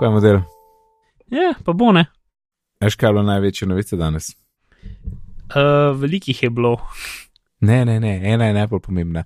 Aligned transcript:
Kaj 0.00 0.06
je 0.06 0.12
model? 0.12 0.40
Ja, 1.32 1.54
pa 1.64 1.72
bo 1.72 1.92
ne. 1.92 2.04
Veš, 2.80 2.98
kaj 3.00 3.08
je 3.08 3.12
bilo 3.12 3.22
največje 3.24 3.68
novice 3.68 3.96
danes? 3.96 4.28
Uh, 5.48 5.96
velikih 5.96 6.42
je 6.42 6.50
bilo. 6.50 6.76
Ne, 7.60 7.84
ne, 7.84 8.00
ne, 8.00 8.20
ena 8.32 8.46
je 8.50 8.54
najbolj 8.54 8.80
pomembna. 8.84 9.24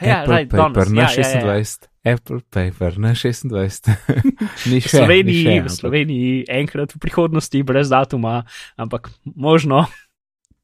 Ja, 0.00 0.20
Apple 0.20 0.36
right, 0.36 0.50
Paper 0.50 0.84
danes, 0.84 0.92
na 0.92 1.02
ja, 1.02 1.08
ja, 1.16 1.28
ja. 1.40 1.56
26. 1.64 1.88
Apple 2.04 2.40
Paper 2.50 2.98
na 2.98 3.14
26. 3.14 3.88
ni 4.70 4.82
V 4.82 4.84
še. 4.84 4.98
Sloveniji, 4.98 5.44
ni 5.48 5.56
še, 5.56 5.64
v 5.64 5.74
Sloveniji 5.78 6.34
enkrat 6.60 6.92
v 6.92 7.00
prihodnosti, 7.00 7.62
brez 7.64 7.88
datuma, 7.88 8.42
ampak 8.76 9.08
možno. 9.24 9.86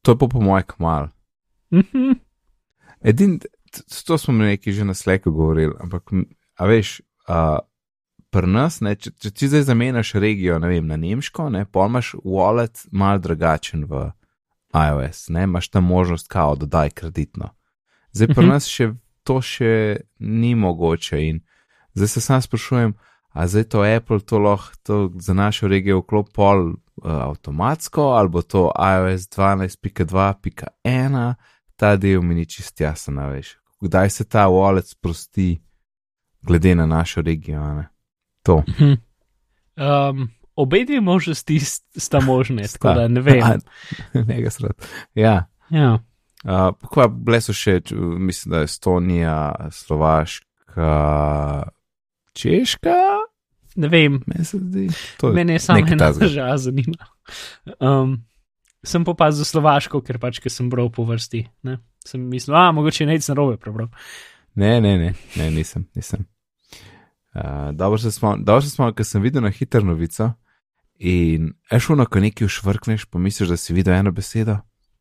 To 0.05 0.13
je 0.13 0.19
pa 0.21 0.29
po 0.29 0.43
mojem 0.43 0.67
kmal. 0.77 1.09
Mhm. 1.73 2.19
Edin, 3.01 3.39
t- 3.39 4.03
to 4.05 4.17
smo 4.19 4.35
mi 4.35 4.51
neki 4.51 4.75
že 4.75 4.85
na 4.85 4.93
sleku 4.93 5.31
govorili, 5.31 5.73
ampak 5.79 6.13
a 6.59 6.67
veš, 6.69 6.99
a, 7.25 7.63
pri 8.29 8.47
nas, 8.47 8.81
ne, 8.81 8.95
če, 8.95 9.11
če 9.11 9.31
ti 9.31 9.47
zdaj 9.49 9.61
zamenjaš 9.69 10.13
regijo, 10.21 10.59
ne 10.59 10.67
vem, 10.69 10.87
na 10.87 10.95
nemško, 10.97 11.49
ne, 11.49 11.65
pol 11.65 11.87
imaš 11.89 12.13
wallet 12.23 12.85
mal 12.91 13.19
drugačen 13.19 13.85
v 13.89 14.11
iOS, 14.73 15.29
ne, 15.33 15.43
imaš 15.43 15.69
tam 15.69 15.83
možnost 15.89 16.27
kao 16.27 16.55
dodaj 16.55 16.89
kreditno. 16.89 17.49
Zdaj 18.11 18.27
pri 18.27 18.45
Mhm. 18.45 18.49
nas 18.49 18.67
še 18.67 18.93
to 19.23 19.41
še 19.41 19.97
ni 20.19 20.55
mogoče 20.55 21.27
in 21.29 21.39
zdaj 21.93 22.07
se 22.07 22.21
sam 22.21 22.41
sprašujem, 22.41 22.93
a 23.33 23.47
zdaj 23.47 23.63
to 23.63 23.81
Apple 23.85 24.19
to 24.19 24.39
lahko 24.39 24.75
to 24.83 25.11
za 25.19 25.33
našo 25.33 25.67
regijo 25.67 25.99
vklop 26.01 26.33
pol 26.33 26.69
uh, 26.69 26.75
avtomatsko, 27.05 28.01
ali 28.01 28.29
bo 28.29 28.41
to 28.41 28.71
iOS 28.73 29.29
12.2.1, 29.29 31.33
ta 31.75 31.95
del 31.95 32.21
mi 32.21 32.35
ni 32.35 32.45
čist 32.45 32.81
jasen, 32.81 33.19
a 33.19 33.27
veš. 33.29 33.57
Kdaj 33.81 34.09
se 34.09 34.23
ta 34.25 34.47
wallet 34.49 34.85
sprosti, 34.87 35.61
glede 36.41 36.75
na 36.75 36.85
našo 36.85 37.21
regijo, 37.21 37.73
ne? 37.73 37.87
To. 38.43 38.63
Mhm. 38.67 38.93
Um, 39.79 40.29
obe 40.55 40.83
dve 40.85 41.01
možnosti 41.01 41.59
st- 41.59 41.99
sta 41.99 42.19
možne, 42.19 42.67
Sta. 42.67 42.77
tako 42.77 42.99
da 42.99 43.07
ne 43.07 43.21
vem. 43.21 43.43
A, 43.43 43.57
ne 44.27 44.41
ga 44.41 44.49
srad. 44.49 44.75
Ja. 45.15 45.45
Ja. 45.69 45.99
Uh, 46.43 46.71
kva, 46.91 47.07
bile 47.07 47.41
so 47.41 47.53
še, 47.53 47.81
mislim, 47.95 48.51
da 48.51 48.61
Estonija, 48.63 49.69
Slovaška, 49.71 50.91
Češka, 52.33 52.95
Ne 53.75 53.87
vem, 53.87 54.23
meni 54.27 54.89
mene 55.33 55.53
je 55.53 55.59
samo 55.59 55.79
ena 55.79 56.11
država 56.11 56.57
zanima. 56.57 57.05
Um, 57.79 58.25
sem 58.83 59.05
pa 59.05 59.11
opazil 59.11 59.45
Slovaško, 59.45 60.01
ker 60.01 60.17
pač, 60.19 60.41
ker 60.43 60.51
sem 60.51 60.69
bral 60.69 60.89
po 60.91 61.05
vrsti. 61.07 61.45
Ne? 61.63 61.77
Sem 62.05 62.25
mislil, 62.31 62.57
a 62.57 62.71
mogoče 62.75 63.05
nec 63.07 63.27
na 63.29 63.35
robe 63.37 63.57
prebral. 63.61 63.87
Ne, 64.59 64.81
ne, 64.81 64.97
ne, 64.97 65.13
ne 65.35 65.49
nisem, 65.53 65.85
nisem. 65.95 66.25
Uh, 67.35 67.71
dobro 67.71 67.97
se 67.97 68.11
smo, 68.11 68.91
ker 68.93 69.05
sem 69.05 69.21
videl 69.21 69.43
na 69.45 69.51
hitro 69.53 69.81
novico 69.85 70.31
in 70.99 71.53
ešuno, 71.71 72.05
ko 72.05 72.19
nekaj 72.19 72.45
ušvrkneš, 72.45 73.05
pomisliš, 73.05 73.49
da 73.49 73.57
si 73.57 73.73
videl 73.73 73.93
eno 73.93 74.11
besedo. 74.11 74.57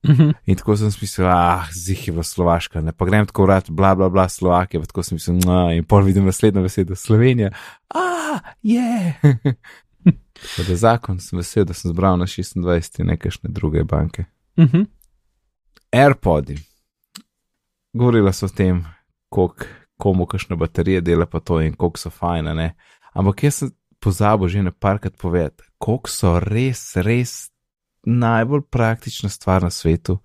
Mhm. 0.06 0.30
In 0.46 0.56
tako 0.56 0.76
sem 0.76 0.90
si 0.90 0.98
mislil, 1.02 1.26
ah, 1.26 1.66
zih 1.74 2.08
je 2.08 2.12
v 2.14 2.22
Slovaška, 2.22 2.80
ne 2.80 2.92
pa 2.92 3.04
grem 3.04 3.26
tako 3.26 3.48
vrat, 3.48 3.70
bla, 3.70 3.94
bla, 3.94 4.08
bla, 4.08 4.28
Slovakija, 4.28 4.84
tako 4.86 5.02
sem 5.02 5.16
mislil, 5.16 5.40
no, 5.42 5.72
in 5.74 5.84
pol 5.84 6.06
vidim 6.06 6.24
naslednjo 6.24 6.62
besedo, 6.62 6.94
Slovenija. 6.96 7.50
Ah, 7.94 8.40
je! 8.62 9.14
Yeah. 10.08 10.68
da 10.68 10.76
zakon 10.76 11.18
sem 11.20 11.38
vesel, 11.38 11.64
da 11.64 11.74
sem 11.74 11.90
zbral 11.90 12.16
na 12.18 12.26
26 12.26 13.00
in 13.00 13.06
nekašne 13.06 13.50
druge 13.50 13.84
banke. 13.84 14.24
Mhm. 14.58 14.86
AirPodi. 15.92 16.58
Govorila 17.92 18.32
so 18.32 18.46
o 18.46 18.48
tem, 18.48 18.84
koliko 19.28 19.64
komu 19.98 20.26
kakšne 20.26 20.56
baterije 20.56 21.00
dela 21.00 21.26
pa 21.26 21.40
to 21.40 21.60
in 21.60 21.74
koliko 21.74 21.98
so 21.98 22.10
fajne, 22.10 22.54
ne. 22.54 22.74
Ampak 23.12 23.42
jaz 23.42 23.54
sem 23.54 23.70
pozabil 24.00 24.48
že 24.48 24.62
na 24.62 24.70
parkrat 24.70 25.16
povedati, 25.18 25.64
koliko 25.78 26.10
so 26.10 26.38
res, 26.40 26.96
res 26.96 27.50
najbolj 28.06 28.62
praktična 28.70 29.28
stvar 29.28 29.62
na 29.62 29.70
svetu, 29.70 30.18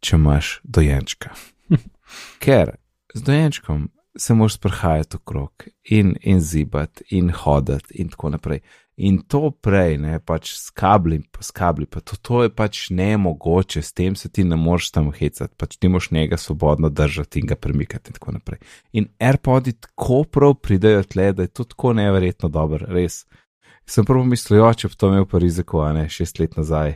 če 0.00 0.16
imaš 0.16 0.58
dojenčka. 0.64 1.34
Ker 2.42 2.76
z 3.14 3.22
dojenčkom 3.22 3.88
se 4.18 4.34
moraš 4.34 4.58
sprehajati 4.58 5.16
okrog 5.16 5.64
in, 5.90 6.14
in 6.22 6.40
zibati 6.40 7.04
in 7.10 7.30
hoditi 7.30 7.94
in 7.94 8.08
tako 8.08 8.34
naprej. 8.34 8.60
In 8.96 9.16
to 9.26 9.48
prej, 9.50 9.96
ne 9.98 10.20
pač 10.22 10.52
s 10.54 10.70
kabli, 10.70 11.18
pa 11.34 11.42
s 11.42 11.50
kabli, 11.50 11.86
pa 11.90 11.98
to, 11.98 12.14
to 12.14 12.44
je 12.44 12.50
pač 12.54 12.84
nemogoče, 12.94 13.82
s 13.82 13.90
tem 13.90 14.14
se 14.14 14.30
ti 14.30 14.44
ne 14.46 14.54
moreš 14.54 14.92
tam 14.94 15.08
hecati, 15.10 15.50
pač 15.58 15.74
ti 15.82 15.90
moš 15.90 16.12
njega 16.14 16.38
svobodno 16.38 16.92
držati 16.94 17.42
in 17.42 17.50
ga 17.50 17.58
premikati 17.58 18.12
in 18.12 18.20
tako 18.20 18.36
naprej. 18.38 18.60
In 18.94 19.08
AirPodi 19.18 19.74
tako 19.74 20.22
prav 20.30 20.54
pridejo 20.62 21.02
tle, 21.10 21.32
da 21.34 21.42
je 21.42 21.50
to 21.50 21.66
tako 21.66 21.92
neverjetno 21.98 22.48
dobro, 22.48 22.86
res. 22.86 23.24
Sem 23.84 24.06
prvo 24.06 24.22
mislil, 24.24 24.62
jo, 24.62 24.70
če 24.70 24.92
bi 24.92 25.00
to 25.02 25.10
imel 25.10 25.26
pa 25.26 25.42
riziko, 25.42 25.82
a 25.82 25.90
ne 25.92 26.06
šest 26.08 26.38
let 26.38 26.54
nazaj, 26.56 26.94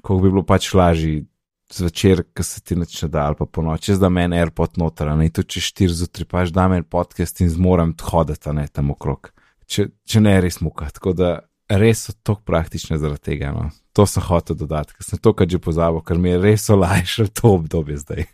koliko 0.00 0.22
bi 0.24 0.32
bilo 0.32 0.46
pač 0.48 0.72
lažje 0.72 1.26
zvečer, 1.68 2.24
ko 2.32 2.42
se 2.46 2.64
ti 2.64 2.80
nič 2.80 2.96
ne 3.04 3.12
da, 3.12 3.28
ali 3.28 3.36
pa 3.36 3.44
po 3.44 3.60
noči, 3.62 4.00
da 4.00 4.08
meni 4.08 4.40
AirPod 4.40 4.80
noter, 4.80 5.12
a 5.12 5.20
ne 5.20 5.28
to 5.28 5.44
če 5.44 5.60
štiri 5.68 6.00
zjutraj, 6.00 6.32
pač 6.32 6.56
da 6.56 6.64
meni 6.72 6.88
podcast 6.88 7.44
in 7.44 7.52
zmorem 7.52 7.92
hoditi, 8.08 8.56
ne 8.56 8.70
tam 8.72 8.96
okrog 8.96 9.35
če, 9.66 9.88
če 10.06 10.22
ne 10.22 10.36
res 10.40 10.60
muka. 10.60 10.88
Tako 10.94 11.12
da 11.16 11.32
res 11.68 12.06
so 12.06 12.14
tako 12.22 12.44
praktične 12.46 12.98
zaradi 12.98 13.32
tega. 13.32 13.52
No. 13.54 13.70
To 13.96 14.06
sem 14.06 14.24
hotel 14.26 14.58
dodati, 14.58 14.94
ker 14.94 15.06
sem 15.06 15.22
to 15.22 15.32
kad 15.36 15.50
že 15.50 15.58
pozabil, 15.62 16.02
ker 16.06 16.20
mi 16.20 16.34
je 16.34 16.42
res 16.42 16.68
olajšalo 16.70 17.32
to 17.34 17.54
obdobje 17.58 17.98
zdaj. 18.04 18.24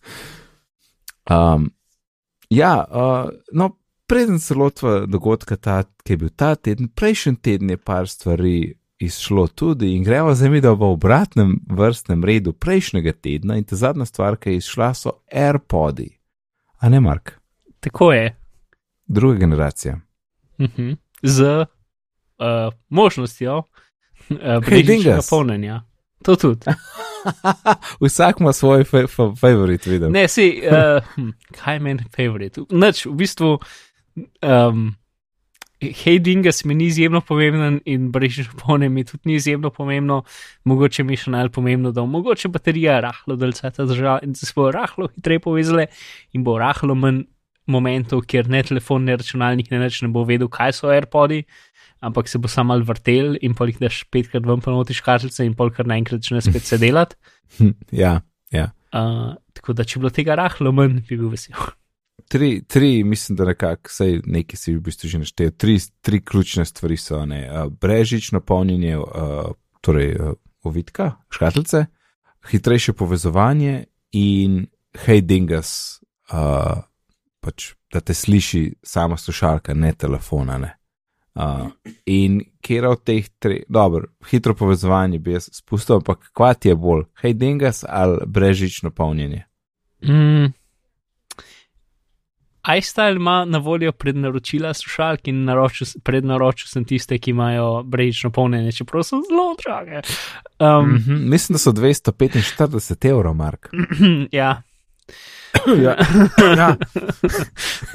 um, 1.36 1.70
ja, 2.50 2.74
uh, 2.88 3.30
no, 3.52 3.72
preden 4.10 4.40
se 4.40 4.54
lotva 4.54 5.04
dogodka, 5.06 5.56
ta, 5.56 5.82
ki 6.04 6.16
je 6.16 6.22
bil 6.24 6.32
ta 6.34 6.54
teden, 6.56 6.88
prejšnji 6.88 7.36
teden 7.42 7.74
je 7.74 7.76
par 7.76 8.08
stvari 8.08 8.74
izšlo 9.00 9.46
tudi 9.56 9.94
in 9.96 10.04
gremo 10.04 10.34
zdaj 10.36 10.50
mi, 10.52 10.60
da 10.60 10.74
v 10.76 10.90
obratnem 10.92 11.54
vrstnem 11.68 12.24
redu 12.24 12.52
prejšnjega 12.52 13.12
tedna 13.12 13.56
in 13.56 13.64
ta 13.64 13.76
zadnja 13.76 14.04
stvar, 14.04 14.36
ki 14.36 14.56
je 14.56 14.60
izšla, 14.60 14.90
so 14.94 15.14
AirPodi. 15.32 16.10
A 16.80 16.88
ne, 16.88 17.00
Mark? 17.00 17.32
Tako 17.80 18.12
je. 18.12 18.39
Druga 19.10 19.38
generacija. 19.38 20.00
Mhm. 20.60 20.92
Z 21.22 21.42
uh, 21.42 21.66
možnostjo 22.88 23.56
uh, 23.58 23.64
dingas. 24.28 24.66
brezžičnega 24.66 25.20
polnjenja. 25.30 25.82
To 26.24 26.36
tudi. 26.36 26.70
Vsak 28.00 28.40
ima 28.40 28.52
svoj 28.52 28.84
fa 28.84 29.06
fa 29.06 29.32
favorit, 29.40 29.86
vidim. 29.86 30.12
Ne, 30.12 30.28
si, 30.28 30.62
uh, 30.64 31.02
hm, 31.14 31.28
kaj 31.58 31.78
meni 31.78 32.04
favorit? 32.16 32.58
Noč, 32.70 33.06
v 33.06 33.14
bistvu, 33.18 33.58
um, 34.42 34.86
hej, 35.80 36.18
dingas 36.18 36.64
mi 36.64 36.74
ni 36.74 36.86
izjemno 36.86 37.20
pomemben 37.20 37.80
in 37.84 38.12
brezžično 38.12 38.60
polnjenje 38.62 38.94
mi 38.94 39.04
tudi 39.04 39.22
ni 39.24 39.34
izjemno 39.34 39.70
pomembno. 39.70 40.22
Mogoče 40.64 41.04
mi 41.04 41.16
še 41.16 41.34
najbolj 41.34 41.52
pomembno, 41.56 41.92
da 41.92 42.04
mogoče 42.04 42.48
baterija 42.48 43.00
rahlo 43.00 43.36
dalce 43.36 43.70
ta 43.74 43.84
država 43.84 44.20
in 44.22 44.38
se 44.38 44.52
bo 44.56 44.70
rahlo 44.70 45.10
hitreje 45.16 45.40
povezale 45.40 45.90
in 46.32 46.44
bo 46.44 46.58
rahlo 46.58 46.94
manj 46.94 47.24
momentov, 47.70 48.24
kjer 48.28 48.50
ne 48.50 48.62
telefon, 48.66 49.06
ne 49.08 49.16
računalnik, 49.20 49.70
ne 49.72 49.80
več 49.82 50.00
ne 50.04 50.10
bo 50.12 50.24
vedel, 50.28 50.50
kaj 50.52 50.76
so 50.80 50.90
AirPodi, 50.92 51.44
ampak 52.00 52.28
se 52.28 52.40
bo 52.40 52.48
samo 52.48 52.72
mal 52.72 52.84
vrtel 52.86 53.36
in 53.44 53.54
pol 53.56 53.72
jih 53.72 53.80
daš 53.82 54.02
petkrat 54.12 54.46
ven 54.48 54.62
pa 54.64 54.72
notiš 54.72 55.02
kartice 55.04 55.44
in 55.46 55.56
pol 55.58 55.72
kar 55.74 55.88
naenkrat 55.88 56.24
začne 56.24 56.42
spet 56.44 56.66
se 56.66 56.80
delati. 56.80 57.18
Ja, 57.90 58.20
ja. 58.54 58.70
Uh, 58.94 59.34
tako 59.54 59.74
da, 59.74 59.82
če 59.82 59.98
bi 59.98 60.04
bilo 60.04 60.10
tega 60.14 60.36
rahlo 60.38 60.70
manj, 60.74 61.00
bi 61.08 61.18
bil 61.18 61.30
vesel. 61.32 61.58
Tri, 62.30 62.60
tri, 62.62 63.02
mislim, 63.02 63.34
da 63.40 63.48
nekako, 63.48 63.90
sej 63.90 64.20
nekaj 64.22 64.58
si 64.58 64.74
v 64.76 64.82
bistvu 64.86 65.10
že 65.10 65.18
naštel. 65.24 65.50
Tri, 65.58 65.74
tri 65.98 66.20
ključne 66.22 66.62
stvari 66.68 66.98
so, 67.00 67.24
ne, 67.26 67.42
brežično 67.82 68.38
polnjenje, 68.46 69.00
uh, 69.00 69.50
torej 69.82 70.14
uh, 70.14 70.36
ovitka, 70.62 71.16
škatlice, 71.34 71.86
hitrejše 72.50 72.94
povezovanje 72.94 73.84
in 74.12 74.66
hej 75.06 75.24
dingas, 75.26 75.72
uh, 76.32 76.86
da 77.92 78.00
te 78.00 78.14
sliši 78.14 78.74
sama 78.82 79.16
slušalka, 79.16 79.74
ne 79.74 79.92
telefona. 79.92 80.58
Ne. 80.58 80.76
Uh, 81.34 81.70
in 82.06 82.40
kjer 82.60 82.86
od 82.86 83.04
teh 83.04 83.28
treh, 83.38 83.62
dobro, 83.68 84.06
hitro 84.30 84.54
povezovanje 84.54 85.18
bi 85.18 85.32
jaz 85.32 85.48
spustil, 85.52 85.96
ampak 85.96 86.30
kvat 86.34 86.66
je 86.66 86.74
bolj, 86.74 87.04
hej 87.22 87.34
dingas 87.34 87.84
ali 87.88 88.18
brežično 88.26 88.90
polnjenje. 88.90 89.44
Mm. 90.02 90.52
iStyle 92.78 93.16
ima 93.16 93.44
na 93.44 93.58
voljo 93.58 93.92
prednaročila 93.92 94.74
slušalk 94.74 95.28
in 95.28 95.44
naročil, 95.44 95.86
prednaročil 96.04 96.68
sem 96.68 96.84
tiste, 96.84 97.18
ki 97.18 97.30
imajo 97.30 97.82
brežično 97.82 98.30
polnjenje, 98.30 98.72
čeprav 98.72 99.02
so 99.02 99.16
zelo 99.28 99.54
drage. 99.64 100.00
Um, 100.58 100.90
Mm 100.90 100.98
-hmm. 100.98 101.28
Mislim, 101.30 101.54
da 101.54 101.58
so 101.58 101.72
245 101.72 103.10
evrov, 103.10 103.34
Mark. 103.34 103.68
ja. 104.32 104.62
ja. 105.84 105.96
ja. 106.56 106.70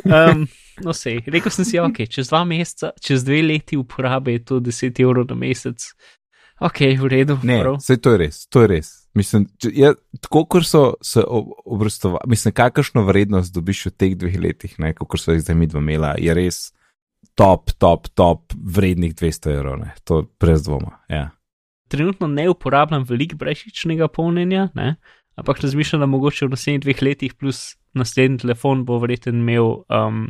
um, 0.31 0.45
no, 0.83 0.93
sej, 0.93 1.23
rekel 1.27 1.53
sem 1.53 1.67
si, 1.67 1.79
ok, 1.79 2.05
čez 2.11 2.29
dva 2.31 2.43
meseca, 2.47 2.91
čez 3.01 3.25
dve 3.27 3.41
leti 3.45 3.77
uporabe 3.77 4.37
je 4.37 4.45
to 4.45 4.59
10 4.59 5.01
evrov 5.03 5.27
na 5.29 5.39
mesec. 5.39 5.89
Ok, 6.59 6.85
v 6.99 7.07
redu. 7.11 7.35
Ne, 7.43 7.59
prav. 7.61 7.81
vse 7.83 7.97
to 7.99 8.15
je 8.15 8.21
res, 8.21 8.45
to 8.47 8.63
je 8.63 8.71
res. 8.71 8.93
Mislim, 9.15 9.47
če, 9.59 9.71
ja, 9.75 9.91
tako 10.23 10.45
kot 10.55 10.67
so 10.67 10.83
se 11.03 11.23
obrestovali, 11.27 12.31
mislim, 12.31 12.53
kakršno 12.55 13.03
vrednost 13.07 13.53
dobiš 13.55 13.85
v 13.89 13.91
teh 13.95 14.15
dveh 14.19 14.39
letih, 14.39 14.75
kot 14.99 15.19
so 15.19 15.35
jih 15.35 15.43
zdaj 15.43 15.55
mi 15.55 15.67
dva 15.71 15.83
imela, 15.83 16.15
je 16.19 16.35
res 16.35 16.69
top, 17.35 17.71
top, 17.79 18.07
top 18.15 18.55
vrednih 18.55 19.15
200 19.15 19.55
evrov, 19.55 19.79
ne? 19.83 19.91
to 20.03 20.23
brez 20.39 20.63
dvoma. 20.63 20.99
Ja. 21.11 21.29
Trenutno 21.91 22.27
ne 22.27 22.49
uporabljam 22.49 23.03
veliko 23.07 23.37
brežičnega 23.39 24.07
polnjenja, 24.07 24.69
ne? 24.75 24.95
Ampak 25.35 25.61
razmišljam, 25.63 26.03
da 26.03 26.09
mogoče 26.09 26.45
v 26.45 26.55
naslednjih 26.55 26.81
dveh 26.81 27.01
letih 27.01 27.33
plus 27.33 27.75
naslednji 27.93 28.43
telefon 28.43 28.85
bo 28.85 28.99
verjetno 28.99 29.33
imel 29.33 29.83
um, 29.87 30.27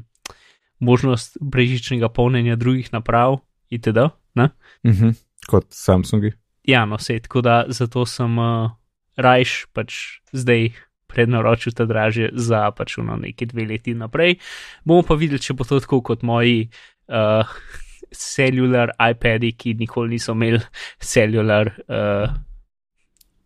možnost 0.79 1.37
brežičnega 1.41 2.09
polnjenja 2.09 2.55
drugih 2.55 2.93
naprav 2.93 3.39
itd. 3.69 4.09
Ne? 4.35 4.49
Mhm. 4.85 5.15
Kot 5.47 5.65
Samsungi. 5.69 6.31
Ja, 6.65 6.85
no, 6.85 6.97
sej, 6.97 7.21
tako 7.27 7.41
da 7.41 7.63
zato 7.67 8.05
sem 8.09 8.37
uh, 8.41 8.71
rajš 9.17 9.65
pač 9.73 10.19
zdaj 10.33 10.71
prednaročil 11.07 11.75
ta 11.77 11.85
dražje 11.85 12.31
za 12.33 12.71
pač 12.75 12.97
na 12.97 13.15
neki 13.21 13.45
dve 13.45 13.67
leti 13.69 13.93
naprej. 13.93 14.39
Bomo 14.83 15.05
pa 15.05 15.15
videli, 15.15 15.39
če 15.39 15.53
bo 15.53 15.67
to 15.67 15.79
tako 15.79 16.01
kot 16.01 16.25
moji 16.25 16.65
uh, 16.65 17.45
celular 18.33 18.91
iPadi, 18.97 19.53
ki 19.53 19.75
nikoli 19.79 20.17
niso 20.17 20.33
imeli 20.33 20.59
celular 20.99 21.71
uh, 21.85 22.33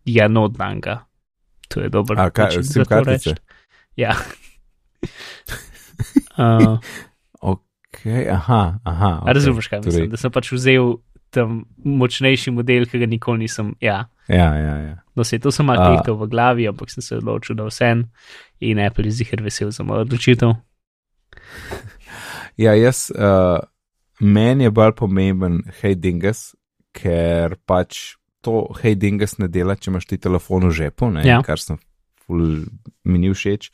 janodnanga. 0.06 1.08
To 1.69 1.80
je 1.80 1.89
dobro. 1.89 2.16
A 2.18 2.30
kaj, 2.30 2.51
sim 2.51 2.63
za 2.63 2.83
to 2.83 2.86
kartice? 2.88 3.36
Ja. 3.95 4.16
uh, 6.38 6.77
Okay, 7.89 8.30
aha, 8.30 8.80
aha. 8.83 9.19
okay, 9.24 9.33
Razumeš, 9.33 9.68
kaj 9.68 9.80
torej- 9.80 9.86
mislim? 9.88 10.10
Da 10.10 10.18
sem 10.18 10.31
pač 10.31 10.51
vzel 10.51 10.98
tam 11.30 11.66
močnejši 11.77 12.51
model, 12.51 12.86
ki 12.86 13.00
ga 13.00 13.06
nikoli 13.06 13.39
nisem. 13.39 13.75
Ja, 13.81 14.10
Ja, 14.27 14.56
ja, 14.56 14.75
ja. 14.77 14.95
no, 15.16 15.24
se 15.24 15.39
to 15.39 15.51
sem 15.51 15.66
malo 15.66 15.89
tehtal 15.89 16.16
v 16.16 16.27
glavi, 16.27 16.68
ampak 16.68 16.89
sem 16.89 17.01
se 17.01 17.18
odločil, 17.18 17.56
da 17.56 17.66
vsem 17.66 18.12
in 18.60 18.80
Apple 18.80 19.06
je 19.06 19.12
zihar 19.12 19.42
vesel 19.42 19.71
za 19.71 19.83
mojo 19.83 20.01
odločitev. 20.01 20.54
Ja, 22.57 22.74
jaz, 22.74 23.12
uh, 23.12 23.60
meni 24.19 24.63
je 24.63 24.71
bolj 24.71 24.92
pomemben 24.94 25.62
Hey 25.81 25.95
Dingus, 25.95 26.56
ker 26.94 27.56
pač 27.66 28.16
to 28.41 28.68
Hey 28.81 28.95
Dingus 28.95 29.38
ne 29.38 29.47
dela, 29.47 29.75
če 29.75 29.91
imaš 29.91 30.06
ti 30.06 30.18
telefon 30.18 30.68
v 30.68 30.71
žepu, 30.71 31.12
ne, 31.12 31.24
Ja. 31.27 31.41
kar 31.44 31.59
sem 31.59 31.77
ful, 32.25 32.65
mi 33.03 33.18
ni 33.19 33.30
všeč. 33.30 33.71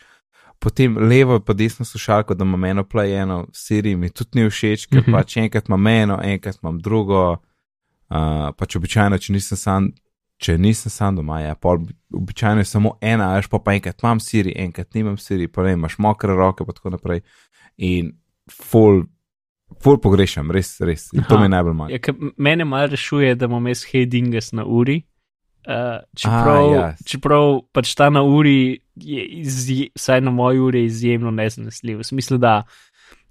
Potem 0.59 0.97
levo 0.97 1.39
pa 1.39 1.53
desno 1.53 1.85
slušalko, 1.85 2.33
da 2.33 2.45
imam 2.45 2.63
eno 2.63 2.83
plajeno, 2.83 3.47
Siri 3.53 3.95
mi 3.95 4.09
tudi 4.09 4.39
ni 4.41 4.50
všeč, 4.50 4.88
ker 4.89 5.01
Mhm. 5.03 5.12
pač 5.12 5.38
enkrat 5.38 5.67
imam 5.69 5.88
eno, 5.88 6.19
enkrat 6.23 6.57
imam 6.63 6.79
drugo. 6.79 7.38
Uh, 8.09 8.53
pač 8.57 8.75
običajno, 8.75 9.17
če 9.17 9.33
nisem 9.33 9.57
sam, 9.57 9.88
če 10.38 10.57
nisem 10.57 10.91
sam 10.94 11.15
doma, 11.15 11.39
ja, 11.41 11.56
pol, 11.56 11.79
običajno 12.13 12.61
je 12.61 12.65
samo 12.65 12.91
ena, 13.01 13.31
až 13.35 13.47
pa, 13.50 13.57
pa 13.59 13.73
enkrat 13.73 14.03
imam 14.03 14.19
Siri, 14.19 14.53
enkrat 14.56 14.94
nimam 14.94 15.18
Siri, 15.18 15.47
pa 15.47 15.63
ne 15.63 15.73
imaš 15.73 15.97
mokre 15.97 16.35
roke, 16.38 16.63
pa 16.65 16.71
tako 16.73 16.89
naprej. 16.94 17.23
In 17.77 18.13
full, 18.51 19.03
full 19.81 20.00
pogrešam, 20.01 20.51
res, 20.53 20.75
res. 20.81 21.09
In 21.13 21.25
to 21.27 21.39
je 21.41 21.50
najbolj 21.51 21.77
manj. 21.77 21.95
Ja, 21.95 22.15
mene 22.38 22.65
malo 22.65 22.91
rešuje, 22.94 23.35
da 23.39 23.50
imam 23.50 23.67
jaz 23.71 23.85
Hedinges 23.89 24.51
na 24.53 24.65
uri. 24.65 25.01
Uh, 25.65 26.03
čeprav, 26.13 26.65
ja. 26.73 26.89
čeprav 27.09 27.63
pač 27.73 27.95
ta 27.97 28.12
na 28.13 28.21
uri, 28.21 28.83
je 29.01 29.23
izje, 29.41 29.88
vsaj 29.97 30.21
na 30.21 30.33
moji 30.33 30.62
uri, 30.62 30.83
je 30.83 30.91
izjemno 30.91 31.31
nezanesljiv. 31.33 32.03
V 32.03 32.06
smislu, 32.06 32.38
da 32.38 32.59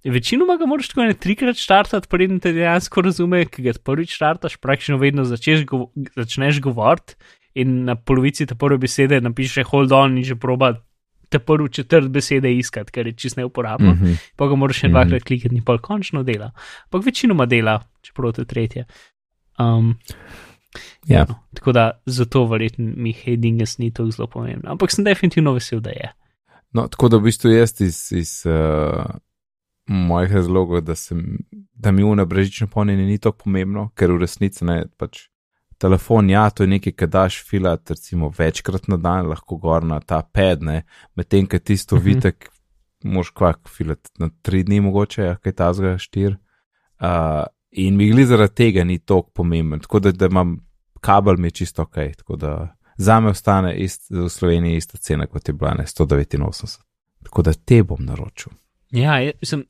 večinoma 0.05 0.57
ga 0.59 0.67
moraš 0.67 0.91
tako 0.91 1.07
ne 1.07 1.15
trikrat 1.15 1.57
štartati, 1.57 2.11
preden 2.11 2.41
te 2.43 2.53
dejansko 2.53 3.07
razume, 3.07 3.45
ki 3.47 3.69
ga 3.69 3.77
prvič 3.85 4.17
štartaš, 4.19 4.59
praktično 4.59 4.99
vedno 4.99 5.25
začneš, 5.25 5.63
gov 5.71 5.87
začneš 6.19 6.59
govoriti 6.65 7.15
in 7.55 7.85
na 7.87 7.95
polovici 7.95 8.47
te 8.47 8.59
prve 8.59 8.79
besede 8.83 9.21
napiše 9.23 9.63
hold 9.71 9.93
on 9.93 10.19
in 10.19 10.25
že 10.27 10.35
proba 10.35 10.75
te 11.35 11.39
prvi 11.43 11.69
četrt 11.73 12.09
besede 12.15 12.53
iskati, 12.55 12.93
ker 12.95 13.07
je 13.11 13.17
čist 13.19 13.37
neuporabno. 13.37 13.93
Mm 13.95 13.99
-hmm. 13.99 14.17
pa 14.37 14.47
ga 14.49 14.55
moraš 14.55 14.81
še 14.81 14.89
Mhm. 14.89 14.95
dvakrat 14.95 15.23
klikati, 15.27 15.55
in 15.57 15.65
pa 15.65 15.79
končno 15.79 16.23
dela. 16.23 16.51
Ampak 16.87 17.05
večinoma 17.07 17.47
dela, 17.47 17.81
čeprav 18.03 18.33
to 18.33 18.43
je 18.43 18.47
tretje. 18.47 18.85
Um, 19.59 19.97
Ja. 21.07 21.25
no, 21.29 21.35
tako 21.55 21.73
da 21.73 21.91
zato 22.07 22.47
verjetno 22.47 22.93
mi 22.97 23.13
Hedinges 23.13 23.79
ni 23.79 23.93
tako 23.93 24.11
zelo 24.11 24.27
pomembno. 24.27 24.71
Ampak 24.71 24.91
sem 24.91 25.05
definitivno 25.05 25.53
vesel, 25.53 25.81
da 25.81 25.91
je. 25.91 26.13
No, 26.73 26.89
tako 26.89 27.09
da 27.09 27.17
v 27.17 27.23
bistvu 27.23 27.51
jaz 27.51 27.81
iz, 27.81 28.13
iz 28.13 28.43
uh, 28.47 29.05
mojih 29.87 30.33
razlogov, 30.33 30.81
da, 30.81 30.95
sem, 30.95 31.39
da 31.75 31.91
mi 31.93 32.03
uno 32.03 32.27
brežično 32.27 32.67
polnjenje 32.67 33.05
ni 33.05 33.19
tako 33.19 33.45
pomembno, 33.45 33.91
ker 33.95 34.11
v 34.11 34.19
resnici 34.19 34.65
ne 34.65 34.85
pač. 34.97 35.29
Telefon, 35.79 36.31
ja, 36.31 36.51
to 36.51 36.63
je 36.63 36.67
nekaj, 36.69 36.93
kar 36.93 37.09
daš 37.09 37.43
filat, 37.49 37.91
recimo 37.91 38.31
večkrat 38.39 38.89
na 38.89 38.97
dan, 38.97 39.27
lahko 39.27 39.57
gor 39.57 39.85
na 39.85 40.01
ta 40.01 40.23
ped, 40.23 40.63
ne, 40.63 40.83
medtem, 41.17 41.47
ker 41.47 41.61
tisto 41.61 41.97
Mhm. 41.97 42.05
vitek, 42.05 42.49
moš 43.05 43.31
kvak 43.31 43.69
filat 43.69 44.11
na 44.19 44.31
tri 44.43 44.63
dni, 44.65 44.81
mogoče, 44.81 45.23
ja, 45.23 45.37
kaj 45.37 45.53
ta 45.53 45.73
zga 45.73 45.99
štir. 45.99 46.39
Uh, 47.01 47.45
in 47.71 47.97
mi 47.97 48.07
gli 48.11 48.25
zaradi 48.27 48.55
tega 48.55 48.85
ni 48.85 48.99
tako 48.99 49.31
pomemben, 49.35 49.81
tako 49.81 50.01
da, 50.01 50.13
da 50.13 50.27
imam 50.27 50.57
kabel, 51.01 51.37
mi 51.37 51.47
je 51.47 51.51
čisto 51.51 51.83
ok, 51.83 51.95
tako 52.17 52.37
da 52.37 52.77
za 52.97 53.21
me 53.21 53.31
ostane 53.31 53.75
ist, 53.77 54.11
v 54.11 54.29
Sloveniji 54.29 54.77
ista 54.77 54.99
cena 54.99 55.27
kot 55.27 55.49
je 55.49 55.53
bila, 55.55 55.75
ne 55.75 55.85
189. 55.87 56.79
Tako 57.25 57.43
da 57.43 57.53
te 57.53 57.83
bom 57.83 57.99
naročil. 58.05 58.53
Ja, 58.95 59.17
jaz 59.19 59.49
sem, 59.51 59.65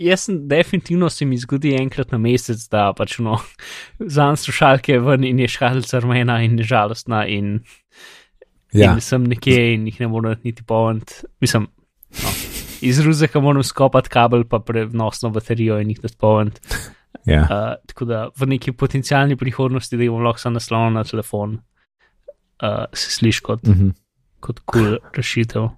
jaz 0.00 0.22
sem 0.26 0.38
definitivno 0.48 1.10
se 1.12 1.26
mi 1.28 1.36
zgodi 1.36 1.74
enkrat 1.76 2.12
na 2.14 2.18
mesec, 2.18 2.62
da 2.72 2.86
pač 2.96 3.18
no, 3.20 3.36
vzamem 4.00 4.38
slušalke 4.40 4.96
ven 5.04 5.26
in 5.28 5.42
je 5.44 5.48
škatlica 5.52 6.00
rumena 6.00 6.38
in 6.46 6.56
žalostna 6.64 7.26
in, 7.28 7.58
Ja, 8.72 8.94
in 8.94 9.02
sem 9.04 9.26
nekje 9.28 9.74
in 9.74 9.84
jih 9.90 9.98
ne 10.00 10.06
morem 10.08 10.38
niti 10.46 10.64
polniti. 10.64 11.18
Mislim, 11.44 11.66
no, 12.22 12.30
iz 12.80 13.00
ruzeka 13.04 13.40
moram 13.44 13.62
skopati 13.62 14.08
kabel, 14.08 14.46
pa 14.48 14.62
prenosno 14.64 15.28
baterijo 15.34 15.76
in 15.82 15.90
jih 15.92 16.00
da 16.00 16.08
polniti. 16.18 16.60
ja. 17.28 17.42
Uh, 17.42 17.74
tako 17.86 18.04
da 18.08 18.22
v 18.40 18.46
neki 18.54 18.72
potencijalni 18.72 19.36
prihodnosti, 19.36 19.96
da 19.96 20.02
jih 20.06 20.10
bom 20.14 20.24
lahko 20.24 20.40
samo 20.40 20.56
naslonil 20.56 20.96
na 20.96 21.04
telefon, 21.04 21.58
uh, 22.62 22.84
se 22.92 23.10
sliši 23.18 23.42
kot 23.44 23.68
Mhm. 23.68 23.92
kot 24.40 24.58
kul 24.64 24.80
cool 24.82 24.98
rešitev. 25.14 25.68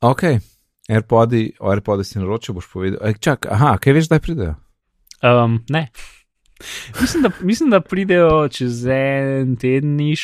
Ok, 0.00 0.22
AirPodi, 0.88 1.52
o 1.60 1.70
AirPodi 1.70 2.04
si 2.04 2.18
naročil, 2.18 2.54
boš 2.56 2.68
povedal. 2.72 3.00
Ej, 3.08 3.18
čak, 3.20 3.46
aha, 3.50 3.76
kaj 3.78 3.92
veš, 3.92 4.08
da 4.08 4.18
pridejo? 4.20 4.54
Um, 5.22 5.60
ne. 5.68 5.88
Mislim 7.00 7.22
da, 7.22 7.30
mislim, 7.40 7.70
da 7.70 7.80
pridejo 7.80 8.48
čez 8.48 8.86
en 8.86 9.56
tedniš, 9.56 10.22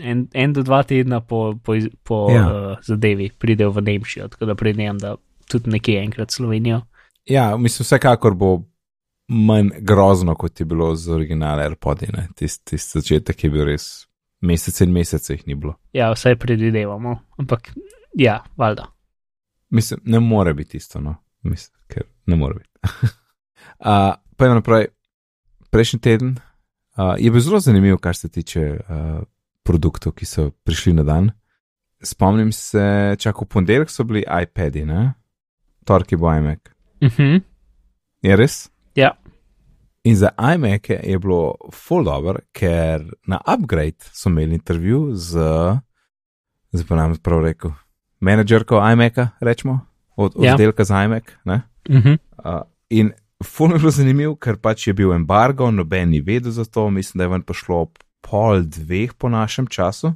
en, 0.00 0.26
en 0.32 0.52
do 0.52 0.62
dva 0.62 0.82
tedna 0.82 1.20
po, 1.20 1.54
po, 1.64 1.76
po 2.02 2.26
Ja. 2.32 2.44
uh, 2.46 2.78
zadevi, 2.82 3.30
pridejo 3.38 3.70
v 3.70 3.82
Nemčijo, 3.82 4.28
tako 4.28 4.46
da 4.46 4.54
prednjem, 4.54 4.98
da 4.98 5.16
tudi 5.50 5.70
nekje 5.70 6.00
enkrat 6.02 6.30
Slovenijo. 6.30 6.80
Ja, 7.24 7.56
mislim, 7.56 7.84
vsekakor 7.84 8.34
bo 8.34 8.62
manj 9.28 9.70
grozno, 9.80 10.34
kot 10.34 10.60
je 10.60 10.66
bilo 10.66 10.94
z 10.96 11.12
originale 11.12 11.62
AirPodi. 11.62 12.06
ne. 12.12 12.28
Tisti 12.36 12.64
tist 12.64 12.96
začetek 12.96 13.44
je 13.44 13.50
bil 13.50 13.64
res 13.64 14.06
mesece 14.40 14.84
in 14.84 14.92
mesece 14.92 15.34
jih 15.34 15.46
ni 15.46 15.54
bilo. 15.54 15.74
Ja, 15.92 16.10
vsaj 16.12 16.36
predvidevamo, 16.36 17.18
ampak 17.38 17.70
ja, 18.14 18.42
valjda. 18.56 18.90
Mislim, 19.74 20.00
ne 20.04 20.20
more 20.20 20.54
biti 20.54 20.76
isto, 20.76 21.00
no, 21.00 21.16
mislim, 21.42 21.80
ker 21.90 22.02
ne 22.26 22.36
more 22.36 22.54
biti. 22.54 22.70
uh, 23.90 24.14
pa 24.36 24.46
eno 24.46 24.54
naprej, 24.54 24.86
prejšnji 25.70 26.00
teden 26.00 26.36
uh, 26.96 27.14
je 27.18 27.30
bil 27.30 27.42
zelo 27.42 27.60
zanimiv, 27.60 27.96
kar 27.96 28.16
se 28.16 28.28
tiče 28.28 28.60
uh, 28.76 29.24
produktov, 29.66 30.14
ki 30.14 30.28
so 30.30 30.50
prišli 30.64 30.92
na 30.92 31.02
dan. 31.02 31.32
Spomnim 32.04 32.52
se, 32.52 33.16
čak 33.18 33.42
v 33.42 33.48
ponedeljek 33.50 33.90
so 33.90 34.06
bili 34.06 34.22
iPadi, 34.42 34.84
ne? 34.86 35.14
Torki 35.84 36.16
bo 36.16 36.30
iMac. 36.30 36.70
Uh 37.02 37.10
-huh. 37.10 37.40
Je 38.22 38.36
res? 38.36 38.70
Ja. 38.94 39.10
In 40.04 40.16
za 40.16 40.30
iMac 40.54 40.88
je 40.90 41.18
bilo 41.18 41.56
full 41.72 42.04
dobro, 42.04 42.38
ker 42.52 43.10
na 43.26 43.40
Upgrade 43.54 44.06
so 44.12 44.28
imeli 44.28 44.54
intervju 44.54 45.10
z, 45.14 45.32
zdaj 46.72 46.86
pa 46.88 46.96
nam 46.96 47.16
prav 47.16 47.42
rekel, 47.42 47.70
menedžerko 48.24 48.80
iMaca, 48.92 49.28
rečemo, 49.40 49.80
od 50.16 50.32
Ja. 50.40 50.54
oddelka 50.54 50.84
za 50.84 51.04
iMac. 51.04 51.24
Ne? 51.44 51.62
Uh 51.88 51.96
-huh. 51.96 52.18
Uh, 52.44 52.62
in 52.90 53.12
full 53.44 53.72
je 53.72 53.78
bilo 53.78 53.90
zanimivo, 53.90 54.36
ker 54.36 54.56
pač 54.56 54.86
je 54.86 54.94
bil 54.94 55.12
embargo, 55.12 55.70
noben 55.70 56.10
ni 56.10 56.20
vedel 56.20 56.52
za 56.52 56.64
to, 56.64 56.90
mislim, 56.90 57.18
da 57.18 57.24
je 57.24 57.28
ven 57.28 57.42
prišlo 57.42 57.80
ob 57.80 57.98
pol 58.20 58.62
dveh 58.62 59.14
po 59.14 59.28
našem 59.28 59.66
času. 59.66 60.12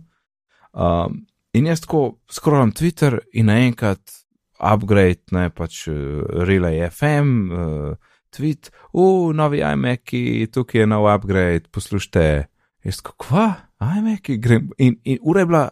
Um, 0.72 1.26
in 1.52 1.66
jaz 1.66 1.80
tako 1.80 2.18
skrolam 2.30 2.72
Twitter 2.72 3.18
in 3.32 3.46
naenkrat 3.46 4.00
upgrade, 4.58 5.20
ne 5.30 5.50
pač 5.50 5.88
uh, 5.88 5.94
Relay 6.46 6.90
FM, 6.90 7.50
uh, 7.52 7.96
tweet, 8.36 8.70
u, 8.92 9.32
novi 9.34 9.58
iMac-i, 9.58 10.46
tukaj 10.52 10.80
je 10.80 10.86
nov 10.86 11.08
upgrade, 11.14 11.68
poslušajte. 11.70 12.46
Jaz 12.84 13.02
tako, 13.02 13.14
kva, 13.18 13.54
iMac-i, 13.98 14.36
grem. 14.38 14.70
In, 14.78 14.96
in 15.04 15.18
ura 15.22 15.40
je 15.40 15.46
bila 15.46 15.68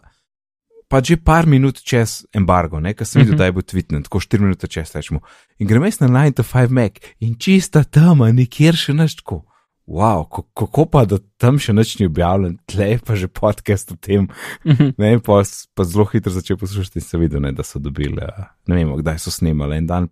pa 0.87 1.01
že 1.03 1.17
par 1.17 1.45
minut 1.45 1.81
čez 1.83 2.25
embargo, 2.33 2.79
ne, 2.79 2.93
ker 2.93 3.05
sem 3.05 3.21
videl, 3.21 3.33
Mhm. 3.33 3.37
da 3.37 3.45
je 3.45 3.51
bil 3.51 3.61
tweetnet, 3.63 4.03
tako 4.03 4.19
4 4.19 4.41
minute 4.41 4.67
čez 4.67 4.91
rečemo. 4.95 5.19
In 5.59 5.67
grem 5.67 5.83
jaz 5.83 5.99
na 5.99 6.07
9 6.07 6.35
to 6.35 6.43
5 6.43 6.69
Mac 6.71 6.91
in 7.19 7.35
čista 7.35 7.83
tama, 7.83 8.31
nikjer 8.31 8.73
še 8.75 8.93
nič 8.93 9.15
tako. 9.15 9.43
Wow, 9.87 10.27
ko- 10.29 10.43
kako 10.55 10.85
pa, 10.85 11.05
da 11.05 11.17
tam 11.37 11.55
še 11.59 11.73
nič 11.73 11.99
ni 11.99 12.05
objavljen, 12.05 12.57
tle 12.67 12.99
pa 12.99 13.15
že 13.15 13.27
podcast 13.27 13.91
o 13.91 13.95
tem. 13.95 14.27
Uh 14.65 14.71
-huh. 14.75 14.93
Ne, 14.97 15.19
pa, 15.19 15.43
pa 15.75 15.83
zelo 15.83 16.05
hitro 16.05 16.31
začel 16.31 16.57
poslušati 16.57 16.99
in 16.99 17.01
se 17.01 17.17
videl, 17.17 17.39
ne, 17.41 17.51
da 17.51 17.63
so 17.63 17.79
dobili, 17.79 18.19
eh, 18.21 18.43
ne 18.67 18.75
vem, 18.75 18.95
kdaj 18.97 19.19
so 19.19 19.31
snemali 19.31 19.77
en 19.77 19.87
dan, 19.87 20.09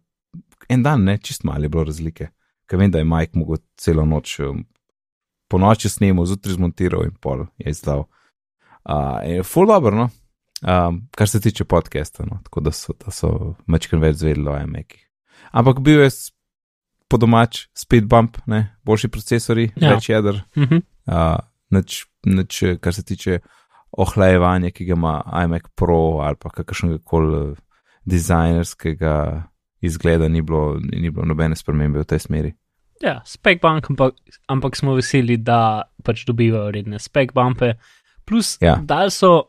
en 0.69 0.83
dan, 0.83 1.03
ne, 1.03 1.17
čist 1.17 1.43
malo 1.43 1.63
je 1.63 1.69
bilo 1.69 1.83
razlike. 1.83 2.27
Ker 2.67 2.79
vem, 2.79 2.91
da 2.91 2.97
je 2.97 3.03
Mike 3.05 3.37
mogel 3.39 3.57
celo 3.77 4.05
noč 4.05 4.39
um, 4.39 4.65
po 5.49 5.57
noči 5.57 5.89
snemal, 5.89 6.25
zjutraj 6.25 6.53
zmontiral 6.55 7.03
in 7.03 7.11
pol 7.21 7.45
je 7.57 7.69
izdal. 7.69 8.07
Uh, 8.89 9.43
full 9.43 9.67
dobro, 9.67 9.95
no? 9.95 10.09
Um, 10.65 11.01
kar 11.15 11.29
se 11.29 11.41
tiče 11.41 11.65
podcasta, 11.65 12.25
no? 12.25 12.39
tako 12.43 12.59
da 12.59 12.71
so, 12.71 12.93
da 13.05 13.11
so 13.11 13.55
mečkaj 13.67 13.99
več 13.99 14.21
zvedeli 14.21 14.49
o 14.49 14.57
iMacih. 14.59 15.01
Ampak 15.51 15.79
bil 15.85 16.01
je 16.03 16.09
po 17.07 17.17
domač, 17.21 17.67
speed 17.77 18.07
bump, 18.09 18.37
ne? 18.49 18.75
boljši 18.85 19.11
procesori, 19.13 19.69
ja. 19.75 19.93
več 19.93 20.09
jedr. 20.09 20.41
Mhm. 20.57 20.81
Uh, 21.05 21.37
nič, 21.75 22.05
nič, 22.25 22.63
kar 22.81 22.93
se 22.93 23.03
tiče 23.05 23.39
ohlajevanja, 23.95 24.71
ki 24.75 24.87
ga 24.89 24.95
ima 24.97 25.15
iMac 25.45 25.69
Pro 25.77 26.19
ali 26.25 26.35
pa 26.41 26.49
kakršnega 26.49 26.99
koli 27.03 27.55
dizajnerskega 28.05 29.43
izgleda, 29.85 30.27
ni 30.29 30.41
bilo, 30.41 30.79
ni 30.81 31.09
bilo 31.09 31.25
nobene 31.25 31.55
spremembe 31.55 32.01
v 32.01 32.09
tej 32.09 32.25
smeri. 32.25 32.51
Ja, 33.03 33.19
spek 33.27 33.61
bump, 33.61 33.85
ampak, 33.91 34.17
ampak 34.49 34.77
smo 34.79 34.95
veseli, 34.95 35.37
da 35.37 35.85
pač 36.03 36.23
dobivajo 36.27 36.71
redne 36.73 36.99
spek 36.99 37.33
bumpe. 37.35 37.75
Plus, 38.25 38.55
Ja. 38.61 38.79
da 38.81 39.09
so 39.13 39.45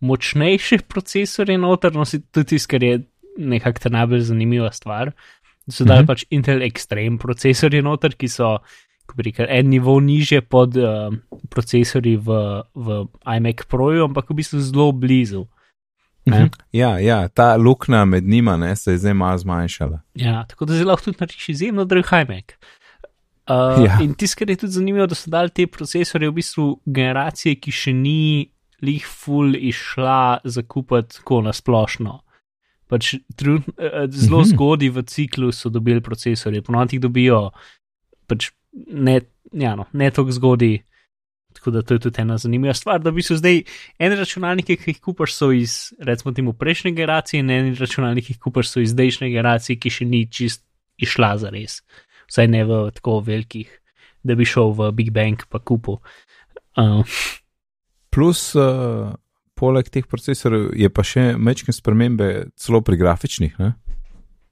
močnejši 0.00 0.78
procesori 0.88 1.56
noter, 1.58 1.94
no 1.94 2.04
si 2.04 2.20
tudi 2.20 2.54
tisto, 2.54 2.70
kar 2.70 2.82
je 2.82 3.00
nekako 3.38 3.78
ta 3.86 3.88
najbolj 3.88 4.20
zanimiva 4.30 4.72
stvar. 4.72 5.12
So 5.70 5.84
dali 5.84 6.02
Mhm. 6.02 6.06
pač 6.06 6.24
Intel 6.30 6.62
Extreme 6.62 7.18
procesori 7.18 7.82
noter, 7.82 8.14
ki 8.16 8.28
so 8.28 8.58
kako 9.08 9.16
bi 9.16 9.22
rekel, 9.22 9.46
en 9.48 9.68
nivo 9.68 10.00
niže 10.00 10.40
pod 10.40 10.76
uh, 10.76 11.08
procesori 11.48 12.16
v, 12.16 12.62
v 12.74 13.06
iMac 13.36 13.64
Proju, 13.68 14.04
ampak 14.04 14.28
v 14.30 14.34
bistvu 14.36 14.60
zelo 14.60 14.92
blizu. 14.92 15.46
Ne? 16.26 16.44
Mhm. 16.44 16.48
Ja, 16.72 16.98
ja, 16.98 17.28
ta 17.28 17.56
luknja 17.56 18.04
med 18.04 18.24
njima 18.28 18.56
ne, 18.56 18.76
se 18.76 18.92
je 18.92 18.98
zdaj 18.98 19.14
malo 19.14 19.38
zmanjšala. 19.38 20.00
Ja, 20.14 20.44
tako 20.48 20.64
da 20.64 20.74
zelo 20.76 20.90
lahko 20.92 21.04
tudi 21.04 21.16
narediš 21.20 21.48
izjemno 21.48 21.84
drag 21.84 22.04
iMac. 22.12 22.52
Uh, 23.48 23.84
Ja. 23.84 23.96
In 24.02 24.12
tisto, 24.14 24.36
kar 24.38 24.50
je 24.50 24.56
tudi 24.56 24.72
zanimivo, 24.72 25.06
da 25.06 25.14
so 25.14 25.30
dali 25.30 25.48
te 25.50 25.66
procesore 25.66 26.28
v 26.28 26.32
bistvu 26.36 26.80
generacije, 26.84 27.54
ki 27.56 27.72
še 27.72 27.92
ni 27.96 28.50
lih 28.82 29.06
full 29.06 29.56
išla 29.56 30.38
zakupati 30.44 31.16
tako 31.16 31.42
na 31.42 31.52
splošno. 31.52 32.20
Pač 32.88 33.14
trenutno, 33.36 33.74
eh, 33.78 34.06
zelo 34.10 34.40
Mhm. 34.40 34.48
zgodaj 34.48 34.88
v 34.88 35.02
ciklu 35.02 35.52
so 35.52 35.68
dobili 35.68 36.00
procesore, 36.00 36.62
ponovadi 36.62 36.96
jih 36.96 37.00
dobijo 37.02 37.50
pač 38.26 38.50
ne, 38.86 39.20
ja 39.52 39.74
no, 39.76 39.84
ne 39.92 40.10
tako 40.10 40.32
zgodaj. 40.32 40.78
Tako 41.52 41.70
da 41.70 41.82
to 41.82 41.94
je 41.94 41.98
tudi 42.00 42.20
ena 42.20 42.36
zanimiva 42.38 42.74
stvar, 42.74 43.00
da 43.00 43.10
v 43.10 43.18
bistvu 43.18 43.36
zdaj 43.36 43.62
ene 43.98 44.16
računalnike, 44.16 44.76
ki 44.76 44.90
jih 44.90 45.00
kupaš, 45.00 45.32
so 45.34 45.48
iz 45.52 45.92
recimo 45.98 46.32
temu 46.32 46.52
prejšnje 46.52 46.92
generacije, 46.92 47.40
in 47.40 47.50
ene 47.50 47.74
računalnike, 47.74 48.26
ki 48.26 48.32
jih 48.32 48.38
kupaš, 48.38 48.68
so 48.68 48.80
iz 48.80 48.92
zdajšnje 48.92 49.30
generacije, 49.32 49.78
ki 49.80 49.90
še 49.90 50.04
ni 50.04 50.26
čist 50.30 50.62
išla 50.98 51.38
za 51.38 51.50
res. 51.50 51.80
Vsaj 52.28 52.48
ne 52.48 52.64
v 52.64 52.90
tako 52.94 53.20
velikih, 53.26 53.72
da 54.22 54.34
bi 54.34 54.44
šel 54.44 54.70
v 54.76 54.92
Big 54.92 55.10
Bang 55.10 55.42
pa 55.48 55.58
kupu. 55.58 55.98
Uh, 56.76 57.02
Plus, 58.10 58.54
uh, 58.56 59.12
poleg 59.58 59.90
teh 59.92 60.06
procesorjev 60.08 60.70
je 60.78 60.88
pa 60.92 61.04
še 61.04 61.32
mečke 61.36 61.74
spremembe 61.74 62.48
celo 62.56 62.80
pri 62.84 62.96
grafičnih. 62.96 63.58
Ne? 63.58 63.72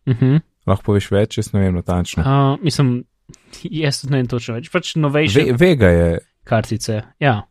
uh 0.06 0.14
-huh. 0.14 0.40
Lahko 0.66 0.82
poveš 0.92 1.10
več, 1.10 1.38
jaz 1.38 1.52
ne 1.52 1.60
vem 1.60 1.74
natančno. 1.74 2.22
uh, 2.22 2.62
mislim, 2.62 3.04
jaz 3.84 4.04
ne 4.04 4.16
vem 4.16 4.26
točno 4.26 4.54
več, 4.54 4.70
pač 4.70 4.94
novejše 4.96 5.44
Ve, 5.44 5.52
Vega 5.52 5.88
je, 5.88 6.18
kartice. 6.44 7.02
Ja. 7.20 7.42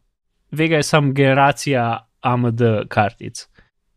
Vega 0.52 0.76
je 0.76 0.84
sam 0.84 1.14
generacija 1.14 2.08
AMD 2.22 2.62
kartic. 2.90 3.48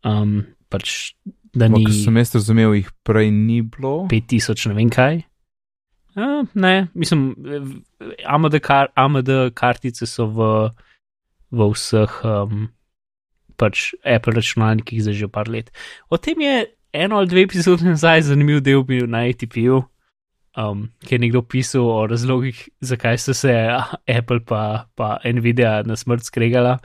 Um, 0.03 0.43
pač, 0.69 1.13
da 1.53 1.67
ni 1.67 1.75
ampak 1.81 1.93
sem 1.93 2.17
jaz 2.17 2.35
razumel, 2.35 2.73
jih 2.73 2.91
prej 3.03 3.31
ni 3.31 3.61
bilo. 3.61 4.07
5000, 4.11 4.67
ne 4.67 4.73
vem 4.73 4.89
kaj. 4.89 5.23
Uh, 6.15 6.47
ne, 6.53 6.87
mislim, 6.93 7.35
AMD, 8.25 8.59
kar, 8.61 8.91
AMD 8.95 9.29
kartice 9.53 10.07
so 10.09 10.27
v, 10.27 10.69
v 11.51 11.69
vseh 11.73 12.13
um, 12.23 12.67
pač 13.59 13.93
Apple 14.05 14.33
računalnikih 14.37 15.03
za 15.03 15.11
že 15.11 15.27
par 15.27 15.49
let. 15.49 15.71
O 16.09 16.17
tem 16.17 16.39
je 16.41 16.65
eno 16.93 17.17
ali 17.17 17.27
dve 17.27 17.45
epizode 17.45 17.85
nazaj 17.85 18.29
zanimiv 18.31 18.61
del 18.61 18.83
bil 18.83 19.09
na 19.09 19.25
ATP-ju, 19.29 19.83
um, 20.57 20.87
ki 21.05 21.15
je 21.15 21.19
nekdo 21.19 21.41
pisal 21.41 21.85
o 21.85 22.07
razlogih, 22.07 22.69
zakaj 22.81 23.17
so 23.17 23.33
se 23.33 23.53
Apple 24.07 24.41
pa, 24.45 24.87
pa 24.95 25.19
Nvidia 25.25 25.83
na 25.85 25.95
smrt 25.95 26.23
skregala. 26.23 26.79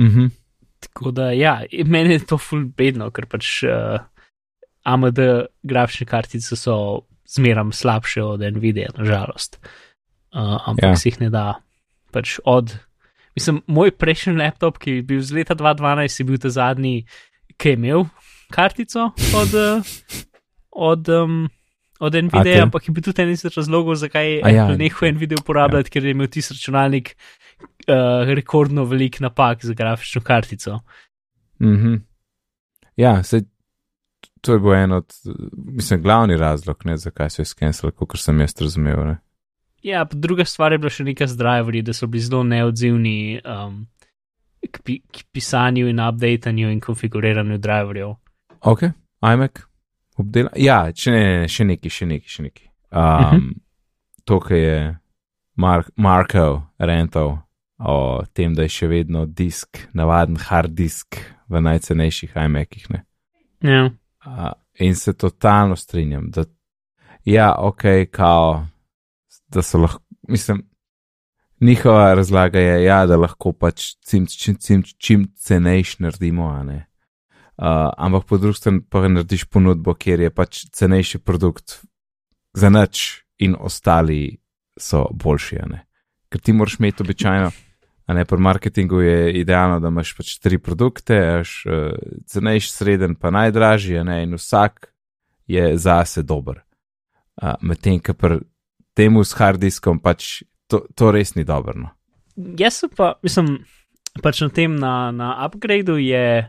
Mhm. 0.00 0.32
Tako 0.80 1.10
da, 1.10 1.30
ja, 1.32 1.62
meni 1.84 2.14
je 2.14 2.26
to 2.28 2.38
ful 2.38 2.66
bedno, 2.76 3.08
ker 3.10 3.26
pač 3.26 3.64
uh, 3.64 3.96
AMD 4.84 5.18
grafične 5.66 6.06
kartice 6.06 6.56
so 6.56 7.06
zmeram 7.26 7.72
slabše 7.72 8.22
od 8.22 8.40
Nvidia, 8.40 8.92
nažalost. 8.98 9.58
Uh, 10.34 10.60
ampak 10.68 10.84
Ja. 10.84 10.88
ja. 10.94 10.96
si 10.96 11.08
jih 11.08 11.20
ne 11.20 11.30
da. 11.30 11.46
Pač 12.12 12.36
od, 12.44 12.76
mislim, 13.36 13.60
moj 13.66 13.90
prejšnji 13.90 14.36
laptop, 14.40 14.78
ki 14.82 14.98
je 14.98 15.02
bil 15.02 15.20
z 15.20 15.36
leta 15.36 15.54
2012, 15.54 16.20
je 16.20 16.24
bil 16.24 16.40
ta 16.40 16.50
zadnji, 16.50 16.96
ki 17.56 17.68
je 17.68 17.78
imel 17.78 18.06
kartico 18.50 19.10
od, 19.36 19.54
uh, 19.54 19.86
od, 20.70 21.08
um, 21.08 21.48
od 22.00 22.14
Nvidia, 22.14 22.42
okay. 22.42 22.62
ampak 22.62 22.88
je 22.88 22.94
bil 22.94 23.04
tudi 23.04 23.22
en 23.22 23.34
izmed 23.34 23.56
razlogov, 23.56 23.98
zakaj 24.00 24.32
je 24.32 24.54
ja. 24.54 24.68
Nehal 24.76 25.12
Nvidia 25.12 25.40
uporabljati, 25.40 25.88
ja. 25.88 25.92
ker 25.92 26.04
je 26.04 26.14
imel 26.16 26.30
tisti 26.32 26.54
računalnik 26.54 27.16
uh, 27.88 28.28
rekordno 28.28 28.84
velik 28.84 29.20
napak 29.20 29.64
za 29.64 29.74
grafično 29.74 30.22
kartico. 30.22 30.80
Mhm. 31.62 31.94
Ja, 32.96 33.22
se, 33.22 33.42
to 34.40 34.52
je 34.52 34.58
bil 34.58 34.74
en 34.74 34.92
od, 34.92 35.12
mislim, 35.52 36.02
glavni 36.02 36.36
razlog, 36.36 36.82
ne, 36.84 36.96
zakaj 36.96 37.30
so 37.30 37.42
jih 37.42 37.48
skenirali, 37.48 37.92
kot 37.92 38.18
sem 38.18 38.40
jaz 38.40 38.56
razumel. 38.60 39.04
Ne. 39.06 39.18
Ja, 39.86 40.04
druga 40.12 40.44
stvar 40.44 40.72
je 40.74 40.78
bila 40.82 40.90
še 40.90 41.04
neka 41.06 41.28
z 41.30 41.38
driverji, 41.38 41.82
da 41.86 41.92
so 41.94 42.08
bili 42.10 42.24
zelo 42.24 42.42
neodzivni 42.42 43.38
um, 43.38 43.84
k, 44.58 44.80
pi, 44.82 44.96
k 44.98 45.22
pisanju 45.32 45.86
in 45.86 46.00
updatanju 46.02 46.72
in 46.74 46.80
konfiguriranju 46.82 47.58
driverjev. 47.62 48.16
Ok, 48.66 48.82
iMac, 49.22 49.62
obdela. 50.18 50.50
Ja, 50.58 50.80
če 50.90 51.14
ne, 51.14 51.20
ne, 51.22 51.38
ne, 51.44 51.52
še 51.52 51.68
neki, 51.70 51.92
še 51.92 52.10
neki, 52.10 52.32
še 52.34 52.48
neki. 52.48 52.66
Um, 52.90 53.30
Mhm. 53.30 53.54
To, 54.26 54.40
kar 54.42 54.56
je 54.56 54.78
Mark, 55.54 55.90
Marko 55.96 56.66
rental 56.78 57.36
o 57.78 58.24
tem, 58.34 58.54
da 58.58 58.66
je 58.66 58.74
še 58.74 58.88
vedno 58.90 59.22
disk, 59.26 59.84
navaden 59.94 60.40
hard 60.48 60.74
disk 60.74 61.20
v 61.46 61.62
najcenejših 61.62 62.34
iMacih. 62.34 62.90
Ja, 63.62 63.90
Uh, 64.26 64.50
in 64.82 64.96
se 64.98 65.12
totalno 65.14 65.76
strinjam, 65.76 66.30
da 66.34 66.42
ja, 67.24 67.54
ok, 67.58 67.82
kao, 68.10 68.66
da 69.48 69.62
so 69.62 69.78
lahko, 69.78 70.02
mislim, 70.28 70.62
njihova 71.60 72.14
razlaga 72.14 72.60
je, 72.60 72.84
ja, 72.84 73.06
da 73.06 73.16
lahko 73.16 73.52
pač 73.52 73.94
čim, 74.08 74.26
čim, 74.26 74.56
čim, 74.60 74.82
čim 74.98 75.26
cenejš 75.36 75.98
naredimo, 75.98 76.48
a 76.48 76.62
ne. 76.62 76.86
Uh, 77.56 77.88
ampak 77.96 78.26
po 78.28 78.38
drugi 78.38 78.58
strani 78.58 78.82
pa 78.90 79.08
narediš 79.08 79.46
ponudbo, 79.48 79.94
kjer 79.94 80.20
je 80.20 80.30
pač 80.30 80.66
cenejši 80.72 81.18
produkt 81.18 81.78
za 82.52 82.68
nič 82.68 83.22
in 83.38 83.56
ostali 83.58 84.36
so 84.76 85.06
boljši, 85.12 85.60
a 85.62 85.68
ne. 85.70 85.86
Ker 86.28 86.40
ti 86.40 86.52
moraš 86.52 86.76
imeti 86.80 87.02
običajno, 87.02 87.50
a 88.06 88.14
ne 88.14 88.24
pri 88.24 88.38
marketingu 88.38 89.00
je 89.00 89.32
idealno, 89.40 89.80
da 89.80 89.88
imaš 89.88 90.12
pač 90.18 90.34
tri 90.38 90.58
produkte, 90.58 91.16
až 91.40 91.54
uh, 91.64 91.96
cenejši, 92.28 92.72
sreden, 92.72 93.16
pa 93.16 93.32
najdražji, 93.32 94.04
ne, 94.04 94.22
in 94.26 94.36
vsak 94.36 94.92
je 95.48 95.72
zase 95.78 96.22
dober. 96.22 96.60
Uh, 97.40 97.54
Medtem, 97.62 98.00
ker 98.04 98.18
pri 98.20 98.40
temu 98.96 99.24
s 99.24 99.36
hard 99.36 99.60
diskom 99.60 100.00
pač 100.02 100.42
to, 100.66 100.82
to 100.96 101.12
res 101.14 101.34
ni 101.36 101.44
dobro. 101.46 101.76
No. 101.76 101.90
jaz 102.58 102.82
pa, 102.96 103.14
mislim, 103.22 103.60
pač 104.24 104.42
na 104.42 104.50
tem, 104.50 104.76
na, 104.80 105.12
na 105.14 105.34
upgradeu 105.46 106.00
je, 106.00 106.46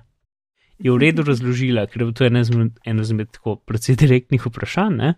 je 0.80 0.94
v 0.94 0.98
redu 1.02 1.28
razložila, 1.28 1.88
ker 1.92 2.08
to 2.16 2.26
je 2.26 2.32
eno 2.32 2.42
izmed, 2.46 2.80
eno 2.88 3.06
izmed 3.06 3.32
tako 3.36 3.60
precej 3.60 4.00
direktnih 4.00 4.48
vprašanj. 4.48 4.98
Ne? 4.98 5.14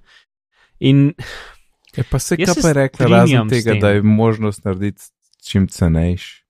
In 0.80 1.14
Je 1.98 2.04
pa 2.06 2.20
se 2.20 2.38
kaj 2.38 2.62
pa 2.62 2.72
rekla, 2.72 3.08
razen 3.08 3.50
tega, 3.50 3.74
da 3.82 3.90
je 3.90 4.04
možnost 4.06 4.66
narediti 4.66 5.10
čim 5.46 5.68
cenejši. 5.68 6.46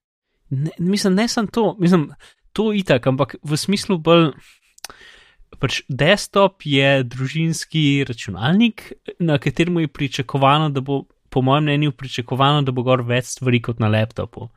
Ne, 0.49 0.71
mislim, 0.79 1.15
ne 1.15 1.27
samo 1.27 1.47
to, 1.47 1.75
mislim, 1.79 2.09
to 2.53 2.73
itak, 2.73 3.07
ampak 3.07 3.35
v 3.43 3.57
smislu 3.57 3.97
bolj. 3.97 4.31
Pač 5.59 5.81
desktop 5.89 6.61
je 6.63 7.03
družinski 7.03 8.05
računalnik, 8.07 8.91
na 9.19 9.39
katerem 9.41 9.79
je 9.81 9.87
pričakovano, 9.87 10.69
da 10.69 10.81
bo, 10.81 11.03
po 11.29 11.41
mojem 11.41 11.63
mnenju, 11.63 11.91
pričakovano, 11.91 12.61
da 12.61 12.71
bo 12.71 12.83
gor 12.85 13.01
več 13.01 13.33
stvari 13.33 13.61
kot 13.61 13.79
na 13.81 13.89
laptopu. 13.89 14.49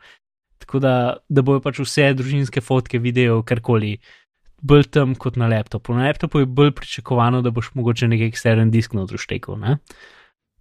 Tako 0.63 0.79
da, 0.79 0.95
da 1.29 1.43
bojo 1.43 1.63
pač 1.65 1.81
vse 1.83 2.13
družinske 2.15 2.61
fotke, 2.63 3.01
video, 3.03 3.41
karkoli, 3.43 3.97
bolj 4.63 4.87
tam 4.95 5.17
kot 5.19 5.41
na 5.41 5.49
laptopu. 5.51 5.97
Na 5.97 6.07
laptopu 6.07 6.45
je 6.45 6.47
bolj 6.47 6.75
pričakovano, 6.79 7.43
da 7.43 7.51
boš 7.51 7.73
mogoče 7.75 8.09
nekaj 8.13 8.31
ekstern 8.31 8.71
disk 8.71 8.95
noter 8.95 9.19
štekel. 9.19 9.59
Ne? 9.59 9.79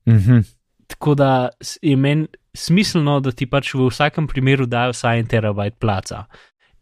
Mhm. 0.10 0.48
Tako 0.92 1.16
da 1.16 1.50
je 1.82 1.96
meni 1.96 2.28
smiselno, 2.58 3.20
da 3.20 3.32
ti 3.32 3.46
pač 3.48 3.74
v 3.74 3.88
vsakem 3.88 4.28
primeru 4.28 4.66
dajo 4.68 4.92
vsaj 4.96 5.22
en 5.22 5.30
terabajt 5.32 5.78
placa. 5.80 6.26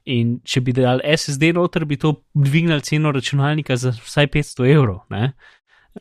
In 0.09 0.39
če 0.47 0.63
bi 0.65 0.73
dal 0.73 1.03
SSD 1.05 1.51
noter, 1.53 1.85
bi 1.85 1.99
to 2.01 2.15
dvignil 2.33 2.81
ceno 2.81 3.11
računalnika 3.13 3.77
za 3.77 3.93
vsaj 3.93 4.29
500 4.33 4.69
evrov. 4.73 5.03
Ne? 5.13 5.33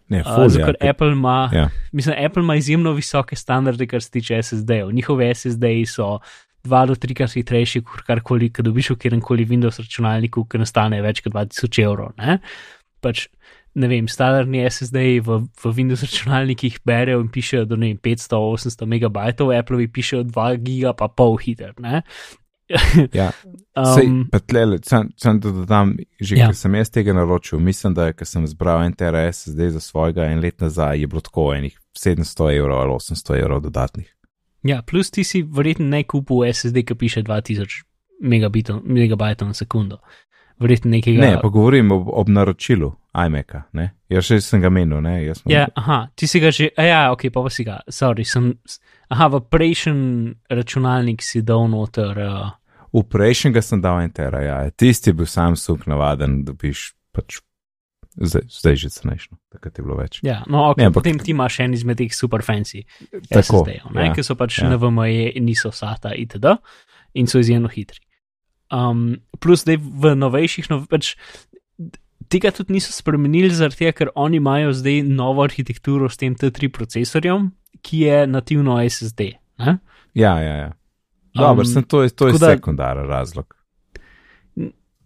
Ne, 0.08 0.22
ful, 0.22 0.48
zato, 0.48 0.62
ja, 0.62 0.66
ker 0.68 0.90
Apple 0.90 1.12
ima, 1.12 1.38
ja. 1.52 1.68
mislim, 1.92 2.16
Apple 2.24 2.42
ima 2.44 2.56
izjemno 2.56 2.92
visoke 2.96 3.36
standarde, 3.36 3.86
kar 3.86 4.02
se 4.02 4.10
tiče 4.10 4.42
SSD-jev. 4.42 4.92
Njihovi 4.94 5.28
SSD-ji 5.34 5.86
so 5.86 6.18
dva 6.64 6.84
do 6.86 6.96
trikrat 6.98 7.34
hitrejši, 7.36 7.82
kot 7.86 8.04
karkoli, 8.06 8.50
ki 8.52 8.64
dobiš 8.66 8.92
v 8.94 8.98
kjerem 9.02 9.22
koli 9.24 9.46
Windows 9.48 9.80
računalniku, 9.80 10.44
ki 10.48 10.60
nastane 10.62 11.00
več 11.04 11.22
kot 11.24 11.34
2000 11.34 11.84
evrov. 11.84 12.12
Ne? 12.20 12.38
Pač, 13.04 13.26
ne 13.78 13.90
vem, 13.90 14.08
standardni 14.10 14.64
SSD-ji 14.68 15.22
v, 15.26 15.40
v 15.62 15.72
Windows 15.76 16.02
računalnikih 16.06 16.80
berejo 16.88 17.22
in 17.24 17.30
pišejo 17.32 17.68
do 17.70 17.78
500-800 17.78 18.88
megabajtov, 18.90 19.54
Apple-ovi 19.56 19.88
pišejo 19.92 20.26
2 20.30 20.48
giga 20.64 20.94
pa 20.98 21.08
pol 21.08 21.38
hiter. 21.40 21.76
Ne? 21.82 22.02
Ja, 23.20 23.30
Um, 23.78 24.24
tlele, 24.46 24.78
sem, 24.82 25.10
sem 25.16 25.40
to 25.40 25.52
dodam, 25.54 25.92
že 26.20 26.34
Ja. 26.36 26.46
ker 26.50 26.56
sem 26.58 26.74
jaz 26.74 26.90
tega 26.90 27.12
naročil, 27.14 27.60
mislim, 27.62 27.94
da 27.94 28.08
ker 28.12 28.26
sem 28.26 28.42
zbral 28.46 28.82
en 28.82 28.92
TRS 28.92 29.48
zdaj 29.54 29.70
za 29.70 29.80
svojega 29.80 30.24
en 30.32 30.40
let 30.42 30.60
nazaj, 30.60 30.98
je 31.00 31.06
bilo 31.06 31.20
tako 31.20 31.52
enih 31.54 31.78
700 31.94 32.56
evrov 32.58 32.80
ali 32.80 32.90
800 32.90 33.38
evrov 33.38 33.60
dodatnih. 33.62 34.08
Ja, 34.66 34.82
plus 34.82 35.10
ti 35.10 35.24
si 35.24 35.42
verjetno 35.42 35.86
ne 35.86 36.02
kupil 36.02 36.42
SSD, 36.52 36.82
ki 36.82 36.94
piše 36.94 37.22
2000 37.22 37.84
megabitov, 38.20 38.82
megabajtov 38.84 39.48
na 39.48 39.54
sekundo. 39.54 39.98
Verjetno 40.58 40.90
nekega. 40.90 41.20
Ne, 41.20 41.38
pa 41.42 41.48
govorim 41.48 41.92
ob, 41.94 42.08
ob 42.10 42.28
naročilu 42.28 42.90
iMac-a, 43.14 43.62
ne? 43.72 43.92
Jaz 44.10 44.26
še 44.26 44.40
sem 44.42 44.60
ga 44.60 44.70
menil, 44.74 44.98
ne? 45.00 45.20
Ja, 45.46 45.68
aha, 45.74 46.08
ti 46.18 46.26
si 46.26 46.40
ga 46.42 46.50
že, 46.50 46.72
a 46.76 46.82
ja, 46.82 47.12
ok, 47.14 47.30
pa 47.30 47.42
pa 47.46 47.50
si 47.50 47.62
ga, 47.64 47.78
sorry, 47.88 48.24
sem, 48.26 48.56
aha, 49.08 49.26
v 49.28 49.40
prejšnji 49.42 49.94
računalnik 50.48 51.22
si 51.22 51.42
dal 51.42 51.66
noter. 51.66 52.14
Uh, 52.14 52.50
V 52.90 53.04
prejšnjega 53.04 53.60
sem 53.60 53.80
dal 53.80 54.00
en 54.00 54.10
tera, 54.10 54.40
ja. 54.40 54.56
Tisti 54.70 55.10
je 55.10 55.14
bil 55.14 55.26
Samsung 55.26 55.84
navaden, 55.86 56.42
da 56.42 56.52
biš 56.52 56.94
pač 57.12 57.40
zdaj, 58.16 58.46
zdaj 58.50 58.74
že 58.76 58.88
cenejšno, 58.90 59.36
takrat 59.48 59.76
je 59.76 59.84
bilo 59.84 59.94
več. 59.94 60.20
ja, 60.22 60.40
no, 60.46 60.70
ok, 60.70 60.76
Ne, 60.76 60.82
ne, 60.82 60.86
ampak- 60.88 61.04
potem 61.04 61.18
ti 61.18 61.30
imaš 61.30 61.60
en 61.60 61.74
izmed 61.74 61.96
teh 61.96 62.08
super 62.10 62.40
fancy 62.40 62.82
SSD-jev, 63.30 63.92
ne, 63.92 64.06
ja, 64.06 64.12
ki 64.12 64.24
so 64.24 64.34
pač 64.34 64.58
ja. 64.58 64.68
NVMe, 64.68 65.08
niso 65.38 65.68
SATA 65.70 66.14
itd. 66.16 66.56
in 67.14 67.26
so 67.26 67.38
izjemno 67.38 67.68
hitri. 67.68 68.00
Um, 68.70 69.16
plus, 69.38 69.62
zdaj 69.62 69.76
v 69.78 70.12
novejših, 70.14 70.68
nov, 70.68 70.88
pač, 70.88 71.14
tega 72.28 72.50
tudi 72.50 72.72
niso 72.72 72.92
spremenili, 72.92 73.48
zaradi 73.50 73.76
tega, 73.78 73.92
ker 73.94 74.08
oni 74.14 74.36
imajo 74.36 74.72
zdaj 74.72 75.02
novo 75.04 75.42
arhitekturo 75.42 76.08
s 76.08 76.16
tem 76.16 76.34
T3 76.34 76.68
procesorjem, 76.68 77.52
ki 77.82 77.98
je 78.00 78.26
nativno 78.26 78.78
SSD. 78.82 79.20
Ne? 79.58 79.78
Ja, 80.14 80.38
ja, 80.38 80.56
ja. 80.56 80.72
Dobro, 81.34 81.64
Um, 81.64 81.76
um, 81.76 81.82
to 81.84 82.02
je, 82.02 82.10
to 82.10 82.26
je 82.26 82.32
da- 82.32 82.38
sekundaren 82.48 83.06
razlog. 83.06 83.54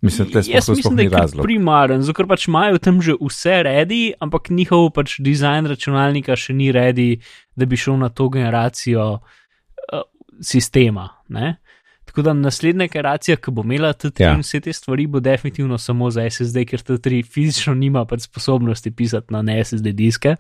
Mislim, 0.00 0.29
da 0.29 0.38
je 0.38 0.45
Jaz 0.49 0.64
sploh 0.64 0.93
ni 0.93 1.09
razlog. 1.09 1.45
primaren, 1.45 2.02
zato 2.02 2.14
ker 2.14 2.26
pač 2.26 2.49
imajo 2.49 2.79
tam 2.79 3.00
že 3.00 3.14
vse 3.21 3.62
redi, 3.62 4.12
ampak 4.19 4.49
njihov 4.50 4.91
pač 4.91 5.21
dizajn 5.21 5.67
računalnika 5.67 6.35
še 6.37 6.52
ni 6.52 6.73
redi, 6.73 7.21
da 7.57 7.67
bi 7.67 7.76
šel 7.76 7.97
na 7.97 8.09
to 8.09 8.29
generacijo 8.29 9.05
uh, 9.12 10.00
sistema. 10.41 11.09
Ne? 11.29 11.57
Tako 12.05 12.23
da 12.23 12.33
naslednja 12.35 12.88
generacija, 12.88 13.37
ki 13.37 13.50
bo 13.50 13.62
imela 13.62 13.93
T3 13.95 14.21
Ja. 14.21 14.33
in 14.33 14.41
vse 14.41 14.61
te 14.61 14.73
stvari, 14.73 15.07
bo 15.07 15.21
definitivno 15.21 15.79
samo 15.79 16.11
za 16.11 16.26
SSD, 16.26 16.64
ker 16.64 16.81
T3 16.81 17.23
fizično 17.25 17.75
nima 17.75 18.02
pač 18.05 18.21
sposobnosti 18.23 18.91
pisati 18.93 19.31
na 19.31 19.43
ne 19.43 19.61
SSD 19.61 19.93
diske. 19.93 20.35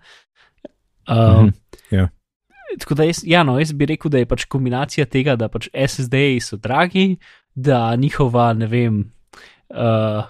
Uh, 1.06 1.14
Mhm, 1.38 1.48
ja. 1.92 2.08
Tako 2.80 2.94
da 2.94 3.04
jaz, 3.04 3.22
ja, 3.26 3.42
no, 3.44 3.58
jaz 3.60 3.72
bi 3.76 3.86
rekel, 3.86 4.10
da 4.10 4.22
je 4.22 4.28
pač 4.28 4.46
kombinacija 4.50 5.06
tega, 5.10 5.36
da 5.36 5.48
pač 5.52 5.68
SSD-ji 5.74 6.40
so 6.40 6.56
dragi, 6.56 7.16
da 7.54 7.96
njihova, 7.96 8.52
ne 8.56 8.66
vem, 8.66 9.00
uh, 9.68 10.24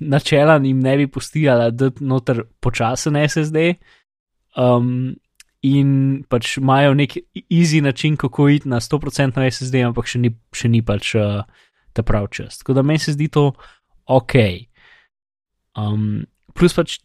načela 0.00 0.58
jim 0.62 0.80
ne 0.80 0.96
bi 0.96 1.06
pustila, 1.06 1.70
da 1.70 1.90
noter 2.00 2.42
počasen 2.60 3.16
SSD. 3.28 3.76
Um, 4.56 5.16
in 5.66 6.22
pač 6.28 6.56
imajo 6.60 6.94
nek 6.94 7.16
easy 7.50 7.80
način, 7.82 8.16
kako 8.16 8.48
iti 8.48 8.68
na 8.68 8.80
100% 8.80 9.50
SSD, 9.50 9.82
ampak 9.88 10.06
še 10.06 10.20
ni, 10.22 10.30
še 10.54 10.70
ni 10.70 10.82
pač 10.84 11.14
uh, 11.18 11.42
ta 11.96 12.04
prav 12.06 12.28
čas. 12.30 12.60
Tako 12.60 12.76
da 12.76 12.84
meni 12.86 13.02
se 13.02 13.16
zdi 13.16 13.28
to 13.32 13.50
ok. 14.06 14.36
Um, 15.76 16.26
plus 16.54 16.76
pač 16.76 17.00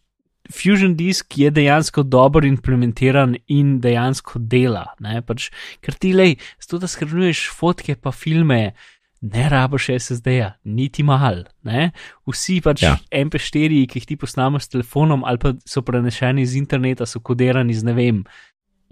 Fusion 0.52 0.96
Disk 0.96 1.38
je 1.38 1.50
dejansko 1.50 2.02
dobro 2.02 2.46
implementiran 2.46 3.36
in 3.48 3.78
dejansko 3.80 4.38
dela. 4.38 4.86
Ne? 5.00 5.22
Pač, 5.26 5.50
ker 5.80 5.96
ti 5.98 6.12
lej, 6.16 6.36
zato 6.60 6.82
da 6.82 6.90
shranjuješ 6.90 7.46
fotke 7.56 7.96
pa 7.96 8.12
filme, 8.12 8.74
ne 9.22 9.48
rabiš 9.48 9.88
SSD-ja, 9.96 10.52
niti 10.64 11.02
mal. 11.06 11.44
Ne? 11.66 11.90
Vsi 12.28 12.60
pač 12.64 12.84
ja. 12.84 12.96
Ja. 12.96 13.24
MP4, 13.24 13.84
ki 13.88 14.02
jih 14.02 14.08
ti 14.12 14.18
posnameš 14.20 14.68
s 14.68 14.74
telefonom 14.76 15.24
ali 15.24 15.40
pa 15.42 15.54
so 15.66 15.84
prenešeni 15.86 16.42
iz 16.42 16.56
interneta, 16.58 17.06
so 17.06 17.22
kodirani 17.22 17.74
z 17.74 17.86
ne 17.88 17.96
vem. 17.98 18.24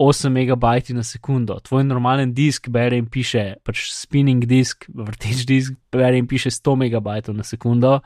8 0.01 0.33
megabajti 0.33 0.95
na 0.97 1.03
sekundo, 1.05 1.59
tvoj 1.61 1.83
normalen 1.85 2.31
disk 2.33 2.71
bere 2.73 2.97
in 2.97 3.05
piše, 3.05 3.59
pač 3.61 3.83
spinning 3.93 4.47
disk, 4.49 4.87
vrteč 4.89 5.43
disk 5.45 5.75
bere 5.93 6.17
in 6.17 6.25
piše 6.25 6.49
100 6.49 6.73
megabajtov 6.87 7.37
na 7.37 7.45
sekundo, 7.45 7.99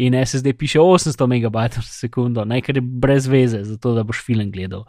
in 0.00 0.16
SSD 0.16 0.54
piše 0.58 0.80
800 0.80 1.26
megabajtov 1.28 1.84
na 1.84 1.92
sekundo, 1.92 2.44
nekaj 2.48 2.78
je 2.78 2.82
brez 2.82 3.28
veze, 3.28 3.62
zato 3.68 3.94
da 3.94 4.04
boš 4.06 4.22
film 4.24 4.50
gledal. 4.52 4.86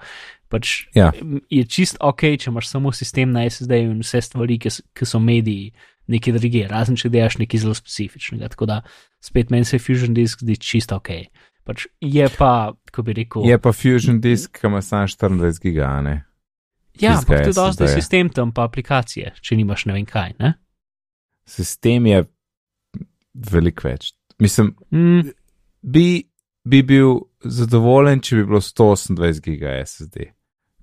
Pač 0.52 0.88
Ja. 0.96 1.12
je 1.50 1.64
čist 1.64 1.98
ok, 2.00 2.22
če 2.40 2.52
imaš 2.52 2.70
samo 2.72 2.92
sistem 2.96 3.32
na 3.32 3.46
SSD 3.50 3.84
in 3.86 4.00
vse 4.04 4.22
stvari, 4.22 4.60
ki, 4.60 4.72
ki 4.96 5.08
so 5.08 5.20
mediji, 5.20 5.72
neki 6.12 6.34
druge, 6.36 6.66
razen 6.68 6.98
če 7.00 7.12
delaš 7.12 7.38
nekaj 7.40 7.64
zelo 7.64 7.76
specifičnega. 7.78 8.52
Tako 8.56 8.68
da 8.68 8.82
spet 9.24 9.52
meni 9.52 9.66
se 9.68 9.80
Fusion 9.80 10.16
Disk 10.18 10.44
zdi 10.44 10.58
čist 10.60 10.92
ok. 10.92 11.10
Pač 11.68 11.86
je 12.02 12.26
pa, 12.38 12.74
kako 12.90 13.04
bi 13.08 13.14
rekel, 13.22 13.46
Je 13.48 13.58
pa 13.62 13.72
Fusion 13.72 14.20
Disk, 14.22 14.60
ki 14.60 14.68
ima 14.68 14.82
samo 14.82 15.08
24 15.08 15.62
giga, 15.62 15.88
a 15.88 16.02
ne? 16.02 16.18
ja, 17.00 17.18
ampak 17.18 17.44
to 17.44 17.50
je 17.50 17.54
dosti 17.54 17.84
SSD-ja. 17.84 17.96
sistem 17.96 18.30
tam, 18.30 18.52
pa 18.52 18.66
aplikacije, 18.68 19.34
če 19.42 19.56
nimaš 19.56 19.86
ne 19.90 19.94
vem 19.96 20.06
kaj. 20.06 20.34
Ne? 20.40 20.54
Sistem 21.48 22.06
je 22.10 22.24
veliko 23.34 23.88
več. 23.88 24.12
Mislim, 24.42 24.74
Mm, 24.92 25.22
bi, 25.84 26.24
bi 26.64 26.82
bil 26.84 27.08
zadovoljen, 27.42 28.20
če 28.20 28.36
bi 28.36 28.46
bilo 28.46 28.62
128 28.62 29.42
giga 29.42 29.76
SSD, 29.80 30.18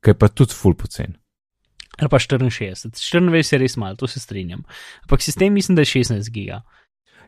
ki 0.00 0.10
je 0.10 0.14
pa 0.14 0.28
tudi 0.28 0.54
full 0.54 0.74
pocen. 0.74 1.16
ali 1.98 2.08
pa 2.08 2.18
64, 2.18 2.90
24 2.90 3.52
je 3.52 3.58
res 3.58 3.76
malo, 3.76 3.96
to 3.96 4.06
se 4.06 4.20
strinjam. 4.20 4.62
Ampak 5.02 5.22
sistem 5.22 5.52
mislim, 5.52 5.74
da 5.74 5.82
je 5.82 5.86
16 5.86 6.30
giga. 6.30 6.60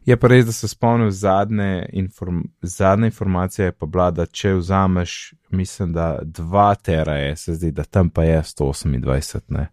Je 0.07 0.17
pa 0.17 0.29
res, 0.29 0.47
da 0.47 0.53
se 0.53 0.69
spomnim 0.69 1.11
zadnje, 1.11 1.89
inform, 1.93 2.39
zadnja 2.63 3.07
informacija 3.07 3.67
je 3.67 3.73
pa 3.73 3.87
bila, 3.87 4.11
da 4.11 4.27
če 4.27 4.55
vzameš, 4.55 5.17
mislim, 5.51 5.93
da 5.93 6.21
2 6.23 6.75
tera 6.77 7.37
SSD, 7.37 7.71
da 7.71 7.85
tam 7.85 8.11
pa 8.11 8.25
je 8.25 8.43
128, 8.43 9.41
ne. 9.49 9.67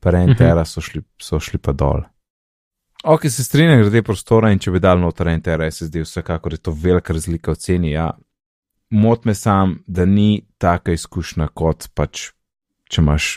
Pa 0.00 0.10
en 0.10 0.30
Mhm. 0.30 0.38
tera 0.38 0.64
so 0.64 0.80
šli, 0.80 1.02
so 1.18 1.40
šli 1.40 1.58
pa 1.58 1.72
dol. 1.72 2.02
Ok, 3.04 3.28
se 3.30 3.44
strinjam 3.44 3.80
glede 3.80 4.02
prostora 4.02 4.50
in 4.50 4.58
če 4.58 4.72
bi 4.74 4.80
dal 4.82 4.98
noter 4.98 5.30
en 5.30 5.42
tera 5.42 5.68
SSD, 5.70 6.02
vsekakor 6.02 6.56
je 6.56 6.62
to 6.66 6.74
velika 6.74 7.14
razlika 7.14 7.54
v 7.54 7.60
ceni, 7.62 7.92
ja. 7.92 8.10
Mot 8.90 9.24
me 9.24 9.34
sam, 9.34 9.78
da 9.86 10.04
ni 10.04 10.46
taka 10.58 10.92
izkušnja 10.96 11.48
kot 11.54 11.90
pač, 11.94 12.30
če 12.90 13.02
imaš 13.02 13.28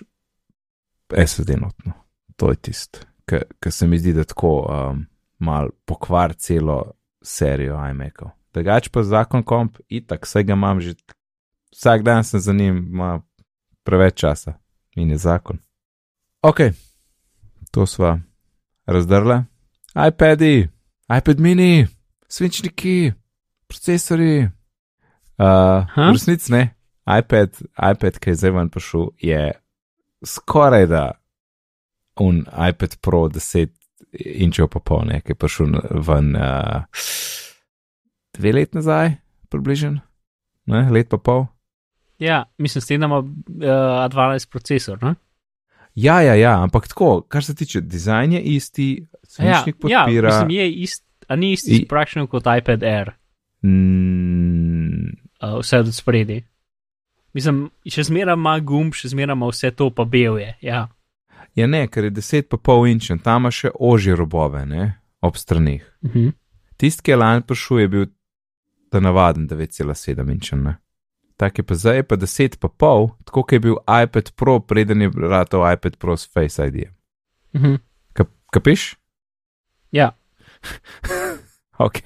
SSD 1.13 1.59
notno. 1.61 1.93
To 2.41 2.49
je 2.49 2.57
tisto, 2.57 3.05
kar 3.27 3.71
se 3.71 3.87
mi 3.87 3.99
zdi, 4.01 4.15
da 4.17 4.25
tako 4.25 4.53
um, 4.63 5.03
mal 5.37 5.69
pokvar 5.85 6.33
celo 6.33 6.79
serijo 7.21 7.77
iMac-ov. 7.91 8.33
Drugač 8.55 8.89
pa 8.89 9.03
zakon 9.05 9.45
komp, 9.47 9.77
itak, 9.87 10.25
vse 10.25 10.43
ga 10.43 10.57
imam 10.57 10.81
že, 10.81 10.95
vsak 11.75 12.01
dan 12.07 12.25
sem 12.25 12.41
za 12.41 12.53
njim, 12.53 12.81
ima 12.89 13.21
preveč 13.83 14.17
časa 14.23 14.57
in 14.95 15.13
je 15.13 15.21
zakon. 15.21 15.61
Ok, 16.41 16.73
to 17.71 17.85
sva 17.85 18.17
razdrla. 18.89 19.50
iPadi, 19.95 20.69
iPad 21.17 21.39
mini, 21.39 21.87
svinčniki, 22.27 23.11
procesori. 23.67 24.47
Uh, 25.41 25.87
v 25.97 26.11
resnici 26.13 26.51
ne, 26.53 26.75
iPad, 27.17 27.57
iPad, 27.75 28.19
ki 28.21 28.29
je 28.29 28.35
zdaj 28.35 28.53
ven 28.55 28.69
prišel, 28.69 29.07
je 29.19 29.41
skoraj 30.25 30.85
da 30.87 31.03
un 32.21 32.43
iPad 32.69 32.99
Pro 33.01 33.25
10 33.29 33.71
inčev 34.13 34.69
pa 34.71 34.79
pol, 34.79 35.07
ne, 35.09 35.21
ki 35.25 35.33
je 35.33 35.39
prišel 35.39 35.75
ven 36.07 36.35
uh, 36.37 36.85
dve 38.37 38.53
let 38.53 38.77
nazaj, 38.77 39.15
približno, 39.49 39.97
ne, 40.71 40.85
let 40.93 41.09
pa 41.09 41.17
pol. 41.17 41.47
Ja, 42.21 42.45
mislim, 42.57 42.81
s 42.81 42.87
tem 42.87 43.01
da 43.01 43.09
ima 43.09 43.17
uh, 43.17 43.27
A12 44.05 44.49
procesor. 44.51 45.03
Ne? 45.03 45.15
Ja, 45.95 46.21
ja, 46.21 46.33
ja, 46.35 46.63
ampak 46.63 46.87
tako, 46.87 47.21
kar 47.21 47.43
se 47.43 47.55
tiče 47.55 47.81
dizajna, 47.81 48.35
je 48.35 48.41
isti, 48.41 48.89
Ja, 49.01 49.17
svinčnik 49.27 49.75
ja, 49.89 50.03
podpira. 50.05 50.27
mislim, 50.29 50.49
je 50.49 50.71
ist, 50.73 51.03
a 51.27 51.35
ni 51.35 51.51
isti 51.51 51.71
I- 51.71 51.85
sprakšen 51.85 52.27
kot 52.27 52.43
iPad 52.57 52.83
Air, 52.83 53.11
mm, 53.63 55.09
uh, 55.43 55.59
vse 55.61 55.79
od 55.79 55.95
spredi. 55.95 56.43
Mislim, 57.33 57.69
še 57.87 58.03
zmeraj 58.03 58.35
ima 58.35 58.57
gumb, 58.59 58.93
še 58.93 59.07
zmeraj 59.07 59.37
ima 59.37 59.47
vse 59.47 59.71
to, 59.71 59.89
pa 59.89 60.03
bel 60.05 60.39
je. 60.39 60.55
Ja. 60.61 60.87
ja, 61.55 61.67
ne, 61.67 61.85
ker 61.87 62.03
je 62.03 62.11
10 62.11 62.49
pa 62.51 62.57
pol 62.57 62.87
inčen, 62.91 63.19
tam 63.19 63.45
ima 63.45 63.51
še 63.51 63.71
ožje 63.79 64.15
robove, 64.15 64.65
ne, 64.65 64.89
ob 65.21 65.37
stranih. 65.37 65.85
Uh 66.01 66.11
-huh. 66.11 66.31
Tisti, 66.77 67.01
ki 67.03 67.11
je 67.11 67.15
lani 67.15 67.41
prišel, 67.41 67.79
je 67.79 67.87
bil 67.87 68.05
ta 68.89 68.99
navaden 68.99 69.47
9,7 69.47 70.31
inčen, 70.31 70.63
ne. 70.63 70.75
Tak 71.41 71.57
je 71.57 71.65
pa 71.65 71.73
zdaj, 71.73 72.05
pa 72.05 72.21
10 72.21 72.61
pa 72.61 72.69
pol, 72.69 73.09
tako 73.25 73.41
kot 73.41 73.57
je 73.57 73.59
bil 73.65 73.77
iPad 73.89 74.29
Pro, 74.37 74.59
preden 74.61 75.01
je 75.01 75.09
ratal 75.17 75.65
iPad 75.65 75.97
Pro 75.97 76.13
s 76.13 76.29
Face 76.29 76.61
ID. 76.61 76.85
Mhm. 77.57 77.81
Kap, 78.13 78.29
kapiš? 78.53 78.93
Ja. 79.91 80.13
Ok. 81.81 82.03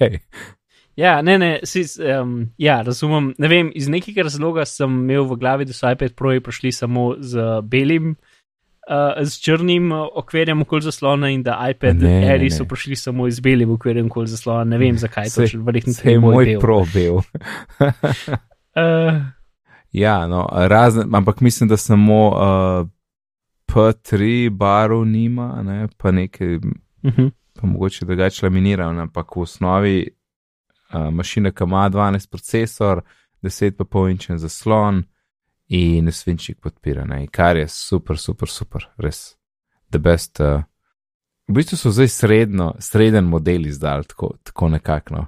Ja, 0.96 1.20
ne, 1.20 1.34
ne, 1.36 1.58
si, 1.68 1.82
um, 2.00 2.46
ja, 2.56 2.78
razumem. 2.80 3.34
Ne 3.36 3.48
vem, 3.52 3.68
iz 3.76 3.84
nekega 3.92 4.24
razloga 4.24 4.64
sem 4.64 4.88
imel 4.88 5.26
v 5.28 5.36
glavi, 5.36 5.66
da 5.68 5.76
so 5.76 5.90
iPad 5.92 6.14
Proji 6.16 6.40
prišli 6.40 6.72
samo 6.72 7.02
z 7.20 7.60
belim, 7.68 8.14
uh, 8.88 9.20
z 9.20 9.42
črnim 9.44 9.92
uh, 9.92 10.06
okvirjem 10.16 10.64
okoli 10.64 10.88
zaslona 10.88 11.28
in 11.28 11.44
da 11.44 11.58
iPad 11.68 12.00
Ne, 12.00 12.16
Airi 12.32 12.48
so 12.48 12.64
prišli 12.64 12.96
samo 12.96 13.28
z 13.30 13.44
belim 13.44 13.76
okvirjem 13.76 14.08
okoli 14.08 14.32
zaslona. 14.32 14.64
Ne 14.64 14.80
vem, 14.80 14.96
zakaj 14.96 15.28
to 15.34 15.44
še 15.44 15.60
verjetno 15.60 15.92
Se 15.92 16.08
je 16.08 16.16
ni 16.16 16.24
moj 16.24 16.54
bel. 16.54 16.60
Pro 16.64 16.80
bil. 16.94 17.20
Uh, 18.76 19.22
ja, 19.92 20.26
no, 20.26 20.48
razen, 20.52 21.14
ampak 21.14 21.40
mislim, 21.40 21.68
da 21.68 21.76
samo 21.76 22.28
uh, 22.28 22.88
P3 23.66 24.50
barov 24.50 25.06
nima, 25.06 25.62
ne, 25.62 25.88
pa 25.96 26.10
nekaj, 26.10 26.56
uh 26.56 26.62
-huh. 27.02 27.30
pa 27.60 27.66
mogoče 27.66 28.04
drugače 28.04 28.46
laminirano, 28.46 29.02
ampak 29.02 29.36
v 29.36 29.40
osnovi 29.40 30.08
uh, 30.94 31.14
mašina, 31.14 31.50
ki 31.50 31.64
ima 31.64 31.90
12 31.90 32.30
procesor, 32.30 33.00
10 33.42 33.70
pa 33.70 33.84
pol 33.84 34.08
inčen 34.08 34.38
zaslon 34.38 35.02
in 35.68 36.12
svinčnik 36.12 36.60
podpira, 36.60 37.04
ne, 37.04 37.26
kar 37.26 37.56
je 37.56 37.68
super, 37.68 38.18
super, 38.18 38.48
super, 38.48 38.88
res. 38.98 39.36
The 39.90 39.98
best. 39.98 40.40
Uh, 40.40 40.62
v 41.48 41.54
bistvu 41.54 41.76
so 41.76 41.90
zdaj 41.90 42.08
srednjo, 42.08 42.72
sreden 42.78 43.24
model 43.24 43.66
izdal, 43.66 44.04
tako, 44.04 44.32
tako 44.42 44.68
nekako. 44.68 45.14
No. 45.14 45.26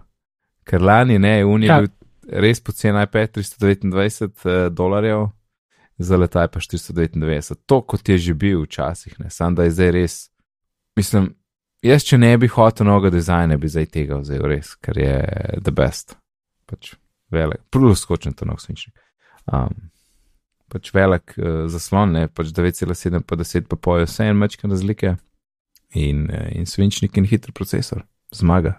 Ker 0.65 0.83
lani 0.83 1.19
ne, 1.19 1.45
Uni 1.45 1.67
je 1.67 1.77
bil 1.81 1.89
res 2.29 2.61
pocen 2.61 2.97
iPad 3.03 3.33
329 3.39 4.29
uh, 4.45 4.69
dolarjev, 4.73 5.29
za 5.99 6.17
letaj 6.17 6.49
pa 6.49 6.61
499. 6.61 7.55
To 7.67 7.81
kot 7.83 8.09
je 8.09 8.19
že 8.19 8.35
bil 8.35 8.63
včasih, 8.63 9.19
ne, 9.21 9.31
sam 9.31 9.55
da 9.55 9.65
je 9.65 9.71
zdaj 9.71 9.91
res. 9.91 10.17
Mislim, 10.97 11.35
jaz 11.83 12.05
če 12.07 12.19
ne 12.19 12.37
bi 12.39 12.49
hotel 12.49 12.87
novega 12.87 13.11
dizajna, 13.17 13.59
bi 13.59 13.69
zdaj 13.69 13.87
tega 13.95 14.21
vzel 14.23 14.47
res, 14.47 14.75
ker 14.83 14.99
je 14.99 15.15
the 15.63 15.75
best. 15.75 16.17
Pač 16.69 16.95
velik, 17.31 17.65
prvo 17.71 17.95
skočen 17.95 18.37
to 18.37 18.47
nov 18.47 18.61
svinčnik. 18.63 18.95
Um, 19.51 19.91
pač 20.71 20.93
velik 20.95 21.35
uh, 21.39 21.67
zaslon, 21.73 22.15
ne, 22.15 22.29
pač 22.29 22.53
9,7 22.55 23.25
pa 23.27 23.39
10 23.41 23.69
pa 23.71 23.77
poje 23.77 24.07
vse 24.07 24.29
en 24.29 24.39
mečken 24.39 24.71
razlike 24.71 25.17
in, 25.95 26.29
uh, 26.31 26.49
in 26.55 26.67
svinčnik 26.67 27.17
in 27.19 27.27
hiter 27.27 27.53
procesor. 27.53 28.05
Zmaga. 28.35 28.77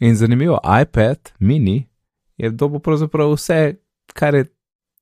In 0.00 0.16
zanimivo, 0.16 0.60
iPad 0.64 1.34
mini 1.40 1.89
je 2.40 2.50
dobo 2.50 2.78
pravzaprav 2.78 3.32
vse, 3.34 3.76
kar 4.14 4.34
je 4.34 4.44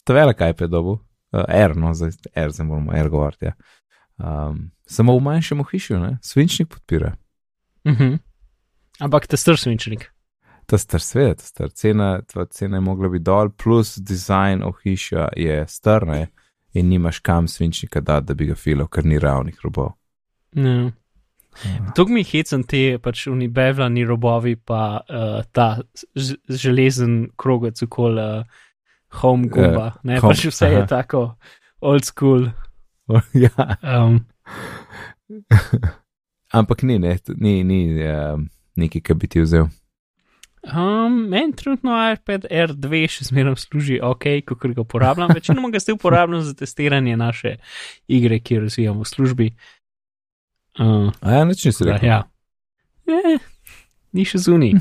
ta 0.05 0.14
velik 0.14 0.40
iPad 0.51 0.70
dobo, 0.70 0.98
uh, 1.33 1.44
R, 1.48 1.77
no, 1.77 1.94
zdaj 1.94 2.11
R, 2.35 2.51
zdaj 2.51 2.66
moramo 2.66 2.92
R 2.96 3.09
govoriti. 3.09 3.51
Ja. 3.51 3.55
Um, 4.18 4.70
samo 4.87 5.14
v 5.18 5.22
manjšem 5.22 5.61
ohišju, 5.61 5.98
ne, 5.98 6.18
svinčnik 6.22 6.68
podpira. 6.68 7.14
Uh 7.85 7.92
-huh. 7.92 8.18
Ampak 8.98 9.27
te 9.27 9.37
strš 9.37 9.62
svinčnik. 9.62 10.11
Ta 10.66 10.79
star 10.79 11.01
svet, 11.01 11.40
star 11.40 11.70
cena, 11.70 12.22
tvoja 12.22 12.46
cena 12.46 12.77
je 12.77 12.81
mogla 12.81 13.09
biti 13.09 13.24
dol, 13.24 13.51
plus 13.51 13.96
dizajn 13.96 14.62
ohišja 14.62 15.29
je 15.37 15.64
strne 15.68 16.27
in 16.72 16.88
nimaš 16.88 17.18
kam 17.18 17.48
svinčnika 17.48 18.01
dati, 18.01 18.27
da 18.27 18.35
bi 18.35 18.46
ga 18.46 18.55
filal, 18.55 18.88
ker 18.88 19.05
ni 19.05 19.18
ravnih 19.18 19.61
robov. 19.64 19.92
No. 20.53 20.92
To 21.94 22.07
mi 22.07 22.23
hecam 22.25 22.62
te 22.62 22.99
pač 23.03 23.27
unibevljani 23.27 24.05
robovi, 24.07 24.55
pa 24.57 25.01
uh, 25.01 25.40
ta 25.53 25.79
železen 26.49 27.29
krogec 27.37 27.83
okoli 27.83 28.23
uh, 28.23 28.61
home 29.21 29.49
gumba. 29.49 29.87
Eh, 29.87 30.01
ne, 30.03 30.21
home, 30.21 30.35
pač 30.35 30.47
vse 30.51 30.71
je 30.71 30.83
aha. 30.83 30.87
tako 30.90 31.25
old 31.81 32.05
school. 32.05 32.49
ja, 33.44 33.77
Um, 33.83 34.27
ampak 36.53 36.83
ni, 36.83 36.99
ne, 36.99 37.18
ni, 37.37 37.64
ni 37.64 37.81
um, 38.05 38.49
nekaj, 38.77 39.03
kar 39.03 39.16
bi 39.16 39.29
ti 39.29 39.40
vzel. 39.40 39.68
um, 40.68 41.16
Meni 41.33 41.57
trenutno 41.57 41.97
iPad 42.12 42.44
R2 42.53 43.09
še 43.09 43.29
zmeraj 43.31 43.57
služi 43.64 43.99
ok, 44.05 44.29
ko 44.44 44.59
ga 44.61 44.85
uporabljam. 44.85 45.33
Večinoma 45.35 45.73
ga 45.73 45.81
zdaj 45.81 45.97
uporabljam 45.97 46.44
za 46.44 46.55
testiranje 46.55 47.16
naše 47.16 47.57
igre, 48.09 48.40
ki 48.44 48.59
jo 48.59 48.66
razvijamo 48.68 49.05
v 49.05 49.12
službi. 49.14 49.51
Uh, 49.57 49.77
A 50.78 51.34
ja, 51.34 51.44
nič 51.44 51.64
nisi 51.64 51.84
da, 51.84 51.92
rekel. 51.92 52.08
ja. 52.08 52.18
Eh, 53.08 53.38
ni 54.12 54.24
še 54.28 54.38
zunaj. 54.38 54.76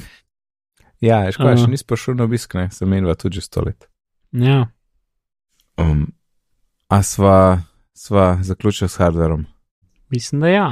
Ja, 1.01 1.23
ja 1.25 1.31
škoda, 1.33 1.53
Aha. 1.55 1.61
še 1.63 1.71
nisi 1.71 1.85
prišel 1.87 2.17
na 2.17 2.25
obisk, 2.25 2.55
ne, 2.57 2.67
sem 2.73 2.89
menila 2.89 3.15
tudi 3.17 3.41
sto 3.41 3.63
let. 3.65 3.87
Ja. 4.33 4.67
Um, 5.77 6.07
a 6.89 7.01
sva, 7.05 7.61
sva 7.97 8.37
zaključila 8.41 8.89
s 8.89 8.97
hardverom? 9.01 9.45
Mislim, 10.13 10.41
da 10.41 10.53
ja. 10.53 10.67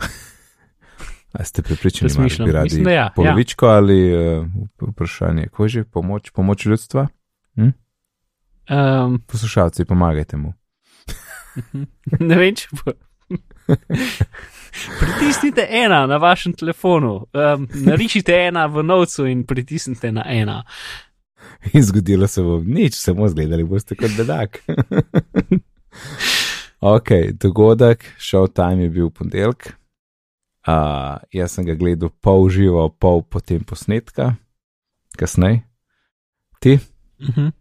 A 1.38 1.44
ste 1.46 1.62
pripričani, 1.62 2.10
da 2.10 2.44
bi 2.44 2.52
radi 2.52 2.64
Mislim, 2.64 2.84
da 2.84 2.90
ja, 2.90 3.04
ja. 3.04 3.12
polovičko 3.14 3.68
ali 3.70 4.00
uh, 4.10 4.46
vprašanje, 4.82 5.46
ko 5.54 5.68
že 5.68 5.84
pomoč, 5.84 6.32
pomoč 6.34 6.66
ljudstva? 6.66 7.06
Um, 8.70 9.20
Poslušalci, 9.26 9.84
pomagajte 9.84 10.36
mu. 10.36 10.52
ne 12.28 12.36
vem, 12.36 12.54
če 12.54 12.68
bo. 12.78 12.92
pritisnite 15.00 15.66
ena 15.70 16.06
na 16.06 16.16
vašem 16.16 16.52
telefonu, 16.52 17.14
um, 17.14 17.68
narišite 17.74 18.34
ena 18.34 18.66
v 18.66 18.82
novcu 18.82 19.26
in 19.26 19.44
pritisnite 19.46 20.12
na 20.12 20.24
ena. 20.28 20.64
In 21.72 21.82
zgodilo 21.82 22.28
se 22.28 22.42
bo 22.42 22.60
nič, 22.66 22.94
samo 22.94 23.28
zgledali 23.28 23.64
boste 23.64 23.96
kot 23.96 24.10
bedak. 24.16 24.60
ok, 26.94 27.08
dogodek, 27.32 28.04
showtime 28.18 28.82
je 28.82 28.90
bil 28.90 29.10
ponedeljek. 29.10 29.72
Uh, 30.68 31.16
jaz 31.32 31.56
sem 31.56 31.64
ga 31.64 31.74
gledal 31.74 32.12
pol 32.20 32.48
živo, 32.52 32.88
pol 32.88 33.22
potem 33.22 33.64
posnetka, 33.64 34.34
kasneje. 35.16 35.62
Ti? 36.60 36.78
Uh 37.20 37.28
-huh. 37.28 37.52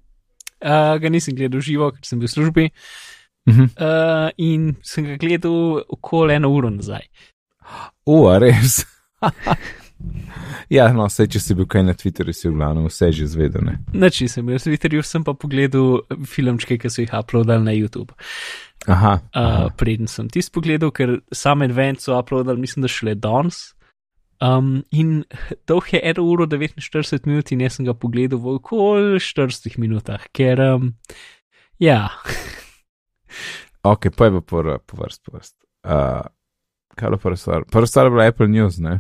uh, 0.60 1.00
ga 1.00 1.10
nisem 1.10 1.36
gledal 1.36 1.62
živo, 1.62 1.91
ker 1.91 2.06
sem 2.06 2.19
bil 2.19 2.28
v 2.28 2.32
službi 2.32 2.65
Uh 2.65 3.18
-huh. 3.51 3.69
uh, 3.77 4.29
in 4.38 4.75
sem 4.83 5.05
ga 5.05 5.17
gledal 5.17 5.83
okoli 5.88 6.33
eno 6.33 6.49
uro 6.49 6.69
nazaj. 6.69 7.05
Ua, 8.05 8.39
res. 8.39 8.85
ja, 10.77 10.88
no, 10.93 11.05
vse, 11.07 11.27
če 11.27 11.39
si 11.39 11.55
bil 11.57 11.67
kaj 11.69 11.83
na 11.88 11.95
Twitterju, 11.97 12.33
si 12.33 12.47
v 12.49 12.55
glavnem 12.55 12.88
vse 12.88 13.12
že 13.15 13.27
zvedel. 13.27 13.65
Ne? 13.65 13.75
Noč 13.93 14.21
nisem 14.21 14.45
bil 14.45 14.57
v 14.57 14.63
Twitterju, 14.63 15.03
sem 15.05 15.23
pa 15.23 15.33
pogledal 15.33 16.03
filmčke, 16.25 16.77
ki 16.77 16.89
so 16.89 17.03
jih 17.03 17.13
uploadali 17.13 17.65
na 17.65 17.75
YouTube. 17.75 18.15
Aha, 18.88 19.19
aha. 19.33 19.65
Uh, 19.65 19.73
preden 19.75 20.07
sem 20.07 20.29
tisti 20.31 20.53
pogledal, 20.55 20.93
ker 20.95 21.19
sam 21.35 21.65
event 21.67 22.01
so 22.01 22.15
uploadali, 22.17 22.62
mislim, 22.62 22.85
da 22.85 22.91
šele 22.91 23.15
danes. 23.19 23.73
Um, 24.39 24.85
in 24.95 25.25
dolg 25.67 25.91
je 25.91 25.99
1 25.99 26.21
uro 26.23 26.45
49 26.47 27.27
minut, 27.27 27.51
in 27.51 27.59
jaz 27.65 27.75
sem 27.75 27.85
ga 27.85 27.93
pogledal 27.93 28.39
v 28.39 28.55
okoli 28.55 29.19
40 29.19 29.75
minutah, 29.83 30.23
ker 30.31 30.62
um, 30.63 30.93
ja, 31.79 32.07
ok, 33.84 34.10
pa 34.10 34.26
je 34.26 34.32
pa 34.32 34.42
po, 34.42 34.63
po 34.80 34.98
vrst, 34.98 35.24
po 35.26 35.32
vrst. 35.32 35.56
Uh, 35.84 35.92
kaj 36.96 37.06
je 37.06 37.10
bilo 37.10 37.18
prva 37.18 37.36
stvar? 37.36 37.63
Prva 37.65 37.88
stvar 37.88 38.06
je 38.06 38.12
bila 38.12 38.26
Apple 38.26 38.48
News, 38.48 38.78
ne? 38.78 39.00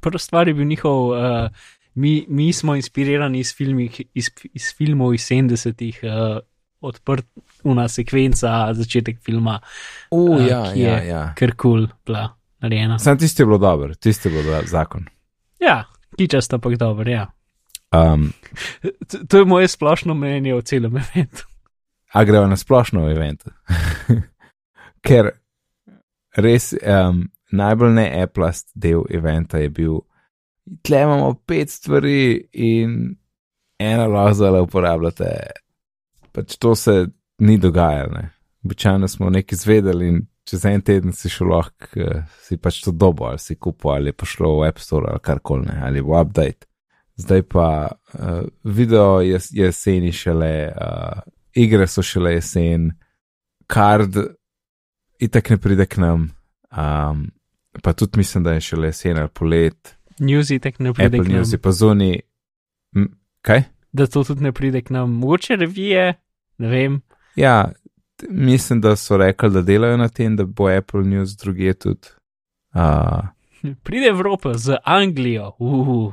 prva 0.00 0.18
stvar 0.18 0.48
je 0.48 0.54
bil 0.54 0.66
njihov. 0.66 1.08
Uh, 1.08 1.48
mi, 1.94 2.24
mi 2.28 2.52
smo 2.52 2.74
inspirirani 2.74 3.38
iz, 3.38 3.54
filmih, 3.54 4.00
iz, 4.14 4.30
iz 4.52 4.74
filmov 4.76 5.14
iz 5.14 5.20
70-ih, 5.22 6.00
uh, 6.02 6.38
odprta 6.80 7.28
sekvenca, 7.88 8.74
začetek 8.74 9.20
filma, 9.20 9.60
Uh, 10.10 10.40
A, 10.40 10.42
ja, 10.42 10.72
ki 10.72 10.80
ja, 10.80 10.96
je- 10.96 11.08
ja. 11.08 11.34
ker 11.34 11.54
kul, 11.56 11.86
cool, 11.86 11.86
bila 12.06 12.36
narejena. 12.60 12.98
Sam 12.98 13.18
tisti 13.18 13.42
je 13.42 13.46
bilo 13.46 13.58
dobro, 13.58 13.94
tisti 13.94 14.28
je 14.28 14.32
bilo 14.32 14.50
da, 14.50 14.62
zakon. 14.66 15.04
Ja, 15.60 15.84
kičasta 16.18 16.58
pa 16.58 16.70
dobro, 16.70 17.10
ja. 17.10 17.26
Um, 17.92 18.32
T- 19.08 19.26
To 19.28 19.38
je 19.38 19.44
moje 19.44 19.68
splošno 19.68 20.14
mnenje 20.14 20.54
o 20.54 20.62
celem 20.62 20.96
eventu. 20.96 21.44
A 22.12 22.24
gremo 22.24 22.46
na 22.46 22.56
splošno 22.56 23.10
event. 23.10 23.44
Ker 25.06 25.30
res 26.36 26.72
um, 26.72 27.24
najbolj 27.52 27.94
neaplast 27.96 28.70
del 28.74 29.04
eventa 29.10 29.60
je 29.60 29.70
bil, 29.70 29.98
tle 30.82 31.02
imamo 31.02 31.34
pet 31.46 31.70
stvari 31.70 32.48
in 32.52 33.16
ena 33.80 34.06
lahko 34.06 34.34
zdaj 34.38 34.60
uporabljate. 34.66 35.30
Pač 36.32 36.56
to 36.56 36.74
se 36.74 37.06
ni 37.38 37.58
dogajalo. 37.58 38.28
Običajno 38.64 39.08
smo 39.08 39.30
nekaj 39.30 39.56
izvedeli 39.56 40.08
in 40.08 40.20
čez 40.48 40.64
en 40.66 40.80
teden 40.80 41.12
si 41.12 41.30
šel 41.30 41.50
lahko, 41.52 41.88
eh, 41.96 42.22
si 42.42 42.56
pač 42.56 42.80
to 42.84 42.92
dobo 42.92 43.26
ali 43.30 43.38
si 43.38 43.56
kupil 43.56 43.90
ali 43.90 44.12
je 44.12 44.18
prišlo 44.18 44.58
v 44.58 44.68
App 44.68 44.78
Store 44.78 45.10
ali 45.10 45.20
karkoli 45.22 45.66
ne, 45.66 45.80
ali 45.82 46.00
v 46.00 46.20
update. 46.20 46.66
Zdaj 47.16 47.42
pa 47.42 47.66
uh, 47.92 48.42
video 48.64 49.20
je 49.20 49.38
jeseni 49.50 50.12
šele, 50.12 50.72
uh, 50.72 51.20
igre 51.54 51.86
so 51.86 52.02
šele 52.02 52.32
jesen, 52.32 52.90
kard 53.66 54.16
itak 55.18 55.50
ne 55.50 55.58
pride 55.58 55.86
k 55.86 56.00
nam, 56.02 56.30
um, 56.70 57.26
pa 57.82 57.92
tudi 57.92 58.18
mislim, 58.18 58.44
da 58.44 58.52
je 58.52 58.60
šele 58.60 58.88
jesen 58.88 59.18
ali 59.18 59.28
polet, 59.28 59.96
Newsy 60.18 60.60
tek 60.60 60.78
ne 60.78 60.92
pride 60.92 61.06
Apple 61.06 61.24
k 61.24 61.28
nam. 61.28 61.36
News 61.36 61.54
pa 61.62 61.72
zunaj. 61.72 62.20
M, 62.96 63.08
Kaj? 63.42 63.62
da 63.92 64.06
to 64.06 64.24
tudi 64.24 64.42
ne 64.42 64.52
pride 64.52 64.82
k 64.82 64.90
nam. 64.90 65.12
Mogoče 65.12 65.56
revije, 65.56 66.14
ne 66.58 66.68
vem. 66.68 67.00
Ja, 67.36 67.72
mislim, 68.30 68.80
da 68.80 68.96
so 68.96 69.16
rekli, 69.16 69.50
da 69.50 69.62
delajo 69.62 69.96
na 69.96 70.08
tem, 70.08 70.36
da 70.36 70.44
bo 70.44 70.68
Apple 70.68 71.02
News 71.02 71.36
druge 71.36 71.74
tudi. 71.74 72.08
Uh, 72.74 73.28
Pride 73.84 74.06
Evropa 74.06 74.54
z 74.54 74.76
Anglijo. 74.84 75.52
Uh, 75.58 76.12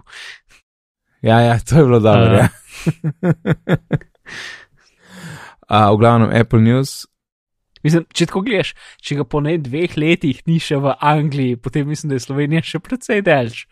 ja, 1.21 1.39
ja, 1.39 1.59
to 1.59 1.77
je 1.77 1.83
bilo 1.83 1.99
dobro. 1.99 2.35
A. 2.35 2.37
Ja. 2.37 2.49
uh, 5.69 5.89
v 5.93 5.97
glavnem 6.01 6.29
Apple 6.33 6.61
News. 6.61 7.05
mislim, 7.83 8.03
če 8.13 8.25
tako 8.25 8.41
gledaš, 8.43 8.73
če 9.01 9.15
ga 9.15 9.23
po 9.23 9.39
ne 9.39 9.57
dveh 9.57 9.95
letih 9.97 10.41
ni 10.47 10.59
še 10.59 10.75
v 10.77 10.95
Angliji, 10.99 11.55
potem 11.55 11.87
mislim, 11.87 12.09
da 12.09 12.17
je 12.19 12.25
Slovenija 12.25 12.61
še 12.61 12.79
precej 12.79 13.21
daljš. 13.21 13.67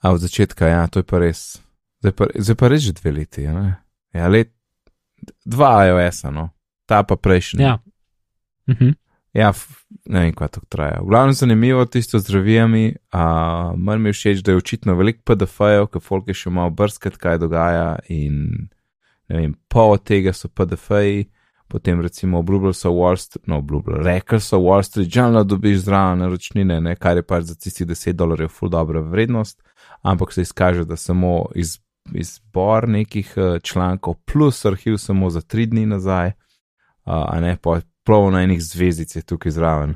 A 0.00 0.12
od 0.12 0.20
začetka, 0.20 0.68
ja, 0.68 0.86
to 0.88 1.00
je 1.00 1.06
pa 1.08 1.18
res. 1.18 1.60
Zdaj 2.00 2.12
pa, 2.12 2.26
zdaj 2.36 2.56
pa 2.60 2.68
res 2.68 2.82
že 2.84 2.92
dve 2.92 3.12
leti. 3.12 3.44
Ja, 3.44 3.52
ne? 3.56 3.76
ja 4.12 4.28
let, 4.28 4.52
dva 5.44 5.86
iOS-a, 5.88 6.28
no, 6.32 6.50
ta 6.88 7.02
pa 7.02 7.16
prejšnji. 7.16 7.62
Ja. 7.64 7.78
Mhm. 8.68 8.96
Ja, 9.34 9.48
f- 9.50 9.82
ne 10.06 10.20
vem, 10.28 10.34
kaj 10.36 10.48
to 10.54 10.60
traja. 10.70 11.00
V 11.02 11.08
glavnem 11.10 11.34
zanimivo 11.34 11.82
tisto 11.90 12.20
z 12.22 12.30
revijami. 12.30 12.94
Uh, 13.10 13.74
Meni 13.74 14.04
mi 14.04 14.12
je 14.12 14.14
všeč, 14.14 14.42
da 14.46 14.52
je 14.54 14.60
očitno 14.60 14.94
veliko 14.94 15.24
PDF-jev, 15.26 15.88
ker 15.90 15.98
folk 16.00 16.28
je 16.30 16.36
še 16.38 16.52
malo 16.54 16.70
brskati, 16.70 17.18
kaj 17.18 17.40
dogaja. 17.42 17.98
In 18.14 18.68
ne 19.28 19.40
vem, 19.40 19.54
pol 19.68 19.96
od 19.96 20.04
tega 20.04 20.32
so 20.32 20.48
PDF-ji, 20.48 21.24
potem 21.68 22.00
recimo 22.00 22.38
obljubljali 22.38 22.74
so 22.74 22.90
Wall 22.90 23.16
Street, 23.16 23.46
no 23.46 23.58
obljubljali, 23.58 24.04
rekli 24.04 24.40
so 24.40 24.58
Wall 24.58 24.82
Street 24.82 25.16
Journal, 25.16 25.44
dobiš 25.44 25.78
zraven 25.78 26.18
naročnine, 26.18 26.80
ne, 26.80 26.96
kar 26.96 27.16
je 27.16 27.22
pač 27.22 27.44
za 27.44 27.54
tistih 27.54 27.86
10 27.86 28.12
dolarjev 28.12 28.48
ful 28.48 28.68
dobra 28.68 29.00
vrednost, 29.00 29.62
ampak 30.02 30.32
se 30.32 30.42
izkaže, 30.42 30.84
da 30.84 30.96
samo 30.96 31.46
iz, 31.54 31.78
izbor 32.12 32.88
nekih 32.88 33.34
uh, 33.36 33.58
člankov 33.62 34.14
plus 34.24 34.64
arhiv 34.64 34.96
samo 34.96 35.30
za 35.30 35.40
3 35.40 35.66
dni 35.66 35.86
nazaj, 35.86 36.28
uh, 36.28 36.34
a 37.04 37.40
ne 37.40 37.56
pa 37.62 37.80
plovo 38.04 38.30
na 38.30 38.42
enih 38.42 38.62
zvezdic 38.62 39.16
je 39.16 39.22
tukaj 39.22 39.52
zraven. 39.52 39.94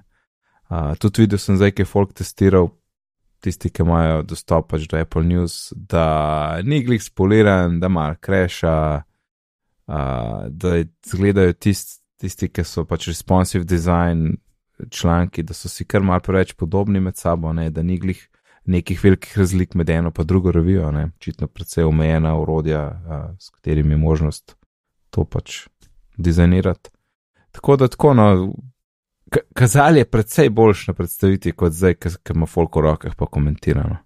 Uh, 0.68 0.96
tudi 0.98 1.22
videl 1.22 1.38
sem 1.38 1.56
zdaj, 1.56 1.70
ki 1.70 1.82
je 1.82 1.86
folk 1.86 2.12
testiral, 2.12 2.68
tisti, 3.40 3.70
ki 3.70 3.82
imajo 3.82 4.22
dostop 4.22 4.70
pač 4.70 4.88
do 4.88 4.98
Apple 4.98 5.24
News, 5.24 5.72
da 5.76 6.60
ni 6.64 6.82
glih 6.84 7.02
spoliran, 7.02 7.80
da 7.80 7.88
malo 7.88 8.16
kreša, 8.20 9.02
uh, 9.88 10.46
da 10.48 10.76
izgledajo 10.78 11.52
tist, 11.52 12.02
tisti, 12.20 12.48
ki 12.48 12.64
so 12.64 12.84
pač 12.84 13.08
responsive 13.08 13.64
design 13.64 14.36
članki, 14.90 15.42
da 15.42 15.54
so 15.54 15.68
si 15.68 15.84
kar 15.84 16.02
mal 16.02 16.20
preveč 16.20 16.54
podobni 16.54 17.00
med 17.00 17.16
sabo, 17.16 17.52
ne, 17.52 17.70
da 17.70 17.82
ni 17.82 17.98
glih 17.98 18.28
nekih 18.68 19.00
velikih 19.04 19.38
razlik 19.38 19.74
med 19.74 19.90
eno 19.90 20.10
pa 20.10 20.24
drugo 20.24 20.52
revijo, 20.52 20.90
ne, 20.92 21.08
očitno 21.16 21.48
predvsej 21.48 21.84
omejena 21.84 22.36
urodja, 22.38 22.84
uh, 22.88 23.36
s 23.40 23.50
katerimi 23.50 23.96
je 23.96 24.02
možnost 24.04 24.56
to 25.10 25.24
pač 25.24 25.66
dizajnirati. 26.16 26.90
Tako 27.50 27.76
da 27.76 27.88
tako, 27.88 28.14
no, 28.14 28.52
ka- 29.30 29.46
kazal 29.54 29.96
je 29.96 30.04
predvsej 30.04 30.50
boljš 30.50 30.86
na 30.86 30.94
predstaviti 30.94 31.52
kot 31.52 31.72
zdaj, 31.72 31.94
ker 31.94 32.36
ima 32.36 32.46
folk 32.46 32.76
v 32.76 32.80
rokah 32.80 33.16
pa 33.16 33.26
komentirano. 33.26 33.96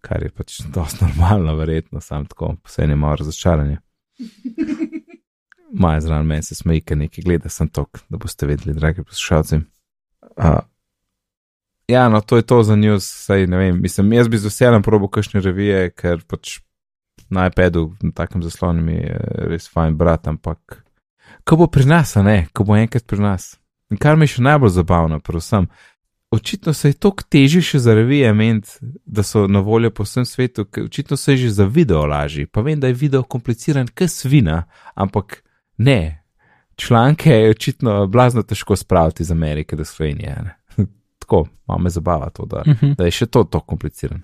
Kar 0.00 0.22
je 0.22 0.30
pač 0.30 0.60
dosti 0.74 1.04
normalno, 1.04 1.56
verjetno, 1.58 2.00
sam 2.00 2.26
tako, 2.26 2.54
vse 2.64 2.86
ne 2.86 2.96
malo 2.96 3.16
razočaranje. 3.16 3.78
Maja 5.72 6.00
zraven 6.00 6.26
meni 6.26 6.42
se 6.42 6.54
smeji, 6.54 6.80
ker 6.80 6.96
nekaj 6.96 7.24
gleda, 7.24 7.50
sem 7.52 7.68
tok, 7.68 8.00
da 8.08 8.20
boste 8.20 8.46
vedeli, 8.48 8.76
dragi 8.76 9.04
poslušalci. 9.04 9.60
Uh, 10.36 10.60
ja, 11.88 12.08
no, 12.08 12.20
to 12.20 12.36
je 12.36 12.46
to 12.46 12.62
za 12.62 12.76
news, 12.76 13.04
saj 13.26 13.46
ne 13.46 13.58
vem, 13.58 13.82
mislim, 13.82 14.12
jaz 14.12 14.28
bi 14.28 14.38
z 14.38 14.48
veseljem 14.48 14.82
probo 14.82 15.08
kakšne 15.12 15.42
revije, 15.44 15.90
ker 15.90 16.22
pač 16.28 16.58
na 17.30 17.48
iPadu, 17.48 17.92
na 18.02 18.12
takem 18.16 18.42
zaslonu 18.42 18.82
mi 18.82 18.96
je 18.96 19.18
res 19.50 19.68
fajn 19.68 19.96
brat, 19.96 20.28
ampak 20.28 20.82
ko 21.44 21.56
bo 21.56 21.68
pri 21.72 21.84
nas, 21.88 22.16
a 22.16 22.22
ne, 22.24 22.46
ko 22.52 22.64
bo 22.64 22.76
enkrat 22.76 23.06
pri 23.08 23.20
nas. 23.20 23.56
In 23.92 24.00
kar 24.00 24.16
mi 24.16 24.28
je 24.28 24.36
še 24.36 24.44
najbolj 24.44 24.72
zabavno, 24.76 25.20
predvsem, 25.24 25.68
očitno 26.30 26.72
se 26.76 26.92
je 26.92 26.98
toliko 27.00 27.24
težje 27.32 27.62
še 27.70 27.82
za 27.84 27.94
revije 27.96 28.32
ment, 28.36 28.72
da 29.04 29.24
so 29.24 29.46
na 29.48 29.60
voljo 29.64 29.90
po 29.90 30.04
vsem 30.04 30.24
svetu, 30.28 30.66
ker 30.68 30.88
očitno 30.88 31.16
se 31.16 31.32
je 31.32 31.46
že 31.46 31.50
za 31.60 31.64
video 31.64 32.04
lažji. 32.06 32.46
Pa 32.46 32.60
vem, 32.64 32.80
da 32.80 32.88
je 32.88 33.00
video 33.00 33.22
kompliciran, 33.22 33.88
kot 33.88 34.12
svina, 34.12 34.64
ampak 34.94 35.42
ne. 35.78 36.24
Članke 36.76 37.30
je 37.30 37.50
očitno 37.50 38.06
blazno 38.06 38.42
težko 38.42 38.76
spraviti 38.76 39.22
iz 39.22 39.30
Amerike 39.30 39.76
do 39.76 39.84
Slovenije. 39.84 40.36
ne. 40.38 40.54
Tako, 41.18 41.46
malo 41.66 41.78
me 41.80 41.90
zabava 41.90 42.30
to, 42.30 42.44
da, 42.44 42.62
Mhm. 42.66 42.92
da 42.92 43.04
je 43.04 43.10
še 43.12 43.26
to 43.26 43.44
tako 43.44 43.66
komplicirano. 43.66 44.22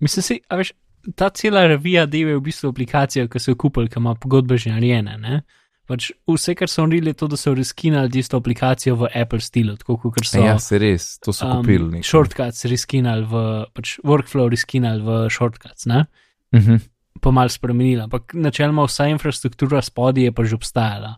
Mislim 0.00 0.22
si, 0.22 0.40
a 0.48 0.56
veš, 0.56 0.72
ta 1.14 1.28
cela 1.30 1.66
revija 1.66 2.06
deve 2.06 2.30
je 2.30 2.36
v 2.36 2.40
bistvu 2.42 2.68
aplikacija, 2.68 3.28
ki 3.28 3.38
so 3.38 3.50
jo 3.50 3.56
kupili, 3.56 3.88
ki 3.88 3.98
ima 3.98 4.14
pogodbe 4.14 4.56
že 4.56 4.70
narejene. 4.70 5.18
Ne? 5.18 5.42
Pač 5.86 6.10
vse, 6.26 6.54
kar 6.54 6.68
so 6.68 6.82
naredili, 6.82 7.10
je 7.10 7.14
to, 7.14 7.26
da 7.26 7.36
so 7.36 7.54
reskinali 7.54 8.10
tisto 8.10 8.36
aplikacijo 8.36 8.94
v 8.96 9.08
Apple 9.14 9.40
stilu, 9.40 9.76
tako 9.76 9.96
kot 9.98 10.24
so 10.24 10.38
Ja, 10.38 10.58
se 10.58 10.78
res, 10.78 11.18
to 11.18 11.32
so 11.32 11.46
um, 11.46 11.56
kupili. 11.56 11.84
nekaj. 11.90 12.02
shortcuts 12.04 12.64
reskinali 12.64 13.24
v, 13.24 13.44
pač 13.74 13.98
workflow 14.00 14.48
reskinali 14.48 15.02
v 15.02 15.28
shortcuts, 15.28 15.86
ne? 15.86 16.06
Mhm. 16.52 16.76
Pa 17.20 17.30
mal 17.30 17.48
spremenili, 17.48 18.02
ampak 18.02 18.34
načeloma 18.34 18.84
vsa 18.88 19.08
infrastruktura 19.12 19.82
spodaj 19.82 20.24
je 20.24 20.32
pa 20.32 20.44
že 20.44 20.56
obstajala. 20.56 21.14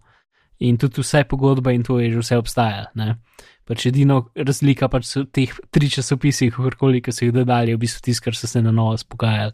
In 0.62 0.78
tudi 0.78 1.02
vse 1.02 1.24
pogodbe 1.28 1.74
in 1.74 1.82
to 1.82 1.98
je 2.00 2.12
že 2.12 2.18
vse 2.18 2.38
obstajalo. 2.38 2.86
ne. 2.94 3.16
Pač 3.64 3.86
edino 3.86 4.30
razlika 4.34 4.88
pač 4.88 5.06
so 5.06 5.24
teh 5.24 5.52
tri 5.70 5.88
časopisi, 5.90 6.50
kakorkoli, 6.50 7.00
ki 7.02 7.12
so 7.12 7.24
jih 7.24 7.32
dodali, 7.32 7.70
je 7.70 7.76
v 7.76 7.82
bistvu 7.84 8.02
tisto, 8.02 8.24
kar 8.24 8.34
so 8.34 8.46
se 8.46 8.62
na 8.62 8.72
novo 8.74 8.96
spogajali. 8.98 9.52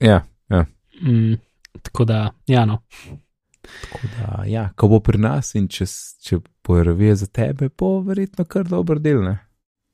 Ja, 0.00 0.22
ja. 0.50 0.64
Mm, 1.02 1.36
tako 1.82 2.04
da, 2.08 2.30
ja, 2.48 2.64
no. 2.64 2.80
Tako 3.62 4.08
da, 4.16 4.44
ja, 4.46 4.70
ko 4.76 4.88
bo 4.88 5.00
pri 5.04 5.20
nas 5.22 5.54
in 5.54 5.68
če, 5.70 5.86
če 6.24 6.40
bo 6.66 6.80
revija 6.82 7.14
za 7.20 7.28
tebe, 7.28 7.68
bo 7.68 8.00
verjetno 8.06 8.44
kar 8.48 8.66
dober 8.68 9.00
del. 9.02 9.22
Ne? 9.22 9.36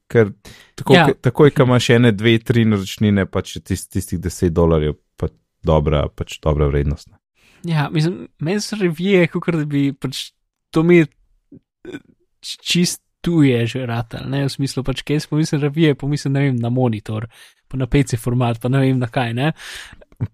Ker 0.08 0.30
tako, 0.78 0.96
ja. 0.96 1.08
takoj, 1.20 1.52
ko 1.52 1.66
imaš 1.68 1.90
ene, 1.98 2.12
dve, 2.16 2.38
tri 2.40 2.64
naročnine, 2.64 3.26
pa 3.28 3.42
če 3.44 3.60
tist, 3.60 3.90
tistih 3.92 4.20
10 4.24 4.54
dolarjev, 4.56 4.96
pa 5.20 5.28
dobra, 5.68 6.06
pač 6.08 6.38
dobra 6.44 6.70
vrednost. 6.72 7.10
Ja, 7.68 7.88
mislim, 7.92 8.26
meni 8.40 8.62
so 8.64 8.78
revije, 8.80 9.26
kot 9.32 9.50
da 9.54 9.66
bi 9.68 9.90
pač 9.92 10.30
to 10.74 10.84
mi 10.86 11.02
čist 12.40 13.02
tuje 13.20 13.66
že 13.66 13.86
ratal, 13.86 14.28
ne 14.30 14.44
v 14.46 14.52
smislu 14.52 14.84
pač, 14.86 15.02
kaj 15.02 15.26
smo 15.26 15.40
mislili 15.40 15.66
revije, 15.66 15.98
pomislim, 15.98 16.32
ne 16.36 16.46
vem, 16.46 16.58
na 16.62 16.70
monitor, 16.70 17.26
pa 17.68 17.80
na 17.80 17.88
PC 17.90 18.18
format, 18.20 18.60
pa 18.62 18.70
ne 18.70 18.82
vem 18.84 18.98
na 19.00 19.10
kaj, 19.10 19.34
ne. 19.34 19.52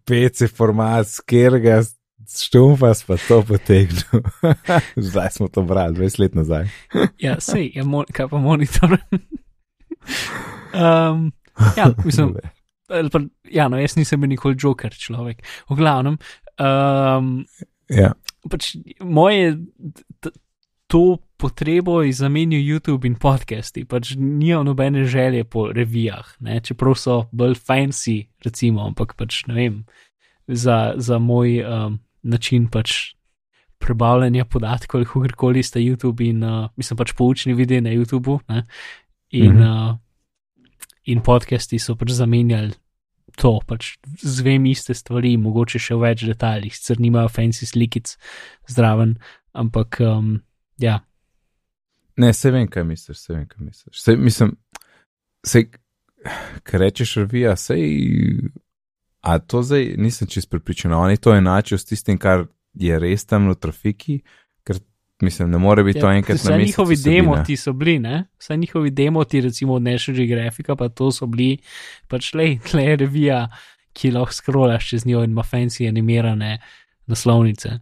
PC 0.04 0.50
format, 0.52 1.08
skirga, 1.08 1.80
štumfas 2.28 3.04
pa 3.08 3.16
to 3.28 3.42
potegnil. 3.42 4.24
Zdaj 5.08 5.30
smo 5.30 5.48
to 5.48 5.62
brali, 5.62 5.96
20 5.96 6.20
let 6.20 6.34
nazaj. 6.34 6.68
Ja, 7.24 7.40
sej, 7.40 7.72
ja, 7.74 7.84
mo 7.84 8.04
kaj 8.12 8.28
pa 8.28 8.38
monitor. 8.38 8.96
um, 10.76 11.32
ja, 11.76 11.88
mislim, 12.04 12.36
pa, 12.88 13.20
ja, 13.50 13.68
no, 13.68 13.78
jaz 13.80 13.96
nisem 13.96 14.20
bil 14.20 14.32
nikoli 14.34 14.58
joker 14.60 14.92
človek. 14.92 15.44
V 15.70 15.78
glavnem, 15.78 16.18
um, 16.58 17.30
Ja, 17.92 18.14
pač 18.48 18.74
moje 19.04 19.58
to 20.88 21.18
potrebo 21.36 22.00
je 22.04 22.12
zamenil 22.16 22.60
YouTube 22.60 23.04
in 23.08 23.16
podcasti, 23.20 23.84
pač 23.84 24.14
nijo 24.16 24.62
nobene 24.64 25.04
želje 25.04 25.44
po 25.44 25.68
revijah, 25.72 26.36
ne? 26.40 26.60
čeprav 26.64 26.96
so 26.96 27.16
bolj 27.32 27.58
fancy, 27.60 28.24
recimo, 28.44 28.86
ampak 28.86 29.16
pač 29.18 29.42
ne 29.50 29.54
vem, 29.54 29.74
za, 30.48 30.94
za 30.96 31.18
moj 31.18 31.60
um, 31.64 31.98
način 32.22 32.68
pač 32.72 33.16
prebavljanja 33.80 34.44
podatkov 34.48 35.00
ali 35.00 35.08
kakorkoli 35.08 35.62
sta 35.62 35.80
YouTube 35.80 36.24
in, 36.24 36.44
uh, 36.44 36.70
mislim 36.76 36.96
pač 36.96 37.12
poučni 37.16 37.56
videi 37.56 37.82
na 37.84 37.92
YouTubu 37.92 38.38
ne? 38.48 38.64
in, 39.30 39.52
mm. 39.52 39.60
-hmm. 39.60 39.90
uh, 39.90 39.98
in 41.10 41.22
podcasti 41.24 41.78
so 41.78 41.96
pač 41.98 42.14
zamenjali 42.16 42.74
to, 43.40 43.58
pač 43.66 43.96
zvem 44.22 44.66
iste 44.70 44.94
stvari, 44.94 45.34
mogoče 45.40 45.80
še 45.82 45.96
v 45.96 46.04
več 46.06 46.26
detajlih, 46.28 46.74
sicer 46.74 47.00
nimajo 47.02 47.32
fancy 47.34 47.66
slikic 47.66 48.14
zraven, 48.70 49.16
ampak 49.58 49.98
um, 50.06 50.36
ja, 50.78 51.00
ne, 52.16 52.32
se 52.32 52.50
vem, 52.50 52.68
kaj 52.68 52.84
misliš, 52.84 53.18
se 53.18 53.32
vem, 53.34 53.46
kaj 53.48 53.64
misliš. 53.64 54.02
Se, 54.02 54.16
mislim, 54.16 54.56
se, 55.46 55.64
kaj 56.62 56.80
rečeš, 56.80 57.16
revija, 57.16 57.56
sej. 57.56 58.50
A 59.24 59.38
to 59.38 59.62
zdaj 59.62 59.94
nisem 59.98 60.28
čest 60.28 60.50
pripričan, 60.50 60.92
oni 60.92 61.16
to 61.16 61.34
enačijo 61.34 61.78
s 61.78 61.88
tistim, 61.88 62.18
kar 62.18 62.46
je 62.74 62.98
res 62.98 63.24
tam 63.24 63.48
v 63.48 63.56
trafiki, 63.56 64.18
mislim, 65.24 65.50
ne 65.50 65.58
more 65.58 65.82
biti 65.82 66.00
to 66.00 66.10
enkrat 66.10 66.44
na 66.44 66.50
mesec. 66.50 66.66
njihovi 66.66 66.96
demoti 66.98 67.56
so 67.56 67.72
bili, 67.72 67.98
ne? 67.98 68.24
Vse 68.38 68.56
njihovi 68.56 68.90
demoti, 68.90 69.40
recimo 69.40 69.74
od 69.74 69.82
National 69.82 70.16
Geographica, 70.18 70.76
pa 70.76 70.88
to 70.88 71.12
so 71.12 71.26
bili, 71.26 71.58
pač 72.08 72.34
le, 72.34 72.46
je 72.74 72.96
revija, 72.96 73.48
ki 73.92 74.10
lahko 74.10 74.32
scrollaš 74.32 74.88
čez 74.88 75.06
njo 75.06 75.22
in 75.22 75.30
ima 75.30 75.42
fancy 75.42 75.88
animirane 75.88 76.58
naslovnice. 77.06 77.78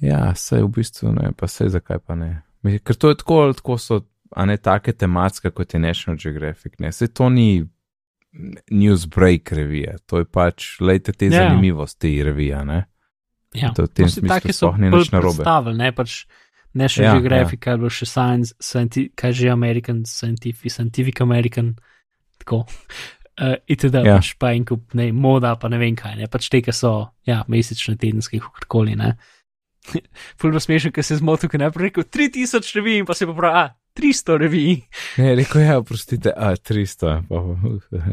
Ja, 0.00 0.34
sej 0.34 0.62
v 0.62 0.68
bistvu 0.68 1.12
ne, 1.12 1.32
pa 1.32 1.46
sej 1.46 1.68
zakaj 1.68 1.98
pa 1.98 2.14
ne. 2.14 2.42
Ker 2.84 2.96
to 2.96 3.08
je 3.08 3.16
tako, 3.16 3.52
tako 3.52 3.78
so, 3.78 4.00
a 4.30 4.44
ne 4.46 4.56
take 4.56 4.92
tematske 4.92 5.50
kot 5.50 5.74
je 5.74 5.80
National 5.80 6.18
Geographic, 6.18 6.78
ne, 6.78 6.92
sej 6.92 7.08
to 7.08 7.28
ni 7.28 7.64
newsbreak 8.70 9.52
revija, 9.52 9.96
to 10.06 10.18
je 10.18 10.24
pač, 10.24 10.80
lejte 10.80 11.12
te 11.12 11.26
Ja. 11.26 11.30
yeah. 11.30 11.48
zanimivosti 11.48 12.22
revija, 12.22 12.64
ne. 12.64 12.84
Ja, 13.54 13.72
To 13.76 13.86
taki 13.86 14.52
so 14.52 14.70
sploh 14.72 14.78
ni 14.80 14.88
bolj 14.90 15.00
nič 15.00 15.10
narobe. 15.12 15.36
predstavili, 15.36 15.76
ne 15.76 15.92
pač 15.92 16.24
National 16.74 17.08
Ja, 17.08 17.14
ja, 17.14 17.20
Geographic 17.20 17.66
ali 17.68 17.88
ja. 17.88 17.90
še 17.92 18.06
Science, 18.08 18.54
scienti, 18.60 19.06
kaj 19.16 19.32
že 19.32 19.50
American 19.52 20.04
Scientific, 20.08 20.72
Scientific 20.72 21.20
American, 21.20 21.74
tako. 22.40 22.64
Uh, 23.40 23.56
itd. 23.66 23.94
Ja. 24.00 24.16
Ja. 24.16 24.16
Pač 24.20 24.34
pa 24.40 24.52
en 24.56 24.64
kup, 24.68 24.92
ne, 24.94 25.10
moda, 25.12 25.54
pa 25.56 25.70
ne 25.72 25.80
vem 25.80 25.96
kaj, 25.96 26.16
ne, 26.20 26.28
pač 26.32 26.50
te, 26.52 26.60
ki 26.64 26.74
so, 26.76 27.12
ja, 27.28 27.42
mesečne, 27.48 27.96
tedenske, 28.00 28.40
kakorkoli, 28.42 28.96
ne. 29.00 29.14
Fulno 30.40 30.60
smešno, 30.62 30.92
ker 30.94 31.04
se 31.06 31.18
zmotil, 31.18 31.50
ker 31.52 31.62
najprej 31.64 31.90
rekel 31.90 32.06
3000 32.06 32.76
revij 32.78 33.00
in 33.02 33.08
pa 33.08 33.16
se 33.18 33.28
pa 33.28 33.36
pravi, 33.36 33.62
a, 33.62 33.64
300 33.98 34.38
revij. 34.44 34.82
Ne, 35.20 35.34
rekel 35.40 35.64
je, 35.64 35.76
oprostite, 35.76 36.32
a 36.36 36.54
300. 36.56 37.22
Pa, 37.28 37.44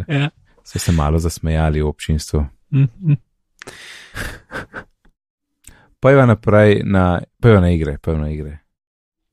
Ja. 0.08 0.30
so 0.70 0.80
se 0.80 0.92
malo 0.94 1.20
zasmejali 1.20 1.82
v 1.82 1.88
občinstvu. 1.88 2.46
Mhm. 2.72 3.14
Pojva 6.00 6.26
naprej 6.26 6.82
na, 6.84 7.20
pojva 7.42 7.60
na 7.62 7.70
igre, 7.72 7.98
pojva 7.98 8.22
na 8.22 8.30
igre. 8.32 8.58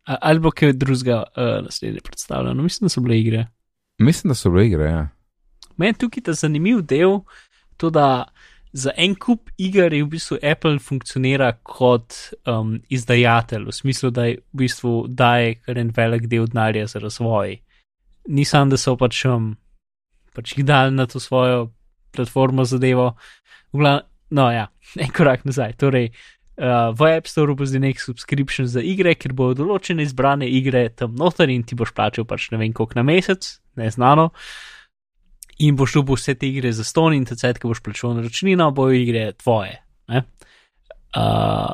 A- 0.06 0.18
Ali 0.20 0.40
bo 0.40 0.50
kaj 0.50 0.72
drugega 0.72 1.22
uh, 1.22 1.64
naslednje 1.64 2.00
predstavljeno, 2.04 2.62
mislim, 2.62 2.86
da 2.86 2.88
so 2.88 3.00
bile 3.00 3.18
igre. 3.20 3.46
Mislim, 3.98 4.30
da 4.30 4.34
so 4.34 4.50
bile 4.50 4.66
igre, 4.66 4.84
ja. 4.90 5.08
Meni 5.76 5.94
tukaj 5.98 6.22
ta 6.22 6.32
zanimiv 6.32 6.80
del, 6.82 7.20
to 7.76 7.90
da 7.90 8.24
za 8.72 8.90
en 8.96 9.14
kup 9.14 9.50
iger 9.58 9.92
je 9.92 10.02
v 10.04 10.08
bistvu 10.08 10.38
Apple 10.42 10.78
funkcionira 10.78 11.52
kot 11.62 12.14
um, 12.46 12.80
izdajatelj, 12.88 13.64
v 13.64 13.72
smislu, 13.72 14.10
da 14.10 14.24
je 14.24 14.36
v 14.36 14.62
bistvu 14.64 15.06
daje 15.08 15.54
kar 15.64 15.78
en 15.78 15.92
velik 15.96 16.26
del 16.26 16.46
denarja 16.46 16.86
za 16.86 16.98
razvoj. 16.98 17.56
Nisem, 18.28 18.70
da 18.70 18.76
so 18.76 18.96
pač, 18.96 19.24
um, 19.30 19.54
pač 20.34 20.56
jih 20.56 20.64
dali 20.66 20.94
na 20.94 21.06
to 21.06 21.20
svojo 21.20 21.70
platformo 22.12 22.64
zadevo. 22.64 23.14
V 23.72 23.78
glavnem, 23.78 24.06
no 24.30 24.50
ja, 24.52 24.66
en 25.02 25.12
korak 25.14 25.44
nazaj. 25.44 25.76
Torej, 25.80 26.10
uh, 26.58 26.92
v 26.96 27.10
App 27.16 27.28
Store 27.28 27.54
bo 27.54 27.66
zdaj 27.66 27.82
nek 27.82 28.00
subscription 28.00 28.66
za 28.66 28.82
igre, 28.84 29.14
ker 29.14 29.34
bodo 29.36 29.62
določene 29.64 30.04
izbrane 30.06 30.48
igre 30.48 30.88
tam 30.96 31.14
noter 31.18 31.52
in 31.52 31.64
ti 31.66 31.78
boš 31.78 31.94
plačal 31.96 32.26
pač 32.28 32.50
ne 32.52 32.60
vem 32.60 32.74
koliko 32.76 32.98
na 32.98 33.06
mesec, 33.06 33.48
neznano. 33.76 34.30
In 35.64 35.76
boš 35.76 35.96
dobil 36.00 36.18
vse 36.18 36.36
te 36.36 36.48
igre 36.48 36.72
za 36.72 36.84
ston 36.84 37.16
in 37.16 37.24
tecet, 37.24 37.58
ki 37.60 37.70
boš 37.70 37.80
plačal 37.84 38.16
naročnino, 38.18 38.70
bojo 38.76 38.96
igre 38.96 39.30
tvoje. 39.40 39.80
ne. 40.12 40.24
Uh, 41.16 41.72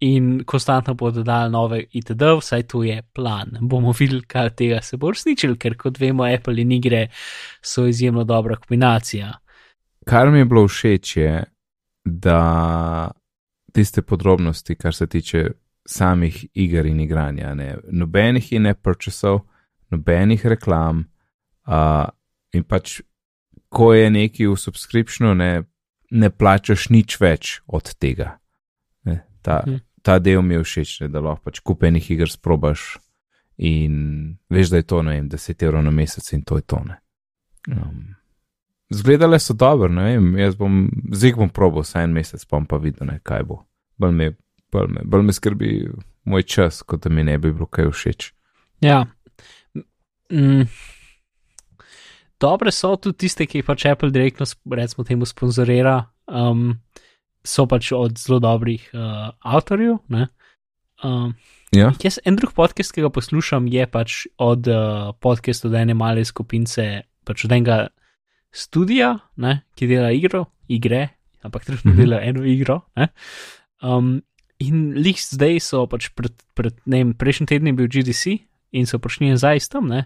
in 0.00 0.44
konstantno 0.44 0.94
bodo 0.94 1.22
dali 1.22 1.52
nove 1.52 1.84
itd., 1.92 2.22
vsaj 2.40 2.62
to 2.62 2.82
je 2.84 3.02
plan. 3.12 3.56
Bomo 3.60 3.92
videli, 3.98 4.22
kaj 4.24 4.50
tega 4.56 4.80
se 4.82 4.96
bo 4.96 5.10
uresničil, 5.12 5.56
ker 5.60 5.76
kot 5.76 6.00
vemo, 6.00 6.24
Apple 6.24 6.60
in 6.60 6.72
igre 6.72 7.06
so 7.62 7.86
izjemno 7.86 8.24
dobra 8.24 8.56
kombinacija. 8.56 9.32
Kar 10.08 10.30
mi 10.30 10.38
je 10.38 10.44
bilo 10.44 10.64
všeč 10.68 11.16
je, 11.16 11.44
da 12.04 13.10
tiste 13.72 14.02
podrobnosti, 14.02 14.74
kar 14.74 14.94
se 14.94 15.06
tiče 15.06 15.50
samih 15.86 16.46
iger 16.54 16.86
in 16.86 17.00
igranja, 17.00 17.54
ne, 17.54 17.76
nobenih 17.90 18.52
in 18.52 18.62
ne 18.62 18.74
purchasov, 18.74 19.40
nobenih 19.90 20.46
reklam, 20.46 21.04
uh, 21.66 22.08
in 22.52 22.64
pač, 22.64 23.00
ko 23.68 23.92
je 23.94 24.10
neki 24.10 24.46
v 24.46 24.56
subscriptionu, 24.56 25.34
ne, 25.34 25.62
ne 26.10 26.30
plačaš 26.30 26.88
nič 26.90 27.20
več 27.20 27.60
od 27.66 27.94
tega. 27.98 28.38
Ne, 29.04 29.22
ta, 29.42 29.62
Mhm. 29.66 29.76
ta 30.02 30.18
del 30.18 30.42
mi 30.42 30.54
je 30.54 30.64
všeč, 30.64 31.00
ne, 31.00 31.08
da 31.08 31.20
lahko 31.20 31.44
pač 31.50 31.60
kupenih 31.60 32.10
iger 32.10 32.30
sprobaš 32.30 32.98
in 33.58 34.38
veš, 34.50 34.70
da 34.70 34.76
je 34.76 34.82
to, 34.82 35.02
ne 35.02 35.10
vem, 35.14 35.28
10 35.28 35.62
evrov 35.62 35.84
na 35.84 35.90
mesec 35.90 36.32
in 36.32 36.42
to 36.42 36.56
je 36.56 36.62
to. 36.62 36.80
Ne. 36.84 36.96
Um, 37.68 38.14
Zgledale 38.90 39.38
so 39.38 39.54
dobro, 39.54 39.88
ne 39.88 40.02
vem, 40.02 40.30
jaz 40.38 40.56
bom, 40.58 40.88
zdaj 41.14 41.36
bom 41.38 41.50
probal 41.54 41.84
vsaj 41.86 42.08
en 42.08 42.14
mesec, 42.14 42.42
pa 42.44 42.56
bom 42.56 42.66
pa 42.66 42.80
videl, 42.82 43.06
ne, 43.06 43.20
kaj 43.22 43.44
bo. 43.46 43.60
Bolj 44.02 44.14
me, 44.16 44.30
bolj, 44.74 44.88
me, 44.96 45.04
bolj 45.06 45.26
me 45.28 45.34
skrbi 45.36 45.70
moj 46.26 46.42
čas, 46.42 46.82
kot 46.82 47.04
da 47.04 47.12
mi 47.12 47.24
ne 47.24 47.36
bi 47.38 47.52
bilo 47.52 47.68
kaj 47.70 47.92
všeč. 47.94 48.32
Ja. 48.82 49.04
Mm. 50.32 50.66
Dobre 52.40 52.72
so 52.72 52.96
tudi 52.96 53.26
tiste, 53.26 53.46
ki 53.46 53.60
jih 53.60 53.68
pač 53.68 53.86
Apple 53.86 54.10
direktno, 54.10 54.48
recimo, 54.74 55.04
temu 55.06 55.28
sponzorira, 55.28 56.10
um, 56.26 56.74
so 57.46 57.68
pač 57.70 57.92
od 57.94 58.18
zelo 58.18 58.40
dobrih 58.42 58.90
uh, 58.94 59.30
avtorjev. 59.40 60.00
ne. 60.08 60.28
Um, 61.04 61.34
Ja, 61.70 61.92
jaz 62.02 62.16
en 62.26 62.34
drug 62.34 62.50
podcast, 62.56 62.90
ki 62.90 63.04
ga 63.04 63.12
poslušam, 63.14 63.68
je 63.70 63.84
pač 63.86 64.24
od 64.42 64.66
uh, 64.66 65.12
podcasta 65.22 65.68
od 65.68 65.76
ene 65.78 65.94
male 65.94 66.24
skupince, 66.26 67.04
pač 67.22 67.44
od 67.46 67.52
enega 67.54 67.76
studija, 68.52 69.18
ne, 69.36 69.62
ki 69.78 69.86
dela 69.90 70.10
igro, 70.12 70.46
igre, 70.68 71.08
ampak 71.42 71.64
trenutno 71.64 71.92
Mhm. 71.92 72.00
dela 72.00 72.20
eno 72.22 72.44
igro. 72.44 72.80
Ne. 72.96 73.08
Um, 73.82 74.22
in 74.60 74.92
lih 74.92 75.16
zdaj 75.16 75.60
so 75.60 75.86
pač 75.88 76.10
pred, 76.14 76.34
pred 76.54 76.76
ne 76.86 77.04
vem, 77.04 77.14
prejšnji 77.14 77.46
teden 77.46 77.70
je 77.70 77.72
bil 77.78 77.88
GDC 77.88 78.38
in 78.72 78.86
so 78.86 78.98
prišli 79.00 79.30
nazaj 79.32 79.60
s 79.60 79.68
tam, 79.72 79.88
ne. 79.88 80.04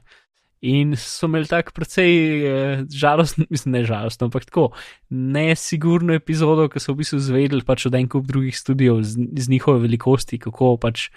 In 0.64 0.94
so 0.96 1.26
imeli 1.26 1.44
tako 1.44 1.74
precej 1.76 2.12
eh, 2.46 2.84
žalostno, 2.88 3.44
mislim, 3.52 3.72
ne 3.72 3.82
žalostno, 3.84 4.30
ampak 4.30 4.46
tako 4.48 4.70
nesigurno 5.10 6.14
epizodo, 6.14 6.68
ki 6.72 6.80
so 6.80 6.94
v 6.94 7.02
bistvu 7.02 7.18
zvedeli 7.20 7.66
pač 7.66 7.84
od 7.90 7.94
en 7.98 8.08
kup 8.08 8.24
drugih 8.30 8.56
studijev 8.56 9.02
z, 9.02 9.28
z 9.36 9.50
njihove 9.52 9.82
velikosti, 9.84 10.38
kako 10.38 10.76
pač 10.80 11.10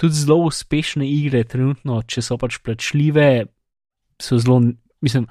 tudi 0.00 0.16
zelo 0.16 0.46
uspešne 0.48 1.04
igre 1.04 1.42
trenutno, 1.44 2.00
če 2.08 2.22
so 2.24 2.38
pač 2.40 2.56
plačljive, 2.64 3.50
so 4.16 4.38
zelo, 4.40 4.62
mislim, 5.04 5.26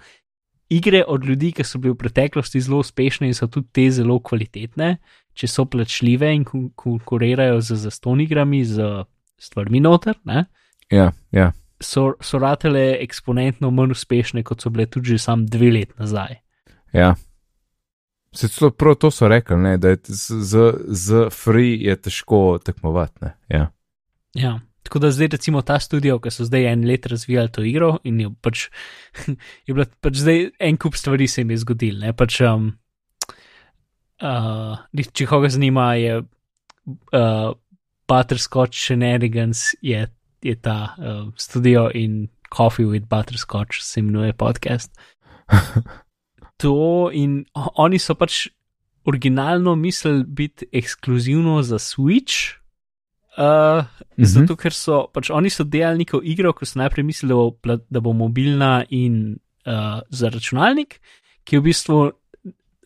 igre 0.70 1.04
od 1.08 1.26
ljudi, 1.26 1.52
ki 1.52 1.64
so 1.64 1.80
bili 1.80 1.94
v 1.94 2.00
preteklosti 2.04 2.62
zelo 2.62 2.80
uspešne 2.84 3.28
in 3.28 3.34
so 3.38 3.48
tudi 3.48 3.68
te 3.74 3.88
zelo 3.92 4.20
kvalitetne, 4.20 4.98
če 5.34 5.48
so 5.48 5.66
plačljive 5.66 6.30
in 6.36 6.46
kon- 6.46 6.70
konkurirajo 6.76 7.62
z 7.62 7.80
zaston 7.86 8.22
igrami, 8.22 8.64
z 8.66 9.06
stvarmi 9.40 9.80
noter, 9.80 10.20
ne, 10.28 10.46
ja, 10.92 11.12
ja. 11.32 11.52
so, 11.80 12.14
so 12.22 12.40
ratele 12.40 12.98
eksponentno 13.00 13.72
manj 13.72 13.96
uspešne, 13.96 14.44
kot 14.44 14.62
so 14.62 14.70
bile 14.70 14.86
tudi 14.86 15.16
že 15.16 15.24
sam 15.24 15.46
dve 15.46 15.72
let 15.72 15.98
nazaj. 16.00 16.40
ja. 16.94 17.16
Se 18.32 18.48
celo 18.48 18.70
prav 18.70 18.96
to 18.96 19.10
so 19.12 19.28
rekli, 19.28 19.58
ne, 19.58 19.78
da 19.78 19.90
je 19.90 19.98
z, 20.06 20.36
z, 20.46 20.74
z 20.88 21.30
free 21.34 21.80
je 21.82 21.96
težko 21.96 22.60
tekmovati. 22.62 23.26
Ne, 23.26 23.32
ja. 23.50 23.72
Ja. 24.38 24.60
Tako 24.90 25.00
da 25.04 25.12
zdaj, 25.14 25.28
recimo, 25.36 25.62
ta 25.62 25.76
studio, 25.80 26.16
ki 26.18 26.32
so 26.34 26.48
zdaj 26.48 26.66
en 26.72 26.88
let 26.90 27.06
razvijali 27.06 27.52
to 27.54 27.62
igro, 27.62 27.92
in 28.10 28.20
je 28.24 28.30
pač, 28.42 28.64
je 29.70 29.76
bila 29.76 29.86
pač 30.02 30.18
zdaj 30.24 30.48
en 30.58 30.80
kup 30.82 30.98
stvari 30.98 31.28
se 31.30 31.44
jim 31.44 31.54
je 31.54 31.58
zgodil. 31.62 32.00
Ne? 32.02 32.14
Pač, 32.18 32.40
um, 32.42 32.72
uh, 34.26 34.82
če 35.14 35.30
koga 35.30 35.54
zanima, 35.54 35.94
je 36.02 36.24
uh, 36.24 37.54
Butterscotch 38.10 38.82
Shenanigans, 38.82 39.76
je, 39.86 40.08
je 40.42 40.58
ta 40.58 40.96
uh, 40.98 41.30
studio 41.38 41.86
in 41.94 42.26
Coffee 42.50 42.90
with 42.90 43.06
Butterscotch 43.06 43.86
se 43.86 44.02
imenuje 44.02 44.34
podcast. 44.34 44.90
To 46.60 47.08
in 47.16 47.46
oni 47.56 48.00
so 48.04 48.18
pač 48.20 48.50
originalno 49.08 49.76
mislili 49.80 50.24
biti 50.28 50.66
ekskluzivno 50.72 51.62
za 51.64 51.80
Switch. 51.80 52.59
Uh, 53.38 53.86
Mhm. 54.20 54.28
Zato, 54.28 54.56
ker 54.60 54.76
so 54.76 55.06
pač 55.16 55.30
oni 55.32 55.50
so 55.54 55.64
delali 55.64 56.04
neko 56.04 56.20
igro, 56.28 56.52
ko 56.54 56.68
so 56.68 56.80
najprej 56.82 57.06
mislili, 57.08 57.36
da 57.90 58.02
bo 58.04 58.12
mobilna 58.14 58.84
in 58.92 59.38
uh, 59.64 60.02
za 60.12 60.32
računalnik, 60.34 60.98
ki 61.48 61.56
je 61.56 61.60
v 61.62 61.68
bistvu 61.70 62.00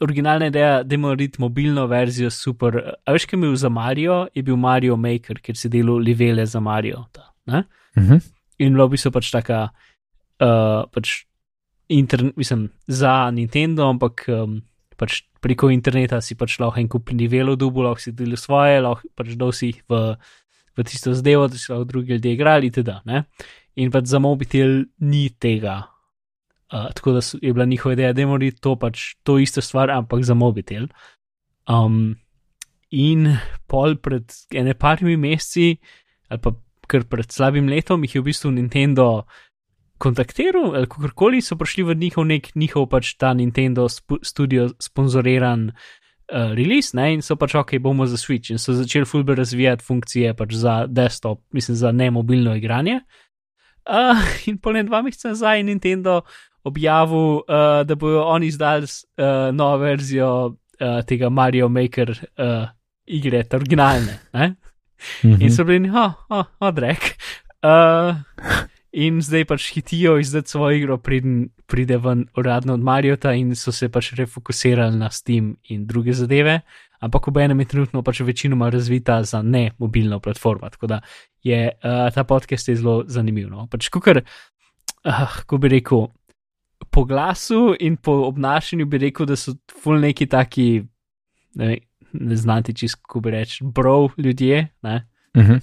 originalna 0.03 0.51
ideja, 0.51 0.83
da 0.83 0.95
ima 0.95 1.09
narediti 1.13 1.41
mobilno 1.41 1.87
verzijo 1.89 2.29
super. 2.29 2.77
A 3.05 3.15
veš, 3.15 3.25
kaj 3.25 3.37
je 3.37 3.41
bil 3.41 3.55
za 3.57 3.69
Mario, 3.69 4.27
je 4.35 4.43
bil 4.43 4.59
Mario 4.59 4.97
Maker, 4.99 5.39
ker 5.41 5.57
si 5.57 5.71
delal 5.73 6.03
livele 6.05 6.45
za 6.45 6.59
Mario. 6.59 7.05
Ta, 7.11 7.31
ne? 7.49 7.63
Mhm. 7.97 8.21
in 8.59 8.75
bilo 8.77 8.85
v 8.87 8.93
bistvu 8.93 9.09
pač 9.11 9.31
taka, 9.33 9.71
uh, 10.39 10.85
pač 10.93 11.25
intern, 11.89 12.31
mislim, 12.37 12.69
za 12.87 13.31
Nintendo, 13.33 13.89
ampak 13.89 14.23
um, 14.29 14.61
pač 14.97 15.23
preko 15.41 15.71
interneta 15.73 16.21
si 16.21 16.37
pač 16.37 16.59
lahko 16.61 16.79
en 16.79 16.87
kup 16.87 17.09
nivelov 17.11 17.57
dubu, 17.57 17.81
lahko 17.83 17.99
si 17.99 18.13
delil 18.13 18.37
svoje, 18.37 18.77
lahko 18.85 19.09
pač 19.17 19.33
dal 19.35 19.51
si 19.51 19.73
jih 19.73 19.81
v, 19.89 20.13
v 20.77 20.85
tisto 20.87 21.13
zadevo, 21.13 21.47
da 21.47 21.57
si 21.57 21.71
lahko 21.71 21.87
drugi 21.89 22.13
ljudje 22.13 22.33
igrali, 22.33 22.67
itd. 22.67 22.89
Ne? 23.05 23.23
In 23.75 23.91
pač 23.91 24.09
za 24.11 24.19
mobitel 24.19 24.83
ni 24.99 25.29
tega. 25.29 25.83
Uh, 26.73 26.89
tako 26.97 27.13
da 27.17 27.21
so, 27.21 27.37
je 27.41 27.53
bila 27.53 27.65
njihova 27.65 27.93
ideja, 27.93 28.13
da 28.13 28.21
je 28.21 28.27
morali 28.27 28.51
to 28.51 28.75
pač 28.75 29.13
to 29.23 29.37
isto 29.39 29.61
stvar, 29.61 29.91
ampak 29.91 30.23
za 30.23 30.33
mobitel. 30.33 30.87
Um, 31.69 32.15
in 32.89 33.37
pol 33.67 33.95
pred 33.95 34.33
ene 34.53 34.73
parimi 34.73 35.17
meseci, 35.17 35.77
ali 36.29 36.41
pa 36.41 36.53
kar 36.87 37.05
pred 37.09 37.31
slabim 37.31 37.69
letom, 37.69 38.03
jih 38.03 38.15
je 38.15 38.21
v 38.21 38.29
bistvu 38.29 38.51
Nintendo 38.51 39.25
kontaktiral, 40.01 40.73
ali 40.75 40.89
kakorkoli 40.89 41.41
so 41.41 41.55
prišli 41.55 41.85
v 41.87 41.95
njihov 41.95 42.25
nek 42.27 42.51
njihov 42.59 42.89
pač 42.91 43.13
ta 43.17 43.33
Nintendo 43.33 43.85
sp 43.89 44.19
studio 44.25 44.67
sponzoriran 44.81 45.71
uh, 46.33 46.51
release, 46.57 46.97
ne, 46.97 47.13
in 47.13 47.21
so 47.21 47.37
pač 47.39 47.55
ok, 47.55 47.77
bomo 47.83 48.07
za 48.09 48.17
Switch 48.17 48.51
in 48.51 48.61
so 48.61 48.73
začeli 48.73 49.05
fulber 49.05 49.37
razvijati 49.37 49.85
funkcije 49.85 50.33
pač 50.33 50.55
za 50.57 50.83
desktop, 50.87 51.43
mislim, 51.53 51.77
za 51.77 51.91
nemobilno 51.91 52.55
igranje. 52.55 52.99
Uh, 53.85 54.19
in 54.49 54.57
pol 54.57 54.79
ne 54.79 54.83
dva 54.87 55.03
meseca 55.05 55.33
nazaj 55.33 55.59
je 55.59 55.69
Nintendo 55.69 56.21
objavil, 56.63 57.43
uh, 57.43 57.83
da 57.85 57.95
bodo 57.95 58.23
oni 58.23 58.47
izdali 58.47 58.87
uh, 58.87 59.55
novo 59.55 59.77
verzijo 59.77 60.29
uh, 60.47 61.01
tega 61.07 61.29
Mario 61.29 61.69
Maker 61.69 62.11
uh, 62.11 62.67
igre, 63.05 63.43
te 63.43 63.59
originalne. 63.59 64.19
Ne? 64.33 64.55
Mhm. 65.23 65.41
In 65.43 65.51
so 65.51 65.65
bili, 65.67 65.91
oh, 65.91 66.15
oh, 66.29 66.45
odrek. 66.63 67.17
Uh, 67.63 68.15
in 68.93 69.19
zdaj 69.21 69.45
pač 69.49 69.67
hitijo 69.75 70.17
izdati 70.21 70.49
svojo 70.49 70.77
igro, 70.77 70.97
preden 70.97 71.49
pride 71.73 71.97
ven 71.97 72.27
uradno 72.37 72.73
od 72.73 72.81
Mariota, 72.85 73.31
in 73.33 73.55
so 73.57 73.71
se 73.73 73.89
pač 73.89 74.11
refokusirali 74.13 74.97
na 74.97 75.09
Steam 75.09 75.55
in 75.73 75.87
druge 75.89 76.13
zadeve. 76.13 76.59
Ampak 77.01 77.27
ob 77.27 77.37
enem 77.41 77.63
je 77.63 77.71
trenutno 77.71 78.03
pač 78.05 78.21
večinoma 78.21 78.69
razvita 78.69 79.23
za 79.25 79.41
ne 79.41 79.71
mobilno 79.81 80.19
platformo. 80.19 80.69
Tako 80.69 80.87
da 80.87 80.99
je 81.43 81.71
uh, 81.73 82.13
ta 82.13 82.23
podcast 82.23 82.69
je 82.69 82.75
zelo 82.75 83.03
zanimiv. 83.07 83.49
No? 83.49 83.65
Pač, 83.67 83.89
kukar, 83.89 84.21
uh, 84.21 85.33
ko 85.49 85.57
bi 85.57 85.73
rekel, 85.73 86.05
po 86.93 87.03
glasu 87.09 87.73
in 87.79 87.97
po 87.97 88.19
obnašanju 88.29 88.85
bi 88.85 89.01
rekel, 89.07 89.25
da 89.25 89.35
so 89.35 89.55
ful 89.81 89.97
neki 89.99 90.29
taki, 90.29 90.69
ne, 91.57 91.73
vem, 91.73 91.81
ne 92.13 92.37
znati 92.37 92.75
čisto, 92.77 93.01
ko 93.09 93.19
bi 93.19 93.33
reči, 93.33 93.65
bro 93.65 94.11
ljudje. 94.17 94.67
Ne? 94.85 95.01
Mhm. 95.37 95.57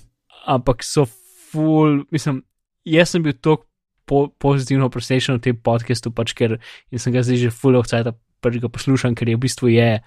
ampak 0.46 0.82
so 0.82 1.04
full, 1.06 2.02
mislim, 2.10 2.42
jaz 2.84 3.12
sem 3.14 3.22
bil 3.22 3.36
tako 3.38 3.69
po, 4.10 4.26
pozitivno 4.42 4.90
presenečen 4.90 5.38
v 5.38 5.44
tem 5.46 5.54
podkastu, 5.54 6.10
pač 6.10 6.34
ker 6.34 6.58
sem 6.90 7.14
ga 7.14 7.22
zdaj 7.22 7.46
že 7.46 7.54
full 7.54 7.78
of 7.78 7.86
cajt, 7.86 8.10
pač 8.42 8.58
ga 8.58 8.72
poslušam, 8.72 9.14
ker 9.14 9.30
je 9.30 9.38
v 9.38 9.44
bistvu 9.46 9.70
je. 9.70 10.02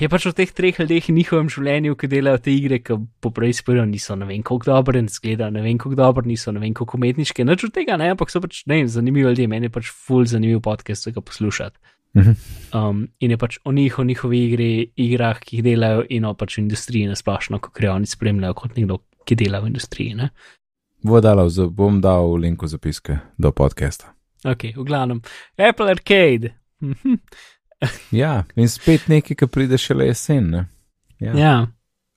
Je 0.00 0.08
pač 0.12 0.26
v 0.28 0.34
teh 0.36 0.50
treh 0.52 0.76
ljudeh 0.76 1.06
in 1.08 1.16
njihovem 1.16 1.48
življenju, 1.52 1.96
ki 1.96 2.08
delajo 2.12 2.42
te 2.44 2.52
igre, 2.52 2.80
ki 2.84 2.98
poprej 3.24 3.56
sporijo, 3.56 3.86
niso 3.88 4.16
ne 4.20 4.28
vem 4.28 4.44
koliko 4.44 4.68
dobre, 4.68 5.00
in 5.00 5.08
zgleda 5.08 5.48
ne 5.52 5.64
vem 5.64 5.80
koliko 5.80 6.00
dobre, 6.00 6.28
niso 6.28 6.52
ne 6.52 6.60
vem 6.60 6.74
koliko 6.76 7.00
umetniške, 7.00 7.44
nič 7.48 7.64
od 7.68 7.72
tega 7.72 7.96
ne, 8.00 8.10
ampak 8.12 8.32
so 8.32 8.42
pač 8.44 8.66
ne 8.68 8.82
vem, 8.82 8.90
zanimivi 8.92 9.24
ljudje, 9.30 9.48
meni 9.48 9.70
je 9.70 9.76
pač 9.76 9.88
full 9.88 10.28
zanimiv 10.28 10.60
podcast, 10.64 11.08
za 11.08 11.16
ga 11.16 11.24
poslušati. 11.24 11.80
Mhm. 12.12 12.32
Um, 12.76 13.06
in 13.24 13.32
je 13.32 13.38
pač 13.40 13.56
o 13.64 13.72
njih, 13.72 13.98
o 13.98 14.04
njihovi 14.04 14.42
igri, 14.44 14.72
igrah, 15.00 15.40
ki 15.40 15.56
jih 15.56 15.64
delajo, 15.64 16.04
in 16.12 16.28
o 16.28 16.34
pač 16.36 16.58
industriji 16.60 17.08
na 17.08 17.16
splošno, 17.16 17.60
kako 17.64 17.86
jo 17.86 17.94
oni 17.96 18.06
spremljajo 18.06 18.58
kot 18.58 18.76
nekdo, 18.76 19.00
ki 19.24 19.38
dela 19.40 19.62
v 19.64 19.72
industriji. 19.72 20.18
Ne? 20.18 20.28
Bo 21.02 21.20
dala, 21.20 21.44
v- 21.44 21.70
bom 21.70 22.00
dal 22.00 22.28
v 22.32 22.36
linku 22.46 22.66
zapiske 22.66 23.18
do 23.38 23.52
podcasta. 23.52 24.12
Ok, 24.44 24.64
v 24.76 24.84
glavnem, 24.84 25.22
Apple 25.58 25.90
Arcade. 25.90 26.54
Ja, 28.10 28.44
in 28.54 28.68
spet 28.68 29.08
nekaj, 29.10 29.36
ki 29.36 29.46
pride 29.50 29.78
šele 29.78 30.06
jesen. 30.06 30.50
Ne? 30.50 30.60
Ja. 31.18 31.32
ja, 31.34 31.66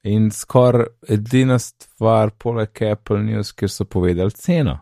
In 0.04 0.28
skoraj 0.32 0.86
edina 1.10 1.58
stvar, 1.60 2.30
poleg 2.38 2.70
Apple 2.92 3.24
News, 3.24 3.50
kjer 3.52 3.72
so 3.74 3.86
povedali 3.86 4.32
ceno. 4.32 4.76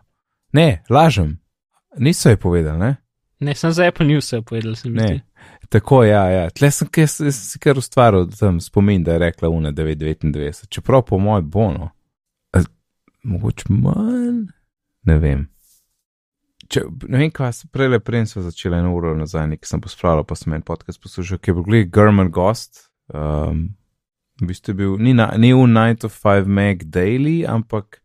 Ne, 0.52 0.82
lažem, 0.90 1.38
niso 1.96 2.28
je 2.28 2.36
povedali, 2.36 2.78
ne? 2.78 2.96
ne, 3.40 3.54
sem 3.54 3.72
za 3.72 3.86
Apple 3.88 4.06
News 4.06 4.34
povedal, 4.44 4.74
se 4.76 4.88
mi 4.90 5.00
zdi. 5.00 5.12
ne. 5.14 5.24
Tako, 5.68 6.04
ja, 6.04 6.28
ja. 6.30 6.50
Tle 6.50 6.70
sem, 6.70 6.88
sem 7.08 7.32
si 7.32 7.58
kar 7.58 7.78
ustvaril 7.80 8.28
tam 8.38 8.60
spomin, 8.60 9.02
da 9.04 9.12
je 9.12 9.18
rekla 9.18 9.48
UNA 9.48 9.72
999, 9.72 10.68
čeprav 10.68 11.02
po 11.02 11.18
moj 11.18 11.42
bono. 11.42 11.90
Mogoče 13.24 13.72
manj, 13.72 14.46
ne 15.08 15.18
vem. 15.18 15.46
Če, 16.68 16.84
ne 17.08 17.20
vem, 17.20 17.30
kaj 17.32 17.52
sem 17.58 17.70
prej, 17.72 17.98
prej 18.04 18.26
sem 18.30 18.44
začela 18.44 18.80
eno 18.80 18.94
uro 18.96 19.14
nazaj, 19.16 19.46
nekaj 19.52 19.68
sem 19.68 19.82
pospravljal, 19.84 20.26
pa 20.28 20.36
sem 20.38 20.54
en 20.56 20.64
podcast 20.64 21.00
poslušal, 21.02 21.40
ki 21.40 21.50
je 21.50 21.56
bil 21.58 21.66
gledal 21.68 21.90
German 21.96 22.30
Ghost. 22.32 22.86
Um, 23.12 23.74
v 24.40 24.48
bistvu 24.48 24.72
je 24.72 24.78
bil, 24.78 24.96
ni, 25.00 25.14
na, 25.16 25.30
ni 25.40 25.52
v 25.54 25.66
9 25.68 26.02
to 26.04 26.10
5 26.12 26.48
Mac 26.48 26.84
Daily, 26.84 27.44
ampak 27.48 28.00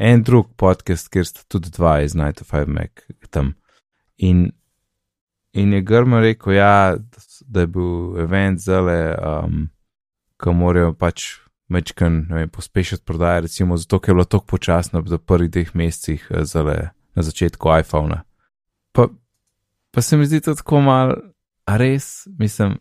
en 0.00 0.24
drug 0.24 0.50
podcast, 0.56 1.10
kjer 1.12 1.28
sta 1.28 1.44
tudi 1.48 1.72
dva 1.72 2.00
iz 2.04 2.16
9 2.18 2.40
to 2.40 2.48
5 2.48 2.72
Mac 2.72 3.04
tam. 3.30 3.54
In, 4.16 4.50
in 5.52 5.72
je 5.72 5.82
German 5.86 6.24
rekel, 6.24 6.56
ja, 6.56 6.96
da 7.48 7.64
je 7.64 7.72
bil 7.72 8.18
event 8.24 8.60
zale, 8.60 9.16
um, 9.16 9.68
ko 10.40 10.56
morajo 10.56 10.92
pač 10.98 11.38
mečken, 11.72 12.26
pospešiti 12.52 13.04
prodaje, 13.04 13.40
recimo 13.48 13.76
zato, 13.76 13.98
ker 13.98 14.12
je 14.12 14.14
bilo 14.20 14.28
tako 14.28 14.46
počasno 14.54 15.00
v 15.00 15.18
prvih 15.18 15.50
dveh 15.50 15.74
mesecih 15.74 16.26
eh, 16.30 16.44
zale 16.44 16.92
na 17.14 17.22
začetku 17.22 17.72
iPhona. 17.80 18.22
Pa, 18.92 19.08
pa 19.90 20.02
se 20.02 20.16
mi 20.16 20.26
zdi 20.26 20.40
to 20.40 20.54
tako 20.54 20.80
mal, 20.80 21.14
a 21.64 21.76
res, 21.76 22.26
mislim, 22.38 22.78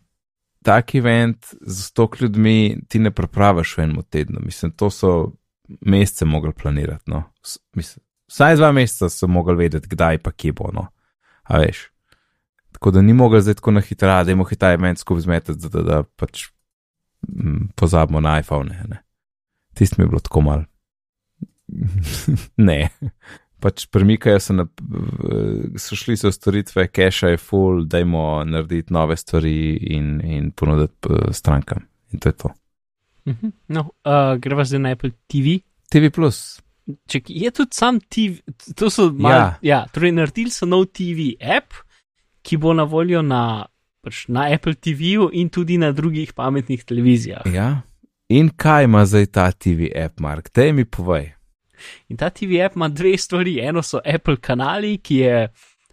tak 0.64 0.96
event 0.96 1.54
z 1.62 1.84
stok 1.84 2.22
ljudmi 2.22 2.82
ti 2.88 3.00
ne 3.00 3.12
prepraviš 3.12 3.78
v 3.78 3.84
enem 3.84 4.04
tednu, 4.10 4.42
mislim, 4.44 4.72
to 4.72 4.90
so 4.90 5.32
mesece 5.82 6.26
mogli 6.26 6.54
planirati, 6.54 7.12
no. 7.12 7.24
Mislim, 7.76 8.04
vsaj 8.28 8.56
dva 8.56 8.72
meseca 8.72 9.10
so 9.10 9.28
mogli 9.28 9.56
vedeti, 9.56 9.90
kdaj 9.90 10.22
pa 10.24 10.32
kje 10.32 10.54
bo, 10.54 10.72
no. 10.74 10.88
A 11.44 11.60
veš. 11.60 11.88
Tako 12.72 12.92
da 12.92 13.02
ni 13.02 13.14
mogel 13.14 13.42
zdaj 13.42 13.60
tako 13.60 13.72
na 13.72 13.82
hitro, 13.82 14.24
da 14.24 14.36
mohel 14.36 14.58
ta 14.58 14.72
event 14.74 15.00
skupaj 15.00 15.22
zmetati, 15.22 15.60
da, 15.60 15.70
da, 15.70 15.82
da 15.82 16.04
pač 16.04 16.48
pozabimo 17.76 18.22
na 18.22 18.40
iPhone. 18.40 18.84
Ne. 18.90 19.04
Tisti 19.74 19.96
mi 19.98 20.06
je 20.06 20.10
bilo 20.10 20.20
tako 20.20 20.42
mal. 20.42 20.64
ne. 22.58 22.90
Pač 23.62 23.86
premikajo 23.94 24.40
se, 24.40 24.54
na, 24.54 24.66
so 25.78 25.96
šli 25.96 26.18
so 26.18 26.32
storitve, 26.34 26.88
cache 26.88 27.36
je 27.36 27.38
full, 27.38 27.86
dajmo 27.86 28.44
narediti 28.50 28.94
nove 28.94 29.18
stvari 29.18 29.78
in, 29.94 30.16
in 30.26 30.52
ponuditi 30.52 31.22
strankam. 31.32 31.86
In 32.12 32.20
to 32.20 32.30
je 32.30 32.34
to. 32.34 32.50
Mhm. 33.30 33.52
No, 33.68 33.82
uh, 34.06 34.36
greva 34.42 34.66
zdaj 34.66 34.80
na 34.80 34.92
Apple 34.98 35.12
TV. 35.28 35.60
TV 35.92 36.10
Plus. 36.10 36.62
Ček, 37.08 37.30
je 37.30 37.52
tudi 37.52 37.78
sam 37.78 38.00
TV, 38.02 38.42
to 38.76 38.90
so 38.90 39.12
mal, 39.14 39.32
Ja. 39.32 39.38
ja. 39.38 39.58
ja, 39.62 39.86
torej 39.94 40.12
naredili 40.12 40.50
so 40.52 40.66
nov 40.66 40.88
TV 40.90 41.36
app, 41.40 41.78
ki 42.42 42.58
bo 42.58 42.74
na 42.74 42.84
voljo 42.84 43.22
na, 43.22 43.66
pač 44.02 44.26
na 44.28 44.50
Apple 44.54 44.74
TV-ju 44.74 45.30
in 45.34 45.50
tudi 45.50 45.78
na 45.78 45.92
drugih 45.92 46.34
pametnih 46.34 46.84
televizijah. 46.84 47.46
Ja. 47.54 47.82
In 48.30 48.50
kaj 48.50 48.84
ima 48.88 49.06
zdaj 49.06 49.26
ta 49.26 49.52
TV 49.52 49.92
app, 49.96 50.20
Mark? 50.20 50.50
Dej 50.56 50.74
mi 50.74 50.86
povej. 50.86 51.34
In 52.10 52.18
ta 52.18 52.30
TV 52.30 52.62
app 52.66 52.76
ima 52.76 52.88
dve 52.88 53.18
stvari. 53.18 53.60
Eno 53.60 53.84
so 53.84 54.00
Apple 54.06 54.38
kanali, 54.38 54.98
ki 54.98 55.16
je 55.16 55.50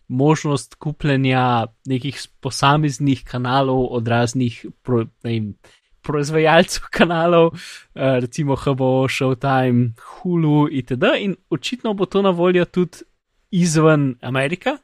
možnost 0.09 0.75
kupljenja 0.75 1.67
nekih 1.87 2.21
posameznih 2.41 3.25
kanalov 3.25 3.89
od 3.91 4.09
raznih 4.09 4.67
pro, 4.83 5.05
vem, 5.25 5.55
proizvajalcev 6.01 6.89
kanalov, 6.99 7.53
eh, 7.53 8.21
recimo 8.21 8.57
HBO, 8.57 9.09
Showtime, 9.09 9.93
Hulu 10.01 10.69
itd. 10.71 11.05
In 11.21 11.37
očitno 11.51 11.95
bo 11.95 12.07
to 12.07 12.23
na 12.23 12.31
voljo 12.31 12.65
tudi 12.65 13.05
izven 13.51 14.15
Amerike. 14.23 14.77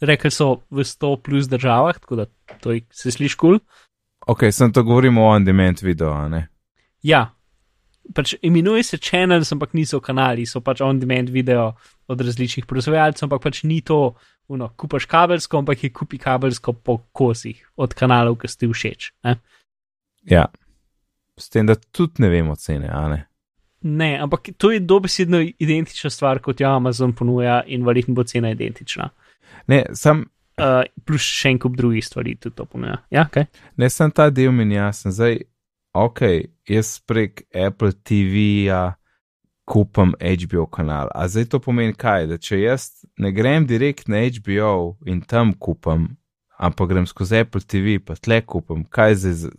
Rekli 0.00 0.30
so 0.30 0.62
v 0.70 0.84
100 0.86 1.16
plus 1.22 1.48
državah, 1.50 1.98
tako 1.98 2.16
da 2.16 2.26
to 2.62 2.72
je, 2.72 2.84
se 2.90 3.10
sliši 3.10 3.36
kul. 3.36 3.58
Cool. 3.58 3.86
Ok, 4.28 4.44
sem 4.52 4.72
to 4.72 4.82
govorimo 4.82 5.24
o 5.24 5.32
on-demand 5.32 5.82
videu, 5.82 6.12
a 6.12 6.28
ne? 6.28 6.48
Ja, 7.02 7.30
pač 8.14 8.34
imenuje 8.42 8.82
se 8.82 8.98
channels, 8.98 9.52
ampak 9.52 9.72
niso 9.74 10.00
kanali, 10.04 10.46
so 10.46 10.60
pač 10.60 10.82
on-demand 10.84 11.32
video 11.32 11.72
od 12.08 12.20
različnih 12.20 12.66
proizvajalcev, 12.66 13.26
ampak 13.26 13.42
pač 13.42 13.62
ni 13.64 13.80
to, 13.80 14.14
uno, 14.48 14.68
kupaš 14.76 15.08
kabelsko, 15.08 15.62
ampak 15.62 15.84
je 15.84 15.92
kupi 15.92 16.18
kabelsko 16.18 16.72
po 16.72 16.98
kosih 17.12 17.62
od 17.76 17.94
kanalov, 17.94 18.38
ki 18.42 18.52
ste 18.52 18.68
všeč. 18.68 19.12
Ne? 19.24 19.38
Ja. 20.28 20.46
S 21.38 21.48
tem, 21.48 21.66
da 21.66 21.76
tudi 21.78 22.24
ne 22.24 22.28
vemo 22.32 22.56
cene, 22.58 22.90
a 22.90 23.08
ne? 23.08 23.24
ne, 23.80 24.18
ampak 24.18 24.48
to 24.56 24.70
je 24.70 24.80
dobesedno 24.80 25.40
identična 25.58 26.10
stvar, 26.10 26.38
kot 26.38 26.60
jo 26.60 26.68
Amazon 26.68 27.12
ponuja 27.12 27.62
in 27.66 27.84
verjetno 27.86 28.14
bo 28.14 28.24
cena 28.24 28.50
identična. 28.50 29.10
Ne, 29.68 29.84
sam, 29.92 30.26
Uh, 30.58 30.82
plus 31.06 31.22
še 31.22 31.52
en 31.52 31.58
kup 31.62 31.76
drugih 31.78 32.02
stvari 32.02 32.32
tudi 32.34 32.56
to 32.58 32.64
ponuja. 32.66 32.96
Ja? 33.14 33.28
Okay. 33.28 33.46
ne 33.78 33.86
sem 33.94 34.10
ta 34.10 34.24
del 34.34 34.50
mi 34.50 34.64
jasen. 34.74 35.12
Zdaj, 35.14 35.36
ok, 35.94 36.22
jaz 36.66 36.96
prek 37.06 37.44
Apple 37.54 37.92
TV-ja 37.94 38.96
kupam 39.68 40.14
HBO 40.18 40.66
kanal. 40.66 41.12
A 41.14 41.28
zdaj 41.28 41.44
to 41.52 41.60
pomeni 41.62 41.94
kaj? 41.94 42.26
Da 42.30 42.38
če 42.42 42.58
jaz 42.62 42.88
ne 43.20 43.30
grem 43.36 43.68
direkt 43.68 44.08
na 44.08 44.24
HBO 44.24 44.96
in 45.06 45.20
tam 45.20 45.52
kupam, 45.54 46.08
ampak 46.58 46.90
grem 46.90 47.06
skozi 47.06 47.42
Apple 47.44 47.62
TV, 47.62 47.98
pa 48.02 48.16
tle 48.16 48.40
kupam, 48.42 48.82
kaj 48.82 49.18
zdaj, 49.22 49.52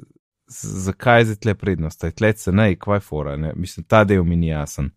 zakaj 0.50 1.22
je 1.22 1.30
zdaj 1.30 1.42
tle 1.46 1.56
prednost? 1.64 2.04
Tle 2.18 2.34
cenej, 2.34 2.80
kvaj 2.82 3.04
fora, 3.06 3.38
ne? 3.38 3.54
Mislim, 3.56 3.86
ta 3.88 4.04
del 4.04 4.26
mi 4.28 4.36
ni 4.36 4.52
jasen. 4.52 4.92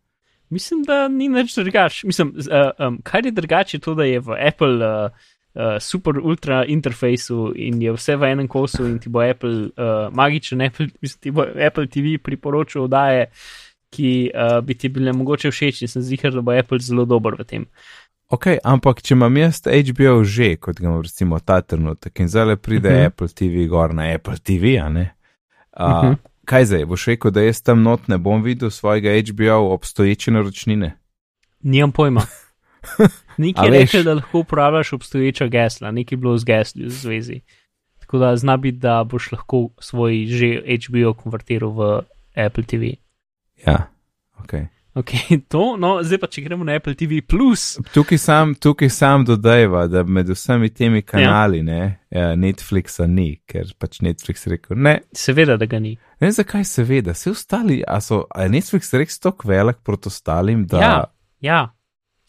Mislim, 0.53 0.83
da 0.85 1.09
ni 1.09 1.29
nič 1.33 1.55
drugače. 1.57 2.07
Mislim, 2.07 2.35
uh, 2.37 2.87
um, 2.89 2.99
kar 3.03 3.25
je 3.27 3.33
drugače, 3.33 3.77
je 3.77 3.81
to, 3.81 3.95
da 3.97 4.05
je 4.05 4.21
v 4.21 4.37
Apple 4.49 4.75
uh, 4.85 5.11
uh, 5.55 5.79
super 5.81 6.19
ultra 6.21 6.65
interfejsu 6.69 7.53
in 7.57 7.81
je 7.83 7.93
vse 7.97 8.17
v 8.17 8.33
enem 8.33 8.49
kosu 8.49 8.85
in 8.89 8.99
ti 9.01 9.09
bo 9.09 9.23
Apple, 9.25 9.73
uh, 9.73 10.13
magičen 10.13 10.61
Apple, 10.63 10.87
mislim, 11.03 11.21
ti 11.21 11.31
bo 11.31 11.47
Apple 11.67 11.87
TV 11.87 12.19
priporočil 12.23 12.85
oddaje, 12.85 13.31
ki 13.93 14.13
uh, 14.35 14.61
bi 14.65 14.75
ti 14.75 14.89
bile 14.89 15.13
mogoče 15.13 15.51
všeč 15.53 15.83
in 15.83 15.89
sem 15.89 16.03
zihar, 16.03 16.33
da 16.33 16.41
bo 16.41 16.53
Apple 16.57 16.79
zelo 16.81 17.05
dober 17.05 17.37
v 17.39 17.45
tem. 17.45 17.67
Ok, 18.33 18.47
ampak 18.65 19.03
če 19.05 19.13
imam 19.15 19.37
jaz 19.37 19.61
HBO 19.61 20.23
že, 20.25 20.57
kot 20.57 20.79
ga 20.81 20.89
imam 20.89 21.03
recimo 21.05 21.41
ta 21.45 21.61
trenutek 21.61 22.21
in 22.21 22.29
zdaj 22.29 22.57
pride 22.57 22.89
uh 22.89 22.93
Mhm. 22.93 23.01
-huh. 23.03 23.07
Apple 23.07 23.29
TV 23.29 23.69
gor 23.69 23.95
na 23.95 24.13
Apple 24.15 24.39
TV, 24.39 24.79
a 24.81 24.89
ne? 24.89 25.15
Uh, 25.81 25.87
uh. 25.87 26.05
-huh. 26.05 26.17
Kaj 26.45 26.65
zdaj, 26.65 26.85
boš 26.91 27.07
rekel, 27.07 27.31
da 27.31 27.43
jaz 27.43 27.63
tam 27.63 27.83
not 27.83 28.09
ne 28.09 28.19
bom 28.19 28.43
videl 28.43 28.71
svojega 28.71 29.11
HBO 29.29 29.73
obstoječe 29.75 30.31
naročnine? 30.31 30.99
Nimam 31.61 31.93
pojma. 31.93 32.21
A 33.57 33.65
je 33.65 33.71
rekel, 33.71 34.03
da 34.03 34.15
lahko 34.15 34.39
uporabljaš 34.39 34.93
obstoječa 34.93 35.47
gesla, 35.47 35.91
nekaj 35.91 36.19
bilo 36.19 36.39
z 36.39 36.45
gesli 36.45 36.85
v 36.85 36.91
zvezi. 36.91 37.41
Tako 38.01 38.19
da 38.19 38.37
zna 38.37 38.57
biti, 38.57 38.79
da 38.79 39.05
boš 39.05 39.33
lahko 39.33 39.69
svoj 39.79 40.27
že 40.27 40.63
HBO 40.87 41.15
konvertiral 41.15 41.71
v 41.71 42.03
Apple 42.47 42.65
TV. 42.65 42.83
Ja, 43.67 43.89
ok. 44.39 44.53
Ok, 44.95 45.11
to, 45.53 45.77
no, 45.81 45.95
zdaj 46.05 46.19
pa 46.21 46.29
če 46.29 46.43
gremo 46.45 46.67
na 46.69 46.77
Apple 46.77 46.93
TV. 46.99 47.23
Tukaj 47.95 48.19
sam, 48.21 48.53
tukaj 48.55 48.91
sam 48.93 49.25
dodajva, 49.25 49.87
da 49.89 50.03
med 50.05 50.29
vsemi 50.29 50.69
temi 50.69 51.01
kanali, 51.03 51.63
ja. 51.63 51.65
ne, 51.65 51.81
ja, 52.13 52.27
Netflixa 52.37 53.07
ni, 53.09 53.39
ker 53.49 53.73
pač 53.81 54.03
Netflix 54.05 54.45
rekel 54.53 54.77
ne. 54.77 54.99
Seveda, 55.17 55.57
da 55.61 55.69
ga 55.71 55.81
ni. 55.81 55.95
Ne 56.21 56.29
vem, 56.29 56.35
zakaj 56.37 56.67
seveda, 56.69 57.17
vse 57.17 57.33
ostali, 57.33 57.81
a 57.89 58.03
so, 58.05 58.27
a 58.29 58.45
je 58.45 58.53
Netflix 58.53 58.93
res 59.01 59.17
tako 59.23 59.49
velik 59.49 59.81
proti 59.87 60.13
ostalim, 60.13 60.67
da. 60.69 60.85
Ja, 60.85 60.93
ja. 61.41 61.63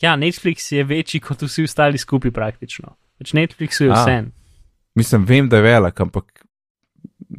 ja, 0.05 0.16
Netflix 0.20 0.72
je 0.72 0.88
večji 0.88 1.20
kot 1.28 1.43
vsi 1.43 1.68
ostali 1.68 1.99
skupaj 1.99 2.32
praktično. 2.32 2.95
Pač 3.20 3.36
Netflix 3.36 3.84
je 3.84 3.91
vse. 3.91 4.18
Mislim, 4.95 5.28
vem, 5.28 5.51
da 5.51 5.59
je 5.59 5.68
velik, 5.68 5.99
ampak 5.99 6.45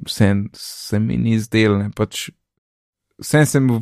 vse 0.05 0.35
se 0.53 1.01
mi 1.01 1.17
ni 1.17 1.41
zdel, 1.41 1.79
ne 1.81 1.93
pač. 1.97 2.29
Vse 3.23 3.47
sem. 3.49 3.73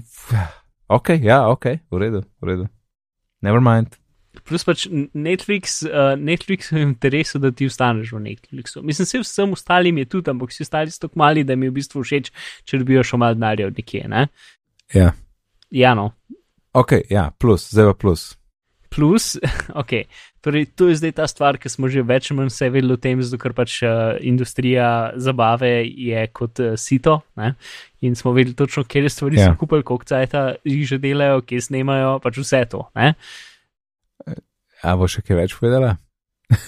Ok, 0.93 1.16
ja, 1.22 1.43
ok, 1.49 1.66
v 1.90 2.01
redu, 2.03 2.22
v 2.43 2.49
redu. 2.51 2.68
Never 3.43 3.62
mind. 3.64 3.97
Plus 4.49 4.64
pač 4.64 4.86
Netflix, 5.12 5.82
uh, 5.84 6.14
Netflix 6.16 6.72
je 6.72 6.80
v 6.80 6.86
interesu, 6.86 7.40
da 7.40 7.53
ti 7.53 7.68
ostaneš 7.68 8.14
v 8.16 8.22
Netflixu. 8.26 8.82
Mislim, 8.84 9.09
vse 9.09 9.20
vsem 9.22 9.53
ostalim 9.53 9.99
je 10.01 10.09
tudi, 10.09 10.32
ampak 10.32 10.53
vsi 10.53 10.64
ostali 10.64 10.93
so 10.93 11.05
tako 11.05 11.20
mali, 11.20 11.45
da 11.45 11.57
mi 11.57 11.68
je 11.68 11.72
v 11.72 11.78
bistvu 11.80 12.05
všeč, 12.05 12.30
če 12.64 12.80
dobijo 12.80 13.05
še 13.05 13.20
malo 13.20 13.36
denarja 13.36 13.68
od 13.68 13.80
nekje. 13.80 14.05
Ne? 14.09 14.28
Ja. 14.97 15.12
Ja, 15.72 15.93
no. 15.97 16.12
Ok, 16.72 16.97
ja, 17.12 17.28
plus, 17.36 17.68
zdaj 17.72 17.93
pa 17.93 17.99
plus 18.07 18.30
plus, 18.93 19.38
ok, 19.82 19.93
torej 20.45 20.66
to 20.76 20.88
je 20.90 20.99
zdaj 21.01 21.12
ta 21.16 21.26
stvar, 21.30 21.59
ki 21.61 21.72
smo 21.72 21.88
že 21.93 22.05
več 22.07 22.30
ali 22.30 22.38
manj 22.40 22.53
vse 22.53 22.68
vedeli 22.74 22.93
o 22.95 23.01
tem, 23.01 23.22
zato 23.24 23.40
ker 23.40 23.55
pač 23.57 23.78
uh, 23.86 24.14
industrija 24.20 25.12
zabave 25.16 25.72
je 25.86 26.26
kot 26.34 26.61
uh, 26.61 26.74
sito. 26.76 27.20
Ne? 27.40 27.55
In 28.05 28.16
smo 28.18 28.34
vedeli 28.36 28.55
točno, 28.59 28.84
kje 28.84 29.09
stvari 29.09 29.40
yeah. 29.40 29.51
so 29.51 29.57
ja. 29.57 29.59
kupili, 29.59 29.86
koliko 29.86 30.09
cajta 30.09 30.45
jih 30.68 30.84
že 30.88 31.01
delajo, 31.03 31.43
kje 31.47 31.61
snemajo, 31.68 32.18
pač 32.22 32.43
vse 32.43 32.64
to. 32.70 32.84
Ne? 32.99 33.14
A 34.82 34.97
bo 34.99 35.09
še 35.09 35.22
kaj 35.22 35.38
več 35.45 35.57
povedala? 35.59 35.97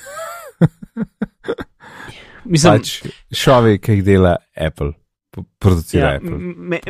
Mislim, 2.45 2.79
pač 2.79 3.01
šovi, 3.35 3.79
ki 3.83 3.99
jih 3.99 4.05
dela 4.07 4.37
Apple, 4.55 4.93
producira 5.59 6.15
ja, 6.15 6.19
Apple. 6.21 6.39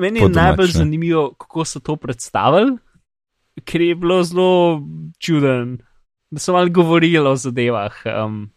Meni 0.03 0.21
je 0.21 0.29
najbolj 0.29 0.75
zanimivo, 0.77 1.31
kako 1.41 1.65
so 1.69 1.81
to 1.81 1.97
predstavili 2.01 2.77
ker 3.65 3.81
je 3.81 3.95
bilo 3.95 4.23
zelo 4.23 4.83
čuden, 5.19 5.79
da 6.31 6.41
so 6.43 6.53
malo 6.53 6.69
govorili 6.69 7.29
o 7.29 7.37
zadevah. 7.37 8.03
Um, 8.25 8.51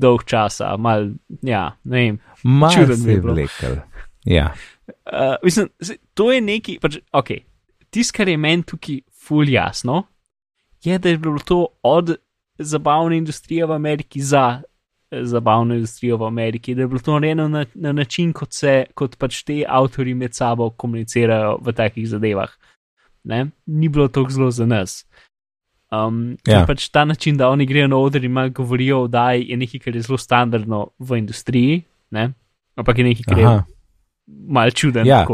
Dolg 0.00 0.24
časa, 0.28 0.76
malo, 0.76 1.14
ja, 1.42 1.70
ne 1.84 1.96
vem, 1.96 2.18
malo 2.44 2.74
čuden 2.74 3.08
je 3.08 3.20
bil. 3.20 3.78
Ja. 4.24 4.52
Uh, 5.06 5.36
mislim, 5.42 5.70
to 6.14 6.32
je 6.32 6.40
neki, 6.40 6.78
pač, 6.82 6.98
ok, 7.12 7.30
tisto, 7.90 8.16
kar 8.16 8.28
je 8.28 8.36
meni 8.36 8.66
tukaj 8.68 9.00
ful 9.16 9.48
jasno, 9.48 10.02
je, 10.84 10.98
da 10.98 11.08
je 11.08 11.18
bilo 11.18 11.40
to 11.44 11.66
od 11.82 12.18
zabavne 12.58 13.16
industrije 13.16 13.66
v 13.66 13.72
Ameriki 13.72 14.20
za 14.20 14.60
eh, 15.10 15.24
zabavno 15.24 15.74
industrijo 15.74 16.16
v 16.16 16.26
Ameriki, 16.26 16.74
da 16.74 16.82
je 16.82 16.88
bilo 16.88 17.00
to 17.00 17.16
narejeno 17.16 17.48
na, 17.48 17.64
na 17.74 17.92
način, 17.92 18.32
kot, 18.32 18.52
se, 18.52 18.84
kot 18.94 19.16
pač 19.16 19.42
te 19.42 19.62
avtori 19.68 20.14
med 20.14 20.36
sabo 20.36 20.70
komunicirajo 20.70 21.56
v 21.64 21.72
takih 21.72 22.08
zadevah 22.08 22.52
ne? 23.24 23.50
ni 23.66 23.88
bilo 23.88 24.08
tako 24.08 24.30
zelo 24.30 24.50
za 24.50 24.66
nas. 24.66 25.04
Um, 25.90 26.36
ja. 26.46 26.62
pač 26.66 26.88
ta 26.88 27.04
način, 27.04 27.36
da 27.36 27.48
oni 27.50 27.66
grejo 27.66 27.88
na 27.88 27.96
oder 27.96 28.24
in 28.24 28.36
govorijo 28.54 29.02
o 29.02 29.08
daj, 29.08 29.42
je 29.42 29.56
nekaj, 29.56 29.80
kar 29.80 29.96
je 29.96 30.02
zelo 30.02 30.18
standardno 30.18 30.88
v 30.98 31.18
industriji, 31.18 31.82
ne? 32.10 32.32
ampak 32.76 32.98
je 32.98 33.04
nekaj, 33.04 33.24
kar 33.26 33.38
je 33.38 33.62
malo 34.26 34.70
čuden. 34.70 35.06
Ja 35.06 35.24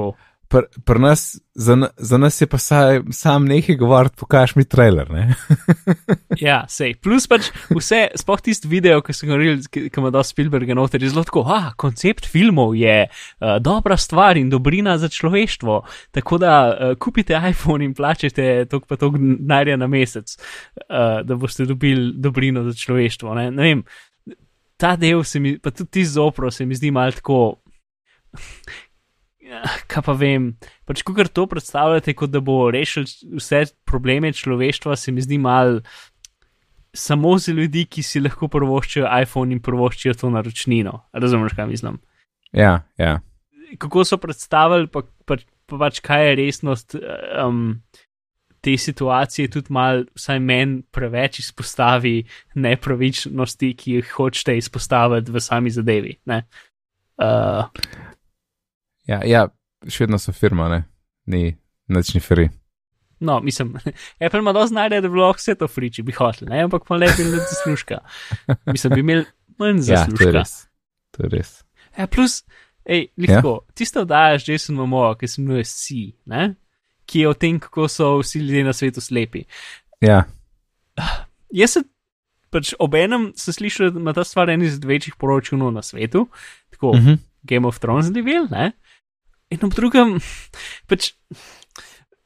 pr, 0.49 0.67
pr 0.85 1.01
nas, 1.01 1.41
za, 1.55 1.77
za 1.97 2.19
nas 2.19 2.41
je 2.41 2.47
pa 2.47 2.59
saj, 2.59 3.01
sam 3.13 3.45
nekaj 3.45 3.77
govoriti, 3.77 4.17
pokaž 4.19 4.55
mi 4.57 4.65
trailer. 4.65 5.09
ja, 6.49 6.65
sej. 6.69 6.95
Plus 7.03 7.27
pač 7.31 7.51
vse, 7.71 8.03
spoh 8.19 8.41
tisti 8.43 8.69
video, 8.71 9.03
ki 9.05 9.17
sem 9.17 9.31
govoril, 9.31 9.61
ki 9.73 9.89
ima 9.91 10.13
dosti 10.15 10.37
Spielberga 10.37 10.77
noter, 10.77 11.03
je 11.03 11.11
zelo 11.15 11.25
tako, 11.27 11.45
ah, 11.51 11.73
koncept 11.81 12.29
filmov 12.31 12.77
je 12.79 12.97
uh, 13.07 13.57
dobra 13.63 13.97
stvar 13.97 14.37
in 14.37 14.51
dobrina 14.53 14.99
za 14.99 15.09
človeštvo. 15.13 15.81
Tako 16.17 16.41
da 16.43 16.55
uh, 16.67 16.97
kupite 17.01 17.39
iPhone 17.51 17.85
in 17.85 17.95
plačete 17.95 18.67
tok 18.71 18.87
pa 18.87 19.01
tok 19.01 19.19
denarja 19.19 19.79
na 19.81 19.91
mesec, 19.91 20.37
uh, 20.37 21.23
da 21.27 21.39
boste 21.41 21.67
dobili 21.67 22.13
dobrino 22.15 22.67
za 22.69 22.77
človeštvo. 22.77 23.35
Ne? 23.35 23.51
Ne 23.51 23.71
vem, 23.71 23.87
ta 24.77 24.97
del 24.97 25.25
se 25.25 25.41
mi, 25.41 25.57
pa 25.59 25.71
tudi 25.71 25.91
ti 25.91 26.05
zopro, 26.05 26.51
se 26.51 26.67
mi 26.67 26.75
zdi 26.75 26.91
malo 26.91 27.17
tako. 27.17 27.41
Ja, 29.47 29.63
kaj 29.91 30.03
pa 30.09 30.15
vem, 30.19 30.51
pač 30.89 31.05
ko 31.07 31.15
kar 31.15 31.29
to 31.31 31.47
predstavljate, 31.51 32.17
kot 32.19 32.33
da 32.35 32.43
bo 32.43 32.67
rešil 32.75 33.07
vse 33.39 33.63
probleme 33.87 34.33
človeštva, 34.35 34.97
se 34.99 35.15
mi 35.15 35.23
zdi 35.23 35.39
mal 35.39 35.81
samo 36.97 37.37
za 37.39 37.53
ljudi, 37.53 37.85
ki 37.87 38.03
si 38.03 38.23
lahko 38.25 38.49
prvoščijo 38.51 39.07
iPhone 39.23 39.55
in 39.55 39.63
prvoščijo 39.63 40.17
to 40.19 40.33
naročnino. 40.35 40.99
Razumeš, 41.15 41.55
kaj 41.59 41.69
mislim? 41.71 42.01
Ja, 42.57 42.81
ja. 42.99 43.21
Kako 43.79 44.05
so 44.09 44.19
predstavili, 44.23 44.89
pa, 44.91 45.05
pa, 45.29 45.39
pa 45.69 45.79
pač 45.85 46.01
kaj 46.03 46.31
je 46.31 46.35
resnost 46.41 46.97
um, 46.97 47.79
te 48.65 48.75
situacije, 48.81 49.53
tudi 49.53 49.75
mal, 49.75 50.07
vsaj 50.19 50.43
meni, 50.43 50.81
preveč 50.91 51.39
izpostavi 51.45 52.17
nepravičnosti, 52.59 53.73
ki 53.79 53.99
jih 53.99 54.13
hočete 54.17 54.57
izpostaviti 54.59 55.35
v 55.35 55.43
sami 55.45 55.71
zadevi. 55.75 56.17
Uh, 56.27 57.69
Ja, 59.07 59.21
ja, 59.25 59.47
še 59.89 60.05
vedno 60.05 60.19
so 60.19 60.35
firma, 60.35 60.69
ne? 60.73 60.85
ni 61.27 61.57
nočni 61.91 62.21
fri. 62.23 62.49
No, 63.21 63.41
mislim, 63.41 63.75
Apple 64.25 64.39
ima 64.39 64.53
dosti 64.53 64.75
znanja, 64.75 65.01
da 65.01 65.09
bi 65.09 65.19
lahko 65.19 65.41
vse 65.41 65.55
to 65.59 65.69
friči, 65.69 66.05
bi 66.07 66.15
hotel, 66.15 66.51
ne? 66.51 66.65
ampak 66.67 66.85
pa 66.89 66.99
lepi 66.99 67.25
ljudi 67.25 67.43
zaslužka. 67.51 67.99
Mislim, 68.67 68.95
bi 68.95 69.01
imeli 69.01 69.25
manj 69.59 69.83
zaslužka. 69.89 70.25
Ja, 70.25 70.31
to 70.31 70.31
je 70.31 70.37
res. 70.39 70.55
To 71.17 71.25
je 71.25 71.33
res. 71.33 71.53
Ja, 71.97 72.07
plus, 72.07 72.43
hej, 72.87 73.09
lahko, 73.27 73.57
ja? 73.63 73.75
tisto 73.79 74.05
oddajaš 74.05 74.49
Jason 74.49 74.79
Momoa, 74.79 75.15
ki 75.19 75.29
se 75.29 75.43
imenuje 75.43 75.65
Si, 75.71 76.05
ne? 76.27 76.55
ki 77.07 77.23
je 77.23 77.29
o 77.31 77.35
tem, 77.39 77.59
kako 77.63 77.87
so 77.89 78.17
vsi 78.19 78.41
ljudje 78.43 78.65
na 78.67 78.73
svetu 78.75 79.01
slepi. 79.01 79.45
Ja. 80.03 80.25
Jaz 81.55 81.77
se 81.77 81.83
pač 82.51 82.73
obenem 82.83 83.31
sem 83.39 83.55
slišal, 83.55 83.93
da 83.95 84.03
ima 84.03 84.15
ta 84.17 84.25
stvar 84.27 84.51
en 84.51 84.65
iz 84.67 84.79
večjih 84.83 85.15
poročunov 85.19 85.71
na 85.75 85.83
svetu, 85.87 86.27
tako 86.75 86.91
uh 86.91 86.99
mhm. 86.99 87.09
-huh. 87.09 87.19
Game 87.43 87.67
of 87.69 87.79
Thrones, 87.79 88.11
da 88.11 88.23
bil, 88.23 88.49
ne? 88.51 88.73
In 89.55 89.63
ob 89.63 89.75
drugem, 89.77 90.17
pač, 90.91 91.13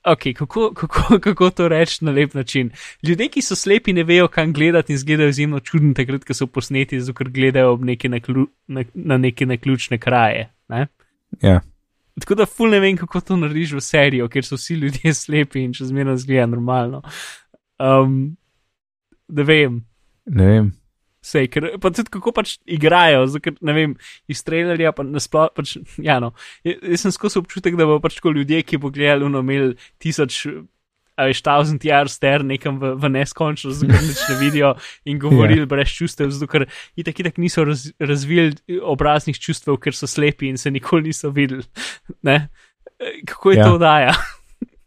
okay, 0.09 0.33
kako, 0.37 0.71
kako, 0.75 1.19
kako 1.21 1.51
to 1.51 1.69
reči 1.69 2.05
na 2.05 2.15
lep 2.17 2.35
način. 2.35 2.71
Ljudje, 3.03 3.29
ki 3.29 3.43
so 3.45 3.57
slepi, 3.57 3.93
ne 3.93 4.05
vejo, 4.09 4.29
kam 4.33 4.55
gledati 4.57 4.93
in 4.93 4.99
zgledajo 4.99 5.29
izjemno 5.29 5.61
čudno, 5.61 5.93
takrat, 5.95 6.25
ko 6.25 6.35
so 6.35 6.47
posneti, 6.47 7.01
zato 7.01 7.19
ker 7.19 7.29
gledajo 7.29 7.77
neke 7.77 8.09
naklu, 8.09 8.47
na, 8.69 8.85
na 8.95 9.19
neke 9.21 9.47
naključne 9.47 9.99
kraje. 9.99 10.49
Ne? 10.69 10.87
Ja. 11.43 11.61
Tako 12.21 12.35
da, 12.41 12.47
ful 12.47 12.73
ne 12.73 12.81
vem, 12.81 12.97
kako 12.97 13.21
to 13.21 13.37
narediš 13.37 13.77
v 13.77 13.85
serijo, 13.85 14.29
ker 14.33 14.45
so 14.45 14.57
vsi 14.57 14.81
ljudje 14.81 15.15
slepi 15.25 15.65
in 15.65 15.77
če 15.77 15.93
zmerno 15.93 16.17
zgleda 16.17 16.49
normalno. 16.49 17.03
Um, 17.81 18.37
da 19.29 19.45
vem. 19.45 19.83
Ne 20.25 20.47
vem. 20.47 20.73
Sej, 21.21 21.51
ker 21.53 21.67
pa 21.81 21.91
tudi 21.93 22.09
kako 22.13 22.33
pač 22.33 22.55
igrajo, 22.65 23.27
ker, 23.45 23.59
ne 23.61 23.77
vem, 23.77 23.95
iz 24.31 24.41
trailerja 24.47 24.95
pa 24.97 25.05
nasploh, 25.05 25.51
pač, 25.53 25.77
ja, 26.01 26.17
no. 26.23 26.33
Jaz 26.65 27.05
sem 27.05 27.13
skozi 27.13 27.43
občutek, 27.43 27.77
da 27.77 27.85
bo 27.89 27.99
pač 28.01 28.17
ko 28.25 28.33
ljudje, 28.33 28.63
ki 28.65 28.81
bo 28.81 28.89
gledali, 28.95 29.29
no, 29.29 29.43
imeli 29.45 29.75
tisoč, 30.01 30.47
veš, 31.21 31.43
thousand 31.45 31.85
years 31.85 32.17
ter 32.21 32.45
nekam 32.47 32.81
v, 32.81 32.95
v 32.97 33.13
neskončno, 33.13 33.75
zato 33.77 34.01
nič 34.01 34.21
ne 34.31 34.37
vidijo 34.41 34.75
in 35.05 35.21
govorili 35.21 35.61
yeah. 35.61 35.69
Ja. 35.69 35.73
brez 35.75 35.93
čustev, 35.93 36.33
zato 36.33 36.49
ker 36.49 36.67
itak, 36.97 37.21
itak 37.21 37.41
niso 37.43 37.65
raz, 37.69 37.91
razvili 38.01 38.81
obraznih 38.81 39.37
čustev, 39.37 39.77
ker 39.83 39.97
so 39.97 40.09
slepi 40.09 40.49
in 40.49 40.57
se 40.57 40.73
nikoli 40.73 41.11
niso 41.11 41.33
videli. 41.35 41.67
Ne? 42.25 42.49
Kako 43.29 43.53
je 43.53 43.57
yeah. 43.57 43.61
Ja. 43.61 43.69
to 43.69 43.79
daja? 43.79 44.15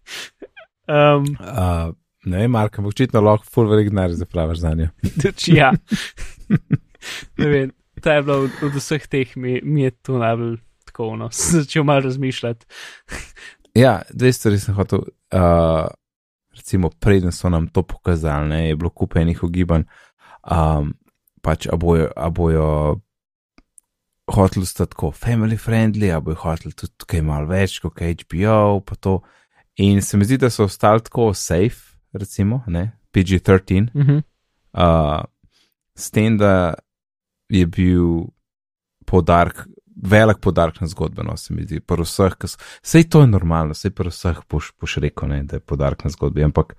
um, 0.89 1.35
uh. 1.37 1.93
Ne 2.25 2.37
vem, 2.37 2.51
Marko, 2.51 2.83
očitno 2.87 3.21
lahko 3.21 3.47
full 3.51 3.71
velik 3.71 3.89
denar 3.91 4.13
zapraviš 4.15 4.59
za 4.63 4.73
njo. 4.73 4.87
ja. 5.59 5.71
ne 7.37 7.47
vem, 7.47 7.71
ta 8.01 8.13
je 8.13 8.23
bila 8.23 8.37
od, 8.45 8.61
od 8.63 8.75
vseh 8.75 9.07
teh, 9.07 9.35
mi, 9.35 9.59
mi 9.63 9.83
je 9.83 9.91
to 9.91 10.17
najbolj 10.17 10.57
tako, 10.85 11.15
no, 11.19 11.29
začel 11.51 11.83
malo 11.83 12.07
razmišljati. 12.07 12.65
ja, 13.75 14.01
dve 14.13 14.33
stvari 14.33 14.59
sem 14.59 14.75
hotel, 14.75 15.03
uh, 15.35 15.87
recimo, 16.55 16.89
preden 16.89 17.31
so 17.31 17.49
nam 17.49 17.67
to 17.67 17.83
pokazali, 17.83 18.49
ne, 18.49 18.67
je 18.69 18.75
bilo 18.75 18.89
kupenih 18.89 19.43
ugibanj, 19.43 19.83
um, 20.51 20.93
pač, 21.41 21.67
a 21.67 21.75
bojo, 21.75 22.11
a 22.15 22.29
bojo 22.29 22.67
hoteli 24.31 24.65
sta 24.65 24.85
tako 24.85 25.11
family 25.11 25.59
friendly, 25.59 26.13
a 26.13 26.21
bojo 26.23 26.39
hoteli 26.45 26.71
tudi 26.71 27.07
kaj 27.07 27.21
malo 27.21 27.51
več, 27.51 27.81
kot 27.83 27.99
HBO, 27.99 28.79
pa 28.85 28.95
to. 28.95 29.19
In 29.81 30.01
se 30.05 30.17
mi 30.17 30.25
zdi, 30.25 30.37
da 30.37 30.51
so 30.53 30.67
ostali 30.69 31.01
tako 31.01 31.33
safe 31.33 31.92
recimo, 32.13 32.63
ne, 32.67 32.91
PG-13, 33.13 33.89
uh 33.93 34.01
-huh. 34.01 34.21
uh, 34.73 35.23
s 35.95 36.11
tem, 36.11 36.37
da 36.37 36.73
je 37.49 37.65
bil 37.65 38.25
podarek, 39.05 39.67
velik 39.95 40.37
podarek 40.37 40.81
na 40.81 40.87
zgodbe, 40.87 41.23
no 41.23 41.37
se 41.37 41.53
mi 41.53 41.63
zdi, 41.63 41.79
pri 41.79 42.03
vseh, 42.03 42.33
so, 42.45 42.57
sej 42.81 43.03
to 43.09 43.21
je 43.21 43.27
normalno, 43.27 43.73
sej 43.73 43.91
pri 43.91 44.09
vseh 44.09 44.39
boš, 44.49 44.71
boš 44.79 44.97
rekel, 44.97 45.29
ne, 45.29 45.43
da 45.43 45.55
je 45.55 45.59
podarek 45.59 46.03
na 46.03 46.09
zgodbi, 46.09 46.43
ampak 46.43 46.75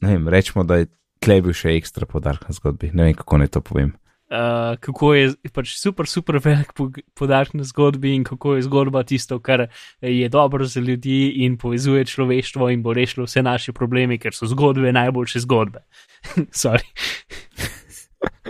ne 0.00 0.12
vem, 0.12 0.28
rečemo, 0.28 0.64
da 0.64 0.76
je 0.76 0.86
tle 1.18 1.40
bil 1.42 1.52
še 1.52 1.76
ekstra 1.76 2.06
podarek 2.06 2.48
na 2.48 2.54
zgodbi, 2.54 2.90
ne 2.94 3.08
vem, 3.08 3.14
kako 3.14 3.38
naj 3.38 3.48
to 3.48 3.60
povem. 3.60 3.92
Uh, 4.26 4.74
kako 4.82 5.12
je 5.14 5.50
pač 5.54 5.76
super, 5.78 6.08
super 6.10 6.40
velik 6.42 6.72
podatek 7.14 7.52
na 7.54 7.62
zgodbi 7.62 8.10
in 8.10 8.24
kako 8.26 8.56
je 8.56 8.64
zgodba 8.66 9.04
tisto, 9.06 9.38
kar 9.38 9.68
je 10.02 10.28
dobro 10.28 10.66
za 10.66 10.80
ljudi 10.80 11.44
in 11.46 11.54
povezuje 11.54 12.04
človeštvo 12.04 12.70
in 12.74 12.82
bo 12.82 12.90
rešilo 12.92 13.28
vse 13.28 13.42
naše 13.46 13.72
probleme, 13.72 14.18
ker 14.18 14.34
so 14.34 14.48
zgodbe 14.50 14.90
najboljše 14.92 15.44
zgodbe. 15.46 15.84
Sorry. 16.62 16.82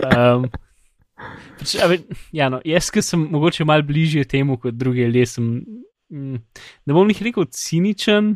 um, 0.01 0.49
pač, 1.61 1.75
ja, 2.33 2.49
no, 2.49 2.57
jaz, 2.65 2.89
ki 2.89 3.05
sem 3.05 3.27
mogoče 3.29 3.65
malo 3.69 3.85
bližje 3.85 4.25
temu 4.25 4.57
kot 4.57 4.73
druge 4.73 5.05
ljudje, 5.05 5.25
sem 5.29 5.51
mm, 6.09 6.41
ne 6.89 6.97
bom 6.97 7.13
jih 7.13 7.21
rekel 7.29 7.45
ciničen, 7.53 8.33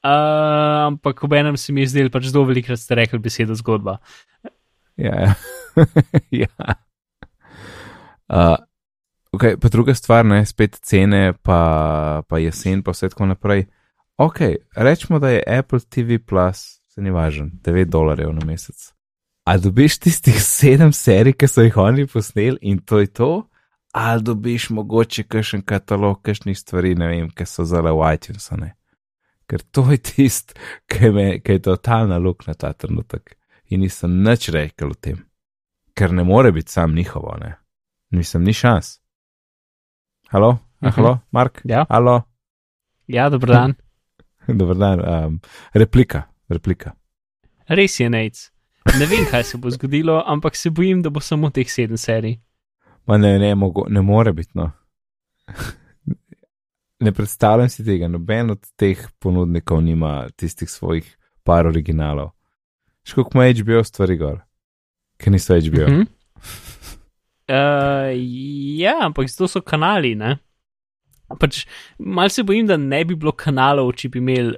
uh, 0.00 0.88
ampak 0.88 1.20
ob 1.28 1.36
enem 1.36 1.60
se 1.60 1.76
mi 1.76 1.84
je 1.84 1.92
zdel, 1.92 2.08
pač 2.08 2.32
zelo 2.32 2.48
velikrat 2.48 2.80
ste 2.80 2.96
rekli 2.96 3.20
besedo 3.20 3.52
zgodba. 3.52 3.98
Ja, 4.96 5.12
ja. 5.28 5.36
ja. 6.42 6.74
Uh, 8.28 8.56
okay, 9.32 9.56
pa 9.60 9.68
druga 9.68 9.94
stvar, 9.94 10.24
ne, 10.24 10.44
spet 10.46 10.78
cene, 10.82 11.32
pa, 11.42 12.22
pa 12.28 12.38
jesen, 12.38 12.82
pa 12.82 12.94
vse 12.94 13.12
tako 13.12 13.28
naprej. 13.32 13.66
Ok, 14.20 14.40
rečemo, 14.76 15.18
da 15.18 15.30
je 15.30 15.44
Apple 15.58 15.80
TV 15.80 16.18
Plus, 16.26 16.80
se 16.88 17.02
ni 17.02 17.10
važen, 17.10 17.50
9 17.64 17.84
dolarjev 17.90 18.32
na 18.32 18.44
mesec. 18.46 18.92
A 19.44 19.56
dobiš 19.58 19.98
tistih 19.98 20.36
sedem 20.38 20.92
serij, 20.92 21.34
ki 21.34 21.48
so 21.48 21.64
jih 21.64 21.76
oni 21.76 22.06
posneli 22.06 22.58
in 22.62 22.78
to 22.78 23.00
je 23.00 23.06
to? 23.06 23.30
Ali 23.92 24.22
dobiš 24.22 24.70
mogoče 24.70 25.24
kakšen 25.28 25.64
katalog, 25.66 26.22
kakšnih 26.22 26.58
stvari, 26.58 26.94
ne 26.94 27.08
vem, 27.08 27.30
ki 27.30 27.46
so 27.46 27.64
zale 27.68 27.90
v 27.92 28.14
iTunesu, 28.14 28.56
ne? 28.60 28.70
Ker 29.50 29.64
to 29.74 29.84
je 29.90 29.98
tist, 29.98 30.54
ki, 30.88 31.10
me, 31.10 31.26
ki 31.42 31.58
je 31.58 31.64
totalna 31.66 32.18
luk 32.22 32.46
na 32.46 32.54
ta 32.54 32.72
trenutek 32.72 33.36
in 33.72 33.82
nisem 33.82 34.22
nič 34.22 34.48
rekel 34.52 34.92
o 34.92 34.96
tem, 34.96 35.18
ker 35.94 36.12
ne 36.12 36.24
more 36.24 36.52
biti 36.52 36.72
sam 36.72 36.94
njihovo, 36.94 37.36
ne. 37.40 37.54
Nisem 38.10 38.44
ni 38.44 38.52
šans. 38.52 39.00
Halo, 40.28 40.48
uh 40.48 40.58
-huh. 40.80 40.96
halo, 40.96 41.18
Mark? 41.30 41.60
Ja. 41.64 41.86
Halo. 41.88 42.22
Ja, 43.06 43.28
dobro 43.28 43.52
dan. 43.52 43.74
dobro 44.60 44.74
dan, 44.74 45.24
um, 45.24 45.40
replika, 45.72 46.22
replika. 46.48 46.92
Res 47.66 48.00
je, 48.00 48.10
nec. 48.10 48.52
Ne 48.98 49.06
vem, 49.06 49.26
kaj 49.30 49.44
se 49.44 49.58
bo 49.58 49.70
zgodilo, 49.70 50.22
ampak 50.26 50.56
se 50.56 50.70
bojim, 50.70 51.02
da 51.02 51.10
bo 51.10 51.20
samo 51.20 51.50
teh 51.50 51.70
sedem 51.70 51.96
serij. 51.96 52.40
Ma 53.06 53.18
ne, 53.18 53.38
ne, 53.38 53.54
mogo, 53.54 53.84
ne 53.88 54.00
more 54.00 54.32
biti, 54.32 54.50
no. 54.54 54.70
ne 57.04 57.12
predstavljam 57.12 57.68
si 57.68 57.84
tega, 57.84 58.08
noben 58.08 58.50
od 58.50 58.66
teh 58.76 58.98
ponudnikov 59.18 59.82
nima 59.82 60.28
tistih 60.36 60.70
svojih 60.70 61.18
par 61.42 61.66
originalov. 61.66 62.30
Škoda 63.04 63.30
ima 63.34 63.62
HBO 63.62 63.84
stvari 63.84 64.16
gor, 64.16 64.40
ki 65.22 65.30
niso 65.30 65.54
HBO. 65.54 65.86
Uh 65.86 65.88
-huh. 65.88 66.06
uh, 67.48 68.10
ja, 68.78 68.98
ampak 69.00 69.30
to 69.38 69.48
so 69.48 69.60
kanali. 69.60 70.16
Pač, 71.38 71.66
mal 71.98 72.28
se 72.28 72.42
bojim, 72.42 72.66
da 72.66 72.76
ne 72.76 73.04
bi 73.04 73.14
bilo 73.14 73.32
kanalov, 73.32 73.92
če 73.96 74.08
bi 74.08 74.18
imeli 74.18 74.54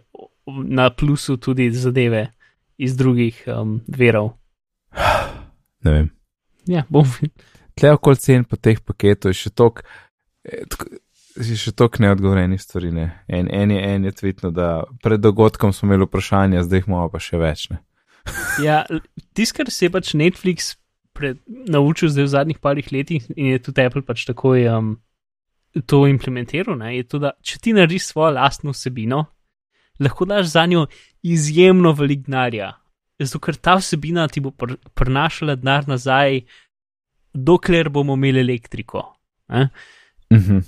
na 0.46 0.90
plusu 0.90 1.36
tudi 1.36 1.70
zadeve 1.70 2.32
iz 2.78 2.96
drugih 2.96 3.44
um, 3.46 3.80
verov. 3.86 4.32
Ne 5.84 5.90
vem. 5.90 6.10
Ja, 6.66 6.84
bom. 6.88 7.06
Tle 7.74 7.92
okoli 7.92 8.16
cen 8.16 8.44
po 8.44 8.56
teh 8.56 8.80
paketov 8.80 9.34
je 9.34 9.40
še 9.44 9.50
tok. 9.50 9.82
Je 11.34 11.56
še 11.58 11.72
toliko 11.74 12.04
neodgovorjenih 12.04 12.62
stvari. 12.62 12.92
Ne? 12.94 13.08
En, 13.28 13.48
en 13.50 13.70
je, 13.74 13.80
en 13.94 14.04
je 14.04 14.12
tvitno, 14.12 14.50
da 14.54 14.84
pred 15.02 15.20
dogodkom 15.20 15.72
smo 15.72 15.88
imeli 15.88 16.06
vprašanja, 16.06 16.62
zdaj 16.62 16.84
jih 16.84 16.88
imamo 16.88 17.08
pa 17.10 17.20
še 17.22 17.40
več. 17.40 17.66
Ne? 17.72 17.80
Ja, 18.64 18.84
tisto, 19.34 19.56
kar 19.56 19.70
se 19.70 19.86
je 19.86 19.92
pač 19.92 20.14
Netflix 20.14 20.74
pred, 21.14 21.38
naučil 21.46 22.10
zdaj 22.10 22.26
v 22.26 22.32
zadnjih 22.32 22.58
parih 22.58 22.92
letih 22.92 23.26
in 23.36 23.54
je 23.54 23.62
tudi 23.62 23.84
Apple 23.84 24.02
pač 24.02 24.24
takoj 24.26 24.66
um, 24.72 24.94
to 25.86 26.04
implementiral, 26.06 26.78
ne, 26.78 26.94
je 26.96 27.06
to, 27.08 27.20
da 27.22 27.34
če 27.42 27.58
ti 27.62 27.74
narediš 27.74 28.10
svojo 28.12 28.34
lastno 28.36 28.74
vsebino, 28.74 29.24
lahko 30.02 30.26
daš 30.30 30.52
za 30.54 30.66
njo 30.70 30.86
izjemno 31.22 31.92
velik 31.94 32.26
denarja. 32.26 32.72
Zato, 33.18 33.38
ker 33.42 33.56
ta 33.58 33.76
vsebina 33.78 34.26
ti 34.28 34.42
bo 34.42 34.50
pr 34.50 34.74
prinašala 34.98 35.54
denar 35.58 35.86
nazaj, 35.90 36.40
dokler 37.34 37.90
bomo 37.90 38.14
imeli 38.18 38.40
elektriko. 38.40 39.04
Mm 39.50 39.68
-hmm. 40.30 40.62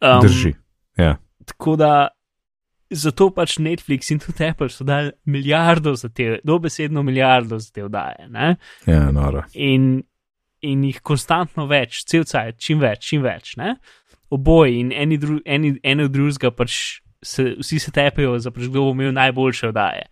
um, 0.00 0.20
Drži. 0.22 0.54
Ja. 0.96 1.16
Tako 1.44 1.76
da 1.76 2.08
zato 2.90 3.30
pač 3.34 3.58
Netflix 3.58 4.10
in 4.10 4.20
tudi 4.22 4.46
Apple 4.46 4.68
so 4.72 4.84
dali 4.84 5.12
milijardo 5.24 5.94
za 5.94 6.08
te, 6.08 6.38
dobesedno 6.44 7.02
milijardo 7.02 7.58
za 7.58 7.70
te 7.72 7.84
vdaje. 7.84 8.28
Ne? 8.28 8.56
Ja, 8.86 9.10
noro. 9.12 9.42
In, 9.54 10.02
in 10.60 10.84
jih 10.84 11.02
konstantno 11.02 11.66
več, 11.68 12.02
cel 12.08 12.24
cajt, 12.28 12.58
čim 12.64 12.80
več, 12.80 13.04
čim 13.10 13.22
več. 13.22 13.56
Ne? 13.60 13.76
Oboji 14.30 14.80
in 14.80 14.92
eni, 14.92 15.18
dru, 15.20 15.38
eni, 15.44 15.74
eni 15.82 16.08
od 16.08 16.14
drugega 16.14 16.52
pač 16.54 16.78
se, 17.24 17.54
vsi 17.58 17.78
se 17.82 17.92
tepejo, 17.92 18.38
za 18.38 18.52
pač 18.54 18.68
kdo 18.68 18.88
bo 18.88 18.96
imel 18.96 19.12
najboljše 19.16 19.72
vdaje. 19.72 20.08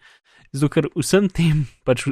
Zato 0.52 0.72
ker 0.72 0.90
vsem 0.96 1.30
tem 1.32 1.66
pač. 1.84 2.08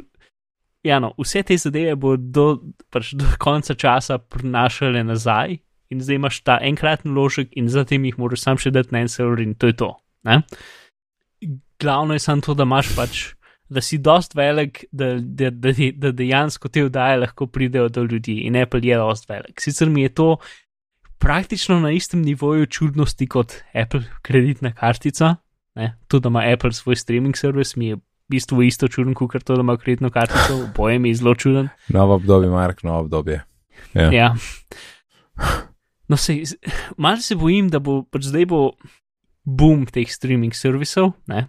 Ja, 0.84 0.98
no, 1.00 1.14
vse 1.16 1.40
te 1.48 1.56
zadeve 1.56 1.94
bo 1.96 2.16
do, 2.16 2.58
pač 2.92 3.14
do 3.16 3.24
konca 3.40 3.72
časa 3.72 4.18
prinašale 4.20 5.00
nazaj, 5.04 5.56
in 5.88 6.00
zdaj 6.04 6.18
imaš 6.20 6.40
ta 6.44 6.58
enkratni 6.60 7.12
ložek, 7.12 7.54
in 7.56 7.70
zatem 7.72 8.04
jih 8.04 8.18
moraš 8.20 8.44
sam 8.44 8.60
še 8.60 8.72
dati 8.74 8.92
na 8.92 9.04
en 9.04 9.08
server, 9.08 9.40
in 9.40 9.54
to 9.56 9.72
je 9.72 9.78
to. 9.80 9.90
Ne? 10.24 10.42
Glavno 11.80 12.14
je 12.14 12.18
samo 12.18 12.40
to, 12.40 12.54
da 12.54 12.62
imaš 12.62 12.94
pač, 12.96 13.24
da 13.68 13.80
si 13.80 13.98
dost 13.98 14.34
velik, 14.34 14.84
da, 14.92 15.14
da, 15.20 15.50
da, 15.50 15.72
da 15.96 16.12
dejansko 16.12 16.68
te 16.68 16.84
vdaje 16.84 17.16
lahko 17.16 17.46
pridejo 17.46 17.88
do 17.88 18.02
ljudi 18.02 18.38
in 18.46 18.56
Apple 18.56 18.80
je 18.82 18.96
dost 18.96 19.28
velik. 19.28 19.60
Sicer 19.60 19.88
mi 19.90 20.02
je 20.02 20.14
to 20.14 20.36
praktično 21.18 21.80
na 21.80 21.90
istem 21.90 22.22
nivoju 22.22 22.66
čudnosti 22.66 23.26
kot 23.26 23.54
Apple 23.72 24.02
kreditna 24.22 24.72
kartica, 24.72 25.36
ne? 25.74 25.96
to, 26.08 26.18
da 26.18 26.28
ima 26.28 26.42
Apple 26.52 26.72
svoj 26.72 26.96
streaming 26.96 27.36
servis, 27.36 27.76
mi 27.76 27.86
je 27.86 27.96
v 27.96 28.00
bistvu 28.28 28.62
isto 28.62 28.88
čuden, 28.88 29.14
kot 29.14 29.36
to, 29.44 29.54
da 29.54 29.60
ima 29.60 29.76
kreditno 29.76 30.10
kartico, 30.10 30.66
boje 30.76 30.98
mi 30.98 31.08
je 31.08 31.14
zelo 31.14 31.34
čuden. 31.34 31.68
Novo 31.88 32.14
obdobje, 32.14 32.50
Mark, 32.50 32.82
novo 32.82 33.00
obdobje. 33.00 33.42
Ja. 33.94 34.10
ja. 34.12 34.34
No, 36.08 36.16
se, 36.16 36.42
malo 36.96 37.16
se 37.16 37.34
bojim, 37.34 37.68
da 37.68 37.78
bo 37.78 38.02
pač 38.02 38.28
zdaj 38.28 38.46
bo 38.46 38.72
boom 39.44 39.84
teh 39.86 40.08
streaming 40.08 40.54
servisov. 40.56 41.12
Ne? 41.30 41.46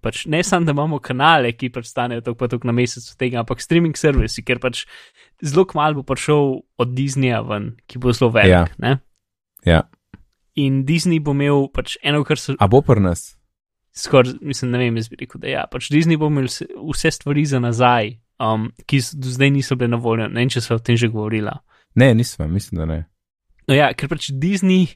Pač 0.00 0.24
ne 0.26 0.40
samo, 0.44 0.64
da 0.64 0.72
imamo 0.72 0.98
kanale, 1.04 1.52
ki 1.52 1.68
pač 1.72 1.90
stanejo 1.90 2.24
tako 2.24 2.38
pa 2.40 2.48
tako 2.48 2.70
na 2.70 2.74
mesec 2.76 3.04
od 3.04 3.18
tega, 3.20 3.42
ampak 3.42 3.60
streaming 3.60 3.98
servisi, 4.00 4.44
ker 4.44 4.60
pač 4.60 4.86
zelo 5.44 5.66
kmalo 5.68 6.00
bo 6.00 6.04
prišel 6.08 6.62
od 6.80 6.94
Disneyja 6.96 7.42
ven, 7.44 7.74
ki 7.84 8.00
bo 8.00 8.14
zelo 8.16 8.30
velik. 8.32 8.72
Ja. 8.80 8.96
ja. 9.68 9.82
In 10.56 10.82
Disney 10.88 11.20
bo 11.20 11.36
imel 11.36 11.68
pač 11.74 11.98
eno, 12.02 12.24
kar 12.24 12.40
so. 12.40 12.56
A 12.56 12.68
bo 12.70 12.80
pri 12.84 13.04
nas? 13.04 13.34
Skoraj, 13.96 14.38
mislim, 14.40 14.72
ne 14.72 14.80
vem, 14.80 14.96
jaz 14.96 15.10
bi 15.12 15.20
rekel, 15.20 15.42
da 15.42 15.52
ja. 15.52 15.66
Pač 15.70 15.90
Disney 15.92 16.16
bo 16.16 16.30
imel 16.32 16.48
vse 16.48 17.12
stvari 17.12 17.44
za 17.44 17.60
nazaj, 17.60 18.14
um, 18.40 18.70
ki 18.88 19.02
do 19.20 19.36
zdaj 19.36 19.52
niso 19.52 19.76
bile 19.76 19.92
na 19.92 20.00
voljo. 20.00 20.30
Ne 20.32 20.46
vem, 20.46 20.52
če 20.52 20.64
so 20.64 20.80
o 20.80 20.82
tem 20.82 20.96
že 20.96 21.12
govorila. 21.12 21.58
Ne, 22.00 22.14
nismo, 22.16 22.48
mislim, 22.48 22.80
da 22.80 22.88
ne. 22.88 23.00
No 23.68 23.76
ja, 23.76 23.92
ker 23.92 24.08
pač 24.08 24.32
Disney 24.32 24.88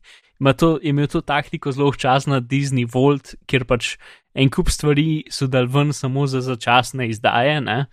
to, 0.57 0.79
je 0.83 0.91
imel 0.91 1.07
to 1.07 1.21
taktiko 1.21 1.73
zelo 1.73 1.91
včasno 1.91 2.41
Disney 2.41 2.87
Volt, 2.95 3.35
kjer 3.47 3.65
pač 3.65 3.97
en 4.35 4.51
kup 4.51 4.71
stvari 4.71 5.25
so 5.31 5.47
dal 5.47 5.67
ven 5.71 5.93
samo 5.93 6.27
za 6.27 6.41
začasne 6.41 7.09
izdaje, 7.09 7.61
um, 7.61 7.87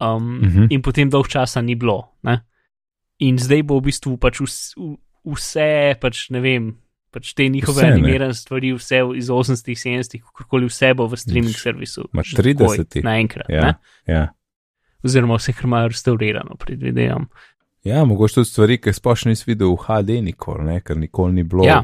uh 0.00 0.46
mhm. 0.46 0.58
-huh. 0.58 0.66
in 0.70 0.82
potem 0.82 1.10
dolg 1.10 1.28
časa 1.28 1.60
ni 1.60 1.74
bilo. 1.74 2.12
Ne? 2.22 2.44
In 3.18 3.38
zdaj 3.38 3.62
bo 3.62 3.78
v 3.78 3.82
bistvu 3.82 4.16
pač 4.16 4.40
vse, 4.40 4.74
vse 5.24 5.94
pač 6.00 6.30
ne 6.30 6.40
vem. 6.40 6.76
Pač 7.14 7.34
te 7.34 7.48
njihove 7.48 7.82
vse, 7.82 7.92
animirane 7.92 8.34
stvari, 8.34 8.72
vse 8.74 8.98
iz 9.16 9.28
80-ih, 9.30 9.78
70-ih, 9.78 10.22
kakorkoli 10.22 10.66
vse 10.66 10.94
bo 10.94 11.06
v 11.06 11.16
streaming 11.16 11.54
servisu. 11.54 12.08
Imaš 12.12 12.34
30 12.34 13.04
naenkrat. 13.04 13.46
Ja, 13.48 13.78
ja. 14.06 14.34
Oziroma 15.04 15.38
vse, 15.38 15.52
kar 15.52 15.64
imajo 15.64 15.88
restaurirano, 15.88 16.56
predvidevam. 16.58 17.28
Ja, 17.84 18.04
mogoče 18.04 18.40
tudi 18.40 18.48
stvari, 18.48 18.78
ki 18.80 18.94
sploh 18.96 19.26
nisi 19.28 19.44
videl 19.50 19.74
v 19.74 19.82
HD, 19.84 20.20
nikoli, 20.24 20.64
ne? 20.70 20.78
ker 20.80 20.96
nikoli 20.96 21.36
ni 21.36 21.44
bilo. 21.44 21.66
Ja. 21.68 21.82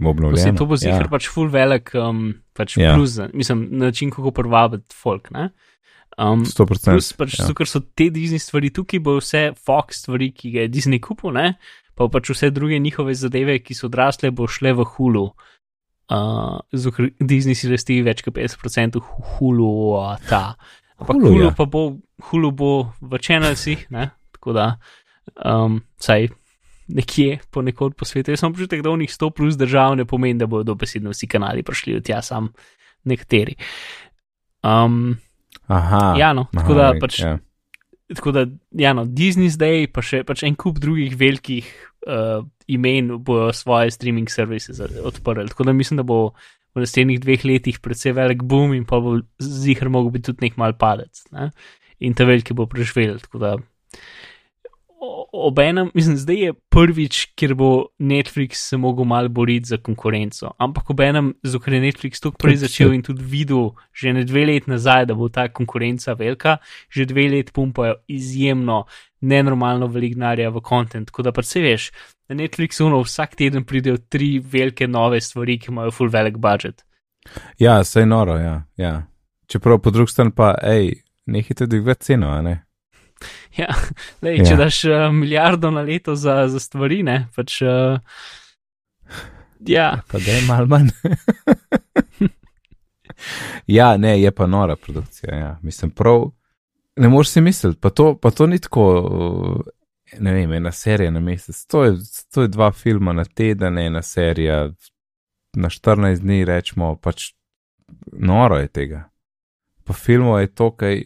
Obnovljeno. 0.00 0.56
To 0.58 0.66
bo 0.66 0.78
zihar 0.80 1.04
ja. 1.04 1.10
pač 1.12 1.28
full 1.30 1.52
velik, 1.52 1.92
um, 2.00 2.32
pač 2.56 2.78
ja. 2.80 2.94
plus, 2.96 3.18
mislim, 3.36 3.66
način, 3.78 4.10
kako 4.10 4.32
privabiti 4.34 4.96
folk. 4.96 5.28
Ne? 5.30 5.50
Um, 6.16 6.42
100%. 6.48 6.94
Plus, 6.96 7.12
pač, 7.14 7.36
ja. 7.38 7.46
ker 7.54 7.68
so 7.68 7.82
te 7.84 8.08
Disney 8.10 8.40
stvari 8.42 8.72
tukaj, 8.74 9.02
bo 9.04 9.18
vse 9.20 9.50
Fox 9.60 10.02
stvari, 10.02 10.32
ki 10.34 10.54
ga 10.56 10.64
je 10.64 10.72
Disney 10.72 11.00
kupil, 11.02 11.34
ne? 11.36 11.54
pa 11.94 12.08
pač 12.08 12.32
vse 12.32 12.48
druge 12.50 12.78
njihove 12.80 13.14
zadeve, 13.14 13.58
ki 13.60 13.76
so 13.76 13.86
odrasle, 13.90 14.32
bo 14.34 14.48
šle 14.50 14.72
v 14.78 14.86
Hulu. 14.94 15.26
Uh, 16.12 16.58
Disney 17.20 17.54
si 17.54 17.70
rasti 17.70 18.00
več 18.02 18.24
kot 18.24 18.34
50% 18.40 18.98
Hulu, 19.36 19.70
uh, 20.00 20.16
ta. 20.26 20.56
Ampak 20.96 21.20
Hulu, 21.20 21.28
Hulu, 21.28 21.46
ja. 21.46 21.54
pa 21.54 21.68
bo, 21.68 21.84
Hulu 22.30 22.50
bo 22.56 22.72
v 23.04 23.22
čenelsih, 23.22 23.86
tako 24.32 24.56
da 24.56 24.66
Um, 25.44 25.80
saj 25.96 26.28
nekje 26.92 27.38
ponekod 27.50 27.94
po 27.96 28.04
svetu. 28.04 28.32
Jaz 28.34 28.42
sem 28.42 28.50
občutek, 28.50 28.82
da 28.82 28.90
v 28.90 29.04
njih 29.04 29.10
100 29.10 29.30
plus 29.30 29.56
držav 29.56 29.94
ne 29.96 30.04
pomeni, 30.04 30.38
da 30.38 30.46
bodo 30.46 30.72
dobesedno 30.72 31.12
vsi 31.14 31.28
kanali 31.30 31.62
prišli 31.62 31.96
od 31.96 32.04
tja, 32.04 32.22
sam 32.22 32.50
nekateri. 33.04 33.54
Um, 34.62 35.16
Aha. 35.66 36.14
ja, 36.18 36.32
no, 36.32 36.46
tako 36.52 36.74
da 36.74 36.90
aha, 36.90 36.98
pač. 37.00 37.20
ja. 37.20 37.38
Tako 38.12 38.32
da, 38.34 38.46
ja, 38.76 38.92
no, 38.92 39.06
Disney 39.08 39.48
zdaj, 39.48 39.86
pa 39.94 40.02
še 40.04 40.20
pač 40.28 40.42
en 40.44 40.56
kup 40.58 40.76
drugih 40.82 41.14
velikih 41.16 41.68
uh, 42.06 42.42
imen 42.68 43.14
bojo 43.24 43.52
svoje 43.56 43.94
streaming 43.94 44.28
servise 44.28 44.74
za- 44.76 44.90
odprli. 45.02 45.48
Tako 45.48 45.64
da 45.64 45.72
mislim, 45.72 45.96
da 45.96 46.04
bo 46.04 46.34
v 46.74 46.82
naslednjih 46.84 47.20
dveh 47.20 47.44
letih 47.48 47.80
predvsej 47.80 48.12
velik 48.16 48.42
boom 48.48 48.74
in 48.76 48.84
pa 48.88 49.00
bo 49.00 49.16
zihar 49.40 49.88
mogel 49.88 50.12
biti 50.12 50.28
tudi 50.28 50.44
nek 50.44 50.58
mal 50.60 50.76
padec. 50.76 51.24
Ne? 51.32 51.50
In 52.04 52.12
te 52.14 52.26
velike 52.28 52.52
bo 52.54 52.66
preživel. 52.68 53.16
Tako 53.22 53.40
da, 53.40 53.54
obenem, 55.32 55.90
mislim, 55.94 56.16
zdaj 56.16 56.36
je 56.36 56.52
prvič, 56.52 57.24
kjer 57.34 57.54
bo 57.54 57.70
Netflix 57.98 58.62
se 58.68 58.76
mogel 58.76 59.04
mal 59.04 59.28
boriti 59.28 59.68
za 59.68 59.76
konkurenco. 59.76 60.52
Ampak 60.58 60.90
obenem, 60.90 61.32
ker 61.64 61.74
je 61.74 61.80
Netflix 61.80 62.22
tako 62.22 62.38
prej 62.38 62.56
začel 62.62 62.94
in 62.94 63.02
tudi 63.02 63.24
videl, 63.24 63.72
že 63.92 64.12
ne 64.12 64.24
dve 64.24 64.46
leti 64.46 64.70
nazaj, 64.70 65.06
da 65.06 65.14
bo 65.14 65.28
ta 65.28 65.48
konkurenca 65.48 66.14
velika, 66.18 66.56
že 66.90 67.06
dve 67.06 67.28
leti 67.28 67.52
pumpajo 67.52 67.94
izjemno, 68.08 68.84
nenormalno 69.20 69.86
velik 69.86 70.14
denarja 70.14 70.50
v 70.50 70.60
kontent. 70.60 71.10
Tako 71.10 71.22
da 71.22 71.32
pa 71.32 71.42
se 71.42 71.60
veš, 71.60 71.90
na 72.28 72.36
Netflixu 72.38 72.88
no, 72.90 73.02
vsak 73.02 73.36
teden 73.36 73.64
pridejo 73.64 73.98
tri 74.08 74.38
velike 74.38 74.88
nove 74.88 75.20
stvari, 75.20 75.58
ki 75.58 75.70
imajo 75.70 75.90
full 75.90 76.10
velik 76.10 76.38
budget. 76.38 76.84
ja, 77.58 77.84
saj 77.84 78.06
noro, 78.06 78.36
ja. 78.36 78.62
ja. 78.76 79.02
Čeprav 79.46 79.78
po 79.78 79.90
drugi 79.90 80.10
strani 80.10 80.30
pa, 80.36 80.54
hej, 80.62 80.94
nehite 81.26 81.66
dvigati 81.66 82.04
ceno, 82.04 82.30
a 82.30 82.42
ne? 82.42 82.62
Ja, 83.56 83.68
lej, 84.22 84.44
če 84.46 84.54
Ja. 84.54 84.56
daš 84.56 84.84
uh, 84.84 85.08
milijardo 85.12 85.70
na 85.70 85.82
leto 85.82 86.14
za, 86.16 86.48
za 86.48 86.60
stvari, 86.60 87.02
ne 87.02 87.26
pač. 87.36 87.58
Uh, 87.62 87.98
ja, 89.66 90.02
Pa 90.08 90.18
da 90.18 90.30
je 90.32 90.46
mal 90.48 90.66
manj. 90.66 90.88
ja, 93.78 93.96
ne, 93.96 94.20
je 94.22 94.30
pa 94.30 94.46
nora 94.46 94.76
produkcija. 94.76 95.34
Ja. 95.36 95.58
Mislim, 95.62 95.90
prav. 95.90 96.30
Ne 96.96 97.08
moreš 97.08 97.28
si 97.28 97.40
misliti, 97.40 97.80
pa 97.80 97.90
to, 97.90 98.18
pa 98.18 98.30
to 98.30 98.46
ni 98.46 98.58
tako, 98.58 99.62
ne 100.18 100.32
vem, 100.32 100.52
ena 100.52 100.72
serija 100.72 101.10
na 101.10 101.20
mesec. 101.20 101.66
To 101.66 101.84
je, 101.84 101.94
to 102.34 102.42
je 102.42 102.48
dva 102.48 102.72
filma 102.72 103.12
na 103.12 103.24
teden, 103.24 103.78
ena 103.78 104.02
serija 104.02 104.70
na 105.56 105.68
14 105.68 106.20
dni, 106.20 106.44
rečemo, 106.44 106.96
pač 106.96 107.32
noro 108.12 108.58
je 108.60 108.68
tega. 108.68 109.04
Pa 109.84 109.92
filmov 109.92 110.40
je 110.40 110.46
to, 110.54 110.70
kaj. 110.76 111.02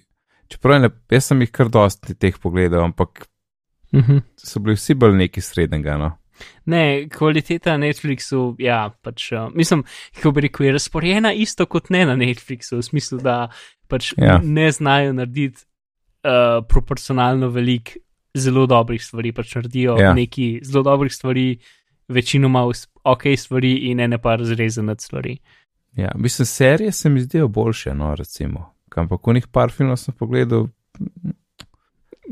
Čeprav 0.48 0.80
ne, 0.80 0.90
jaz 1.10 1.30
sem 1.30 1.40
jih 1.40 1.50
kar 1.50 1.68
dosti 1.72 2.14
teh 2.14 2.36
pogledal, 2.42 2.84
ampak 2.84 3.26
uh 3.92 4.00
-huh. 4.00 4.22
so 4.36 4.60
bili 4.60 4.76
vsi 4.76 4.94
bolj 4.94 5.16
neki 5.16 5.40
srednjega. 5.40 5.96
No? 5.98 6.12
Ne, 6.66 7.08
kvaliteta 7.08 7.76
na 7.76 7.86
Netflixu, 7.86 8.54
ja, 8.58 8.90
pač, 9.02 9.32
uh, 9.32 9.48
mislim, 9.54 9.84
kako 10.14 10.30
bi 10.30 10.40
rekel, 10.40 10.66
je 10.66 10.72
razporejena 10.72 11.32
isto 11.32 11.66
kot 11.66 11.90
ne 11.90 12.06
na 12.06 12.16
Netflixu, 12.16 12.76
v 12.76 12.82
smislu, 12.82 13.18
da 13.18 13.48
pač 13.88 14.12
Ja. 14.16 14.40
ne 14.44 14.70
znajo 14.72 15.12
narediti 15.12 15.64
uh, 16.24 16.66
proporcionalno 16.68 17.48
velik 17.48 17.96
zelo 18.34 18.66
dobrih 18.66 19.04
stvari, 19.04 19.32
pač 19.32 19.54
naredijo 19.54 19.96
Ja. 20.00 20.12
neki 20.14 20.60
zelo 20.62 20.82
dobrih 20.82 21.14
stvari, 21.14 21.58
večinoma 22.08 22.70
ok 23.04 23.22
stvari 23.36 23.72
in 23.90 24.00
ene 24.00 24.18
pa 24.18 24.36
razrezane 24.36 24.94
stvari. 24.98 25.38
Ja, 25.96 26.12
mislim, 26.14 26.46
serije 26.46 26.92
se 26.92 27.08
mi 27.08 27.20
zdijo 27.20 27.48
boljše, 27.48 27.94
no, 27.94 28.14
recimo. 28.14 28.75
Ampak 28.96 29.26
v 29.26 29.34
njih 29.34 29.46
par 29.48 29.70
filmov 29.70 29.96
sem 29.96 30.14
pogledal. 30.14 30.68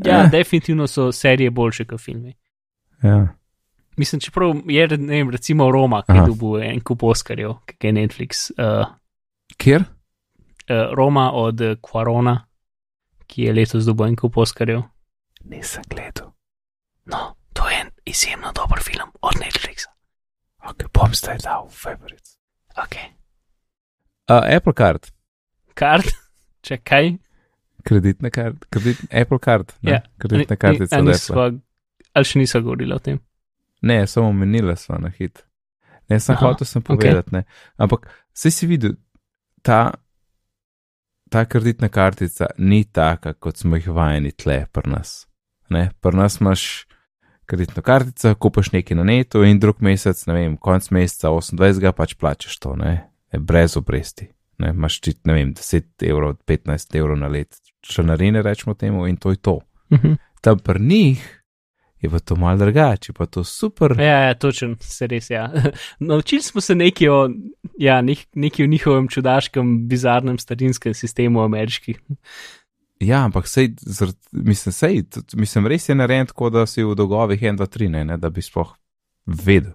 Ja, 0.04 0.20
Eh. 0.20 0.24
eh. 0.24 0.30
definitivno 0.30 0.86
so 0.86 1.12
serije 1.12 1.50
boljše 1.50 1.84
kot 1.84 2.00
filmi. 2.00 2.34
Ja. 3.02 3.28
Mislim, 3.96 4.20
čeprav 4.20 4.54
je, 4.66 4.88
ne 4.88 5.16
vem, 5.16 5.30
recimo 5.30 5.70
Roma, 5.70 6.02
ki 6.02 6.12
je 6.12 6.22
dobil 6.26 6.62
en 6.62 6.80
kup 6.80 7.02
Oscarjev, 7.02 7.52
ki 7.66 7.86
je 7.86 7.92
Netflix. 7.92 8.50
Uh, 8.50 8.86
Kjer? 9.56 9.80
uh, 9.80 10.94
Roma 10.94 11.30
od 11.32 11.60
Quarona, 11.80 12.38
ki 13.26 13.42
je 13.42 13.52
letos 13.52 13.84
dobil 13.84 14.06
en 14.06 14.16
kup 14.16 14.36
Oscarjev. 14.36 14.82
Nisem 15.44 15.82
gledal. 15.88 16.32
No, 17.06 17.18
to 17.52 17.68
je 17.68 17.80
en 17.80 17.90
izjemno 18.04 18.52
dober 18.52 18.82
film 18.82 19.12
od 19.22 19.32
Netflixa. 19.34 19.90
Ok, 20.64 20.88
bom 20.92 21.14
zdaj 21.14 21.38
dal 21.44 21.68
favorites. 21.70 22.38
Ok, 22.76 22.96
Uh, 24.30 24.40
Apple 24.56 24.72
Card, 24.72 25.06
kart, 25.74 26.06
če 26.64 26.80
kaj. 26.80 27.12
kreditna 27.84 28.30
kartica, 28.30 28.66
kredit, 28.70 29.00
Apple 29.12 29.38
Card, 29.38 29.72
ne, 29.82 29.90
Ja. 29.92 30.02
kreditna 30.18 30.56
kartica. 30.56 30.98
od 30.98 31.08
Apple. 31.08 31.58
Ali 32.14 32.24
še 32.24 32.38
niso 32.38 32.60
govorili 32.62 32.94
o 32.94 32.98
tem? 32.98 33.18
Ne, 33.82 34.06
samo 34.06 34.32
menila 34.32 34.76
sva 34.76 34.96
na 34.98 35.10
hit. 35.10 35.42
Ne, 36.08 36.16
sem 36.20 36.32
Aha, 36.34 36.46
hotel 36.46 36.64
sem 36.66 36.82
povedati, 36.82 37.32
ne. 37.32 37.42
Ampak 37.76 38.06
vse 38.32 38.50
si 38.50 38.66
videl, 38.66 38.94
ta, 39.62 39.92
ta 41.30 41.44
kreditna 41.44 41.88
kartica 41.88 42.46
ni 42.58 42.84
taka, 42.84 43.34
kot 43.34 43.56
smo 43.56 43.76
jih 43.76 43.88
vajeni 43.88 44.32
tle 44.32 44.66
pri 44.72 44.90
nas. 44.90 45.26
Ne, 45.70 45.90
pri 46.00 46.16
nas 46.16 46.40
imaš 46.40 46.86
kreditno 47.44 47.82
kartico, 47.82 48.34
kupaš 48.34 48.72
nekaj 48.72 48.96
na 48.96 49.04
netu 49.04 49.42
in 49.44 49.60
drug 49.60 49.80
mesec, 49.80 50.26
ne 50.26 50.34
vem, 50.34 50.56
konc 50.56 50.88
meseca 50.90 51.28
28. 51.28 51.92
pač 51.92 52.14
plačeš 52.14 52.56
to, 52.58 52.76
ne, 52.76 52.94
ne 53.32 53.38
brez 53.40 53.76
obresti. 53.76 54.30
Ne, 54.58 54.70
imaš 54.70 55.00
ti, 55.00 55.14
ne 55.24 55.34
vem, 55.34 55.54
10 55.54 56.04
evrov, 56.08 56.36
15 56.46 56.96
evrov 56.98 57.18
na 57.18 57.28
let, 57.28 57.56
članarine 57.80 58.42
rečemo 58.42 58.74
temu 58.74 59.06
in 59.06 59.16
to 59.16 59.30
je 59.30 59.36
to. 59.36 59.60
Uh 59.90 59.98
-huh. 59.98 60.16
Tam 60.40 60.58
pri 60.58 60.80
njih 60.80 61.44
je 62.04 62.10
pa 62.10 62.18
to 62.18 62.36
mal 62.36 62.58
drugače, 62.58 63.12
pa 63.12 63.26
to 63.26 63.44
super. 63.44 63.96
Ja, 63.98 64.18
ja, 64.28 64.34
točen, 64.34 64.76
se 64.80 65.06
res, 65.06 65.30
ja. 65.30 65.52
Naučili 65.98 66.42
smo 66.42 66.60
se 66.60 66.74
nekaj 66.74 67.08
o, 67.08 67.30
ja, 67.78 68.02
nek, 68.02 68.26
nekaj 68.34 68.64
o 68.64 68.68
njihovem 68.68 69.08
čudaškem, 69.08 69.88
bizarnem 69.88 70.38
starinskem 70.38 70.94
sistemu 70.94 71.42
ameriški. 71.42 71.94
Ja, 73.00 73.24
ampak 73.24 73.48
sej, 73.48 73.72
zr, 73.80 74.12
mislim, 74.32 74.72
sej, 74.72 75.02
tudi- 75.02 75.40
mislim, 75.40 75.66
res 75.66 75.88
je 75.88 75.94
narejen 75.94 76.26
tako, 76.26 76.50
da 76.50 76.66
si 76.66 76.84
v 76.84 76.94
dolgovih 76.94 77.42
1, 77.42 77.56
2, 77.56 77.66
3, 77.78 77.88
ne, 77.88 78.04
ne, 78.04 78.16
da 78.16 78.30
bi 78.30 78.42
sploh 78.42 78.76
vedel. 79.26 79.72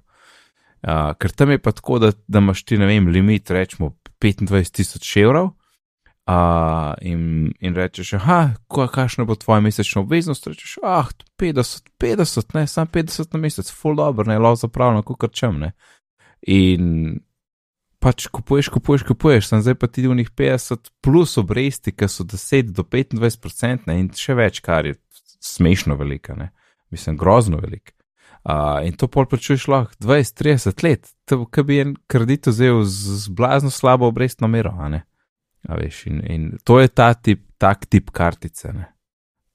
Uh, 0.80 1.12
ker 1.20 1.32
tam 1.36 1.52
je 1.52 1.60
pa 1.60 1.74
tako, 1.76 2.00
da, 2.00 2.12
da 2.28 2.40
imaš 2.40 2.64
ti, 2.64 2.78
ne 2.78 2.88
vem, 2.88 3.10
limit, 3.12 3.52
rečemo 3.52 3.98
25 4.22 4.72
tisoč 4.76 5.18
evrov 5.18 5.54
uh, 6.30 6.94
in, 7.02 7.52
in 7.60 7.76
rečeš, 7.76 8.14
ko- 8.68 8.88
kakšna 8.88 9.26
bo 9.26 9.36
tvoja 9.36 9.62
mesečna 9.64 10.02
obveznost, 10.02 10.48
rečeš, 10.48 10.78
ah, 10.84 11.10
50, 11.38 11.90
50, 12.00 12.54
ne, 12.54 12.68
sam 12.68 12.88
50 12.88 13.34
na 13.34 13.40
mesec, 13.40 13.72
full 13.72 13.96
dobro, 13.96 14.28
ne, 14.30 14.38
lo 14.40 14.56
zapravljeno, 14.56 15.04
kot 15.04 15.34
čem, 15.34 15.60
ne. 15.60 15.72
In 16.48 17.20
pač 18.00 18.28
kupuješ, 18.32 18.70
kupuješ, 18.72 19.04
kupuješ, 19.08 19.50
sem 19.52 19.62
zdaj 19.62 19.76
pa 19.76 19.90
ti 19.92 20.08
v 20.08 20.16
njih 20.22 20.32
50 20.32 20.92
plus 21.04 21.38
obresti, 21.38 21.92
ki 21.92 22.08
so 22.08 22.24
10 22.24 22.72
do 22.76 22.84
25 22.84 23.42
procentne 23.44 24.00
in 24.00 24.12
še 24.16 24.38
več, 24.40 24.62
kar 24.64 24.88
je 24.88 24.96
smešno 25.44 25.98
velika, 26.00 26.36
ne. 26.36 26.52
Mislim, 26.90 27.18
grozno 27.18 27.60
velik. 27.62 27.94
Uh, 28.44 28.80
in 28.88 28.96
to 28.96 29.10
pol 29.12 29.28
plačuješ 29.28 29.68
lahko 29.68 29.94
20-30 30.00 30.84
let, 30.86 31.10
ki 31.28 31.64
bi 31.68 31.82
en 31.84 31.96
kredit 32.08 32.48
vzel 32.48 32.86
z, 32.88 33.18
z 33.26 33.34
blazno 33.36 33.70
slabo 33.70 34.08
obrestno 34.08 34.48
mero, 34.48 34.72
a. 34.80 35.02
A 35.68 35.76
veš, 35.76 36.06
in, 36.08 36.22
in 36.24 36.46
to 36.64 36.80
je 36.80 36.88
ta 36.88 37.14
tip, 37.14 37.44
tak 37.60 37.86
tip 37.92 38.14
kartice, 38.16 38.72
ne. 38.74 38.88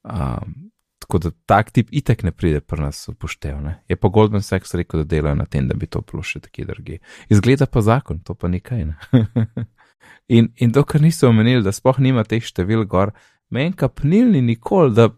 Um, 0.05 0.69
tako 1.01 1.19
da 1.19 1.31
tak 1.47 1.71
tip 1.73 1.89
itek 1.93 2.23
ne 2.23 2.33
pride 2.33 2.61
pri 2.61 2.83
nas 2.83 3.09
upoštev, 3.09 3.57
ne. 3.65 3.79
Je 3.89 3.97
pa 3.97 4.09
Goldman 4.09 4.43
Sachs 4.43 4.75
rekel, 4.75 5.01
da 5.01 5.17
delajo 5.17 5.35
na 5.41 5.47
tem, 5.47 5.69
da 5.69 5.75
bi 5.75 5.89
to 5.89 6.05
bilo 6.05 6.23
še 6.23 6.43
tako 6.45 6.69
dragi. 6.69 7.01
Izgleda 7.33 7.67
pa 7.67 7.81
zakon, 7.81 8.21
to 8.21 8.37
pa 8.37 8.53
nekaj, 8.53 8.85
ne. 8.85 9.25
in, 10.37 10.53
in 10.57 10.73
dokler 10.73 11.03
niso 11.05 11.29
omenili, 11.33 11.65
da 11.65 11.73
sploh 11.73 12.01
nima 12.05 12.25
teh 12.29 12.45
števil 12.45 12.85
gor, 12.85 13.15
meni 13.49 13.73
kapnilni 13.73 14.45
nikoli, 14.45 14.93
da 14.97 15.09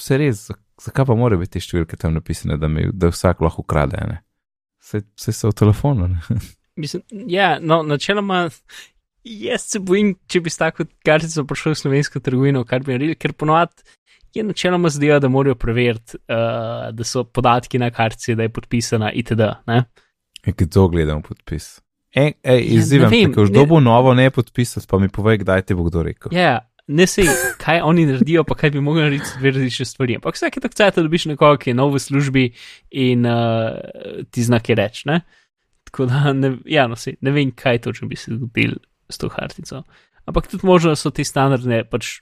se 0.00 0.18
res, 0.18 0.48
zakaj 0.80 1.06
pa 1.10 1.14
mora 1.18 1.36
biti 1.40 1.58
te 1.58 1.62
številke 1.64 1.98
tam 2.00 2.14
napisane, 2.16 2.56
da, 2.60 2.68
mi, 2.68 2.86
da 2.92 3.10
vsak 3.12 3.40
lahko 3.44 3.64
ukrade, 3.66 4.00
ne. 4.08 4.20
Vse, 4.80 5.02
vse 5.18 5.32
so 5.36 5.50
v 5.52 5.58
telefonu, 5.60 6.08
ne. 6.08 6.20
Mislim, 6.80 7.02
ja, 7.28 7.58
no, 7.60 7.82
načeloma, 7.84 8.46
jaz 9.24 9.66
se 9.68 9.80
bojim, 9.84 10.14
če 10.30 10.40
bi 10.40 10.50
s 10.50 10.60
tako 10.60 10.86
kartico 11.04 11.44
prišel 11.44 11.74
v 11.74 11.80
slovensko 11.82 12.22
trgovino, 12.24 12.64
kar 12.64 12.80
bi 12.86 12.94
naredili, 12.94 13.18
ker 13.20 13.34
ponovadi 13.36 13.84
je 14.34 14.44
načeloma 14.46 14.88
zdaj, 14.88 15.18
da 15.20 15.28
morajo 15.28 15.56
preveriti, 15.58 16.16
uh, 16.30 16.88
da 16.94 17.04
so 17.04 17.24
podatki 17.26 17.80
na 17.82 17.90
kartici, 17.90 18.36
da 18.38 18.46
je 18.46 18.52
podpisana 18.54 19.10
itd. 19.12 19.42
Ne? 19.66 19.82
In 20.46 20.54
kdo 20.56 20.86
gledam 20.88 21.20
podpis? 21.26 21.80
Ej, 22.14 22.32
ej, 22.42 22.62
Ja, 22.62 22.78
izzivam 22.78 23.10
te, 23.10 23.18
vem, 23.18 23.34
ko 23.34 23.42
už 23.42 23.50
ne- 23.50 23.58
dobo 23.58 23.80
novo 23.80 24.14
ne 24.14 24.30
podpisati, 24.30 24.86
pa 24.90 24.98
mi 24.98 25.10
povej, 25.10 25.42
kdaj 25.44 25.62
ti 25.62 25.74
bo 25.74 25.84
kdo 25.86 26.02
rekel. 26.06 26.32
Ja, 26.34 26.60
ne 26.90 27.06
sej, 27.06 27.28
kaj 27.62 27.80
oni 27.86 28.06
naredijo, 28.08 28.44
pa 28.44 28.56
kaj 28.58 28.72
bi 28.74 28.80
mogli 28.80 29.02
narediti 29.02 29.38
dve 29.38 29.50
različne 29.50 29.86
stvari. 29.86 30.16
Ampak 30.18 30.34
vsake 30.34 30.60
tako 30.60 30.74
cajt 30.74 30.98
dobiš 30.98 31.28
nekoga, 31.30 31.58
ki 31.62 31.70
je 31.70 31.76
nov 31.78 31.94
v 31.94 32.02
službi 32.02 32.46
in 32.90 33.26
uh, 33.26 34.24
ti 34.30 34.44
znak 34.44 34.68
je 34.68 34.78
reč. 34.78 35.04
Ne? 35.06 35.20
Tako 35.90 36.06
da, 36.10 36.32
ne, 36.32 36.56
ja, 36.70 36.88
no, 36.90 36.98
sej, 36.98 37.18
ne 37.20 37.34
vem, 37.34 37.52
kaj 37.54 37.84
točno 37.86 38.08
bi 38.10 38.18
se 38.18 38.34
zgodil 38.34 38.78
s 39.10 39.18
to 39.18 39.30
kartico. 39.30 39.84
Ampak 40.26 40.50
tudi 40.50 40.66
možno 40.66 40.96
so 40.96 41.10
te 41.14 41.24
standardne, 41.24 41.84
pač 41.90 42.20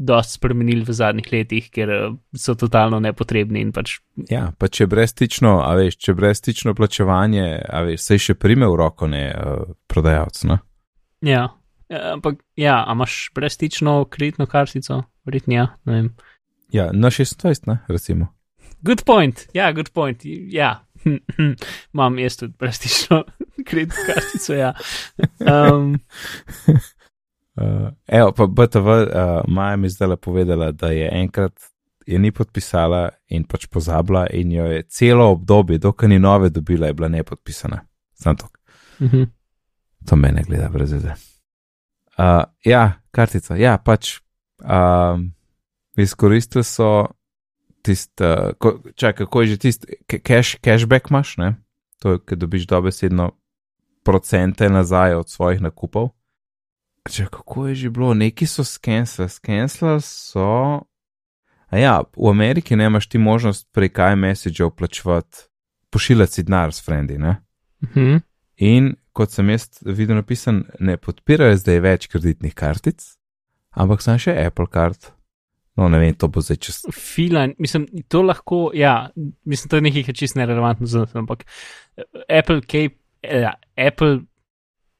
dosti 0.00 0.38
spremenili 0.38 0.84
v 0.88 0.94
zadnjih 0.96 1.28
letih, 1.32 1.68
ker 1.72 1.92
uh, 1.92 2.16
so 2.36 2.54
totalno 2.56 3.00
nepotrebni 3.00 3.60
in 3.60 3.72
pač. 3.72 3.98
Ja, 4.30 4.50
pa 4.56 4.68
če 4.68 4.88
brezstično, 4.88 5.58
a 5.64 5.74
veš, 5.76 5.96
če 6.00 6.16
brezstično 6.16 6.74
plačevanje, 6.76 7.46
a 7.68 7.84
veš, 7.88 8.04
se 8.04 8.20
še 8.20 8.36
prime 8.40 8.68
v 8.68 8.80
roko, 8.80 9.08
ne 9.08 9.26
uh, 9.32 9.72
prodajalec. 9.88 10.44
No? 10.48 10.60
Ja, 11.24 11.50
ampak 11.90 12.42
ja, 12.56 12.84
a 12.86 12.92
imaš 12.92 13.30
brezstično 13.34 14.04
kreditno 14.10 14.46
kartico? 14.46 15.02
Verjetno 15.24 15.54
ja, 15.54 15.66
ne 15.84 15.92
vem. 15.92 16.10
Ja, 16.72 16.90
na 16.92 17.10
26, 17.10 17.66
ne, 17.66 17.78
recimo. 17.88 18.34
Good 18.80 19.04
point, 19.06 19.46
ja, 19.54 19.72
good 19.72 19.90
point, 19.92 20.20
ja. 20.24 20.84
Imam 21.94 22.18
jaz 22.18 22.36
tudi 22.36 22.54
brezstično 22.58 23.24
kreditno 23.68 24.04
kartico, 24.06 24.54
ja. 24.54 24.74
Um, 25.72 25.98
Uh, 27.56 27.88
evo, 28.18 28.32
pa 28.32 28.46
BTV, 28.46 28.86
uh, 28.88 29.08
Maja 29.48 29.76
mi 29.76 29.88
zdaj 29.88 30.16
povedala, 30.16 30.70
da 30.72 30.86
je 30.86 31.08
enkrat 31.12 31.52
je 32.06 32.18
ni 32.18 32.32
podpisala 32.32 33.08
in 33.28 33.44
pač 33.44 33.66
pozabila, 33.70 34.24
in 34.32 34.52
jo 34.52 34.66
je 34.66 34.82
celo 34.88 35.30
obdobje, 35.30 35.78
dokaj 35.78 36.08
ni 36.08 36.18
nove 36.18 36.50
dobila, 36.50 36.86
je 36.86 36.94
bila 36.94 37.08
nepodpisana. 37.08 37.80
Sam 38.14 38.36
to. 38.36 38.48
uh 39.00 39.12
-huh. 39.12 39.26
To 40.08 40.16
me 40.16 40.32
ne 40.32 40.42
gleda, 40.42 40.68
brez 40.68 40.92
veze. 40.92 41.14
Uh, 42.20 42.44
ja, 42.64 43.00
kartica, 43.10 43.56
ja, 43.56 43.78
pač. 43.78 44.18
Um, 44.60 45.30
izkoristili 45.96 46.64
so 46.64 47.08
tisti, 47.82 48.24
uh, 48.24 48.80
čakaj, 48.94 49.24
kako 49.24 49.40
je 49.40 49.46
že 49.46 49.56
tisti, 49.56 49.86
cash, 50.20 50.60
cashback 50.60 51.08
imaš, 51.10 51.36
ne? 51.40 51.54
To 52.04 52.12
je, 52.12 52.20
ki 52.20 52.36
dobiš 52.36 52.66
dobesedno 52.68 53.30
procente 54.04 54.68
nazaj 54.68 55.14
od 55.14 55.28
svojih 55.28 55.60
nakupov. 55.60 56.10
Če 57.08 57.26
kako 57.32 57.70
je 57.70 57.74
že 57.74 57.90
bilo, 57.90 58.12
neki 58.14 58.46
so 58.46 58.64
skenslali, 58.64 59.32
skenslali 59.32 60.04
so. 60.04 60.84
A 61.70 61.78
ja, 61.78 62.02
v 62.16 62.28
Ameriki 62.28 62.76
nemaš 62.76 63.08
ti 63.08 63.18
možnost 63.18 63.68
prek 63.72 63.96
iMessage 64.12 64.70
plačevati, 64.76 65.48
pošiljati 65.90 66.32
si 66.32 66.42
denar 66.42 66.72
s 66.72 66.84
frendi, 66.84 67.18
ne? 67.18 67.36
Uh 67.82 67.88
-huh. 67.88 68.20
In 68.56 68.96
kot 69.16 69.32
sem 69.34 69.48
jaz 69.50 69.68
videl 69.84 70.18
napisan, 70.20 70.64
ne 70.80 70.96
podpirajo 71.00 71.58
zdaj 71.60 71.80
več 71.84 72.06
kreditnih 72.12 72.54
kartic, 72.56 73.02
ampak 73.70 74.04
sem 74.04 74.20
še 74.20 74.36
Apple 74.46 74.68
Card. 74.72 75.10
No, 75.78 75.86
ne 75.88 76.00
vem, 76.02 76.14
to 76.18 76.28
bo 76.28 76.42
zdaj 76.44 76.58
čez. 76.60 76.80
Filan, 76.92 77.54
mislim, 77.62 77.86
to 78.10 78.20
lahko, 78.26 78.68
ja, 78.76 79.08
mislim, 79.48 79.70
to 79.70 79.78
je 79.78 79.86
nekaj, 79.86 80.04
kar 80.10 80.18
čist 80.18 80.36
nerelevantno 80.36 80.88
za 80.90 81.04
nas, 81.06 81.14
ampak 81.16 81.46
Apple, 82.26 82.60
Cape, 82.66 82.98
eh, 83.22 83.46
Apple 83.78 84.18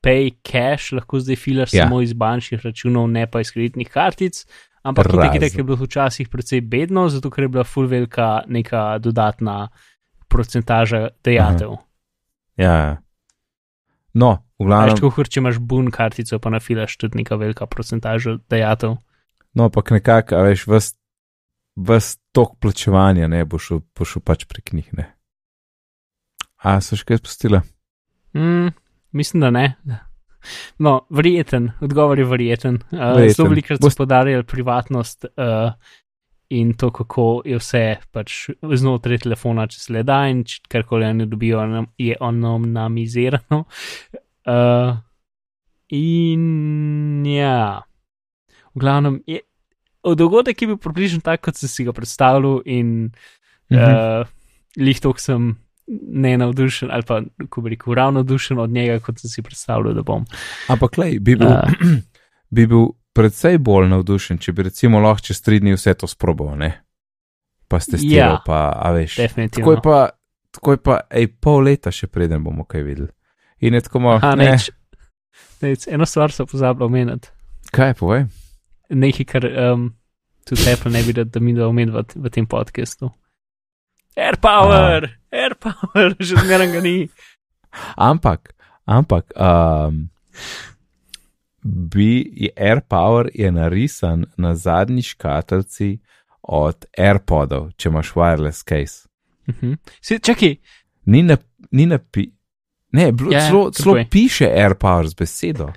Pay 0.01 0.33
Cash 0.47 0.95
lahko 0.97 1.21
zdaj 1.21 1.37
filaš 1.37 1.75
Ja. 1.75 1.83
ja. 1.83 1.85
samo 1.85 2.01
iz 2.01 2.13
bančnih 2.17 2.65
računov, 2.65 3.11
ne 3.11 3.27
pa 3.31 3.41
iz 3.41 3.53
kreditnih 3.53 3.89
kartic. 3.89 4.47
Ampak 4.83 5.07
Razen. 5.07 5.21
nekaj, 5.21 5.51
kar 5.51 5.61
je 5.61 5.65
bilo 5.65 5.77
včasih 5.77 6.29
precej 6.33 6.61
bedno, 6.65 7.09
zato 7.09 7.31
ker 7.31 7.45
je 7.45 7.49
bila 7.49 7.65
full 7.65 7.87
velika 7.87 8.43
neka 8.49 8.99
dodatna 8.99 9.69
procentaža 10.29 11.09
dejatev. 11.25 11.77
Ja, 12.57 12.73
ja. 12.73 12.97
No, 14.15 14.43
v 14.59 14.65
Veš, 14.65 14.67
glavnem, 14.67 14.97
kako 15.01 15.25
če 15.25 15.41
imaš 15.41 15.59
bun 15.59 15.91
kartico, 15.95 16.39
pa 16.43 16.51
nafilaš 16.51 16.97
tudi 16.99 17.21
neka 17.23 17.37
velika 17.39 17.67
procentaža 17.67 18.39
dejatev. 18.51 18.97
no, 19.55 19.65
ampak 19.65 19.91
nekako, 19.91 20.35
a 20.35 20.43
veš, 20.49 20.67
ves, 20.67 20.93
ves 21.77 22.19
tok 22.33 22.57
plačevanja 22.61 23.29
ne 23.29 23.45
bo 23.45 23.59
šel, 23.59 23.81
bo 23.97 24.05
šel 24.05 24.23
pač 24.23 24.45
prek 24.51 24.73
njih, 24.73 24.91
ne. 24.99 25.07
A 26.63 26.81
so 26.81 26.97
še 26.99 27.07
kaj 27.09 27.23
spustile? 27.23 27.63
Mm, 28.37 28.75
mislim, 29.13 29.41
da 29.41 29.51
ne. 29.51 29.67
No, 30.79 31.07
verjeten, 31.11 31.71
odgovor 31.81 32.19
je 32.19 32.25
verjeten. 32.25 32.79
Uh, 32.91 32.99
Verjeten. 33.17 33.35
Zelo 33.35 33.49
velikrat 33.49 33.81
so 33.81 33.87
Bost- 33.89 33.99
podarjali 34.01 34.45
privatnost 34.45 35.25
uh, 35.25 35.73
in 36.51 36.73
to, 36.75 36.91
kako 36.91 37.43
je 37.47 37.59
vse 37.61 37.85
pač 38.13 38.49
znotraj 38.63 39.23
telefona, 39.25 39.69
če 39.71 39.79
se 39.81 39.93
le 39.95 40.03
da 40.07 40.25
in 40.31 40.43
karkoli 40.69 41.07
oni 41.07 41.27
dobijo, 41.31 41.63
je 41.99 42.17
anonimizirano. 42.21 43.65
Uh, 44.47 44.97
in 45.91 47.27
ja, 47.27 47.83
v 48.75 48.83
glavnem, 48.83 49.21
je, 49.27 49.41
dogodek 50.17 50.63
je 50.63 50.73
bil 50.73 50.81
približno 50.83 51.23
tak, 51.23 51.43
kot 51.47 51.59
sem 51.59 51.71
si 51.71 51.87
ga 51.87 51.95
predstavljal, 51.97 52.63
in 52.67 53.13
Mhm. 53.71 53.79
uh, 53.79 54.27
lihtok 54.77 55.21
sem 55.21 55.57
ne 55.87 56.37
navdušen, 56.39 56.91
ali 56.91 57.03
pa, 57.07 57.21
ko 57.51 57.63
bi 57.63 57.71
rekel, 57.75 57.95
ravno 57.95 58.21
navdušen 58.21 58.59
od 58.59 58.71
njega, 58.71 58.99
kot 59.01 59.19
sem 59.19 59.31
si 59.31 59.43
predstavljal, 59.43 59.95
da 59.95 60.03
bom. 60.03 60.27
Ampak, 60.69 60.99
lej, 60.99 61.19
bi 61.19 61.37
bil, 61.37 61.51
Uh, 61.51 61.71
bi 62.55 62.67
bil 62.67 62.91
predvsej 63.21 63.59
bolj 63.61 63.89
navdušen, 63.89 64.39
če 64.39 64.53
bi 64.53 64.65
recimo 64.65 64.99
lahko 64.99 65.29
čez 65.29 65.43
tri 65.43 65.61
dni 65.61 65.77
vse 65.77 65.93
to 65.95 66.09
sprobil, 66.09 66.55
ne? 66.57 66.71
Pa 67.69 67.79
ste 67.79 67.99
stirali, 67.99 68.17
Ja. 68.35 68.43
pa, 68.43 68.73
a 68.75 68.91
veš. 68.91 69.17
definitivno. 69.17 69.61
Tako 69.61 69.73
je 69.73 69.81
pa, 69.83 69.99
tako 70.51 70.73
je 70.73 70.81
pa, 70.81 71.01
ej, 71.13 71.29
pol 71.37 71.63
leta 71.63 71.91
še 71.91 72.09
preden 72.09 72.43
bomo 72.43 72.65
kaj 72.65 72.83
videli. 72.83 73.13
In 73.61 73.75
je 73.75 73.83
tako 73.83 74.01
malo, 74.01 74.19
Aha, 74.19 74.33
ne, 74.35 74.51
neč, 74.51 74.71
neč, 75.61 75.85
eno 75.87 76.09
stvar 76.09 76.33
so 76.33 76.47
pozabili 76.47 76.85
omeniti. 76.85 77.29
kaj 77.71 77.95
povej? 77.95 78.25
Nekaj, 78.91 79.27
kar 79.27 79.45
um, 79.47 79.85
tudi 80.43 80.67
Apple 80.67 80.91
ne 80.91 81.03
bi 81.03 81.13
rad, 81.13 81.29
da 81.29 81.39
mi 81.39 81.53
da 81.53 81.69
omeniti 81.69 81.95
v, 81.95 82.25
v 82.25 82.31
tem 82.31 82.47
podkastu. 82.47 83.13
AirPower, 84.17 85.07
AirPower, 85.31 86.17
že 86.27 86.35
zmeraj 86.37 86.73
ga 86.73 86.81
ni. 86.81 86.97
Ampak, 87.97 88.55
ampak, 88.85 89.31
um, 89.39 90.09
bi 91.63 92.33
je 92.37 92.51
AirPower 92.57 93.29
je 93.35 93.53
narisan 93.53 94.25
na 94.37 94.55
zadnji 94.55 95.03
škatlici 95.03 95.99
od 96.43 96.85
AirPodov, 96.99 97.71
če 97.77 97.89
imaš 97.89 98.13
wireless 98.13 98.65
case. 98.69 99.09
Uh 99.47 99.55
-huh. 99.55 99.77
Se, 100.01 100.19
čakaj, 100.19 100.57
Ni 101.05 101.23
na, 101.23 101.37
ni 101.71 101.87
na 101.87 101.99
pi, 101.99 102.29
ne, 102.93 103.13
bilo, 103.13 103.33
Ja, 103.33 103.39
ja, 103.39 103.45
ja, 103.45 103.51
celo, 103.51 103.71
celo 103.71 104.05
piše 104.11 104.47
AirPower 104.47 105.09
z 105.09 105.15
besedo. 105.15 105.65
Uh, 105.65 105.73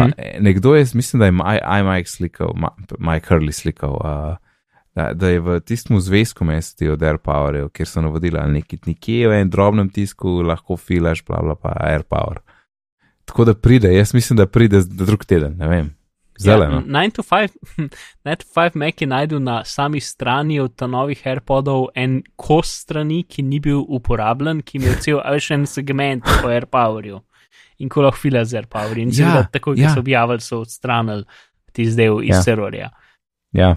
Mhm. 0.00 0.10
Nekdo 0.40 0.74
je, 0.74 0.86
mislim, 0.94 1.20
da 1.20 1.26
je 1.26 1.60
iMike 1.80 2.08
slikal, 2.08 2.52
Mike 2.98 3.26
Hurley 3.28 3.52
slikal, 3.52 3.92
uh, 3.92 4.36
da, 4.94 5.12
da 5.14 5.28
je 5.28 5.40
v 5.40 5.60
tistem 5.60 6.00
zvezku 6.00 6.44
mesti 6.44 6.88
od 6.88 7.02
AirPowerjev, 7.02 7.68
kjer 7.68 7.88
so 7.88 8.00
navodila 8.02 8.46
neki 8.46 8.78
nekje 8.86 9.28
v 9.28 9.32
enem 9.32 9.50
drobnem 9.50 9.90
tisku, 9.90 10.40
lahko 10.42 10.76
filaš, 10.76 11.22
bla 11.26 11.42
bla 11.42 11.54
pa 11.54 11.76
AirPower. 11.80 12.40
Tako 13.28 13.44
da 13.44 13.54
pride, 13.54 13.92
jaz 13.94 14.14
mislim, 14.14 14.36
da 14.36 14.46
pride 14.46 14.80
drug 14.88 15.24
teden, 15.24 15.56
ne 15.58 15.68
vem. 15.68 15.94
Zeleno. 16.38 16.74
Ja, 16.74 16.82
9 16.82 17.14
to 17.14 17.22
5, 17.22 17.48
9 18.24 18.36
to 18.40 18.60
5 18.60 18.76
Mac 18.76 19.00
je 19.00 19.06
najdel 19.06 19.42
na 19.42 19.64
sami 19.64 20.00
strani 20.00 20.60
od 20.60 20.76
ta 20.76 20.86
novih 20.86 21.26
AirPodov 21.26 21.88
en 21.94 22.22
kos 22.36 22.70
strani, 22.82 23.24
ki 23.28 23.42
ni 23.42 23.58
bil 23.60 23.82
uporabljen, 23.88 24.62
ki 24.62 24.78
je 24.82 24.94
cel, 25.02 25.18
a 25.18 25.34
veš, 25.34 25.50
en 25.50 25.66
segment 25.66 26.24
po 26.42 26.48
AirPowerju. 26.48 27.20
In 27.78 27.90
ko 27.90 28.06
lahko 28.06 28.22
fila 28.22 28.44
z 28.44 28.62
AirPowerjem. 28.62 29.10
Ja, 29.12 29.34
ja, 29.34 29.42
tako, 29.52 29.74
ki 29.74 29.82
ja. 29.82 29.92
so 29.94 30.00
objavili, 30.00 30.40
so 30.40 30.62
odstranili 30.62 31.24
ti 31.72 31.90
zdaj 31.90 32.14
iz 32.22 32.36
ja. 32.36 32.42
serverja. 32.42 32.90
Ja. 33.52 33.76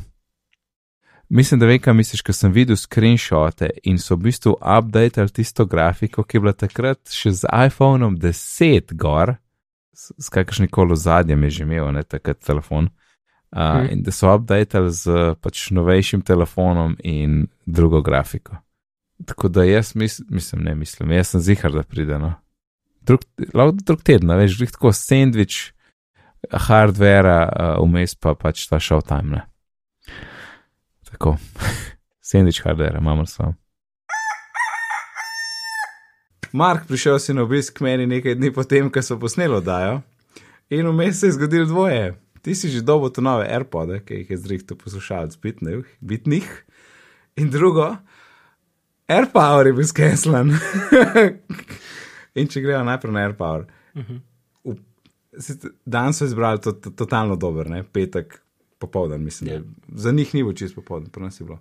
Mislim, 1.32 1.60
da 1.62 1.68
vem, 1.70 1.80
kaj 1.80 1.96
misliš, 1.96 2.22
ker 2.28 2.36
sem 2.36 2.52
videl 2.52 2.76
screenshote 2.76 3.70
in 3.88 4.00
so 4.04 4.18
v 4.18 4.28
bistvu 4.28 4.58
updatali 4.60 5.32
tisto 5.32 5.66
grafiko, 5.66 6.26
ki 6.28 6.38
je 6.38 6.42
bila 6.44 6.54
takrat 6.54 7.14
še 7.16 7.32
z 7.32 7.52
iPhonom 7.68 8.18
10 8.20 8.92
gor, 9.00 9.38
s, 9.96 10.12
s 10.20 10.28
kakršnim 10.34 10.68
koli 10.68 10.98
zadnjem 11.00 11.48
je 11.48 11.54
že 11.56 11.64
imel, 11.64 11.88
ne 11.96 12.04
takrat 12.04 12.42
telefon. 12.44 12.92
Uh, 12.92 13.02
Mhm. 13.56 13.88
In 13.92 14.04
da 14.04 14.12
so 14.12 14.36
updatali 14.36 14.92
z 14.92 15.36
pač 15.42 15.72
novejšim 15.72 16.22
telefonom 16.22 16.96
in 17.04 17.48
drugo 17.66 18.02
grafiko. 18.02 18.56
Tako 19.26 19.48
da 19.48 19.64
jaz 19.64 19.96
mis, 19.96 20.22
mislim, 20.30 20.64
ne 20.64 20.76
mislim, 20.76 21.12
jaz 21.12 21.28
sem 21.28 21.42
zihar, 21.42 21.72
da 21.72 21.84
pride. 21.84 22.20
No. 22.20 22.34
Drug, 23.02 23.22
drug 23.84 24.04
teden, 24.04 24.32
veš, 24.38 24.58
glih 24.58 24.72
tako 24.72 24.94
sandvič, 24.94 25.74
hardvera, 26.52 27.40
uh, 27.50 27.84
vmes 27.84 28.16
pa 28.16 28.34
pač 28.36 28.68
ta 28.68 28.80
showtime. 28.80 29.36
Ne. 29.36 29.44
Tako, 31.22 31.38
sandvič 32.22 32.62
hardvera, 32.64 32.98
imamo 33.00 33.26
samo. 33.26 33.54
Mark, 36.52 36.88
prišel 36.88 37.20
si 37.20 37.34
na 37.34 37.44
obisk 37.46 37.78
k 37.78 37.86
meni 37.86 38.08
nekaj 38.10 38.36
dni 38.36 38.50
potem, 38.54 38.90
ko 38.90 39.04
so 39.06 39.20
posneli 39.22 39.54
oddajo, 39.54 40.00
in 40.74 40.90
vmes 40.90 41.20
se 41.22 41.30
je 41.30 41.36
zgodilo 41.38 41.70
dvoje. 41.70 42.16
Ti 42.42 42.56
si 42.56 42.74
že 42.74 42.82
dobo 42.82 43.14
to 43.14 43.22
nove 43.22 43.46
AirPode, 43.46 44.02
ki 44.02 44.24
jih 44.24 44.34
je 44.34 44.38
zrihtel 44.38 44.82
poslušalec 44.82 45.38
bitnih, 45.38 45.86
bitnih, 46.02 46.50
in 47.38 47.54
drugo, 47.54 47.92
AirPower 49.06 49.70
je 49.70 49.78
bil 49.78 49.86
skenslan. 49.86 50.58
in 52.40 52.50
če 52.50 52.66
gremo 52.66 52.82
najprej 52.90 53.14
na 53.14 53.28
AirPower. 53.30 53.70
V- 54.66 54.80
sicer 55.38 55.78
Dan 55.86 56.18
so 56.18 56.26
izbrali 56.26 56.66
to, 56.66 56.74
to, 56.74 56.98
totalno 56.98 57.38
dober, 57.38 57.70
ne? 57.70 57.84
petek 57.86 58.42
popoldan, 58.82 59.24
mislim. 59.24 59.50
Ja. 59.50 59.60
Yeah. 59.60 59.64
Za 59.96 60.12
njih 60.12 60.34
ni 60.36 60.44
bilo 60.44 60.54
čisto 60.54 60.82
popoldan, 60.82 61.10
pri 61.10 61.24
nas 61.24 61.40
je 61.40 61.46
bilo. 61.46 61.60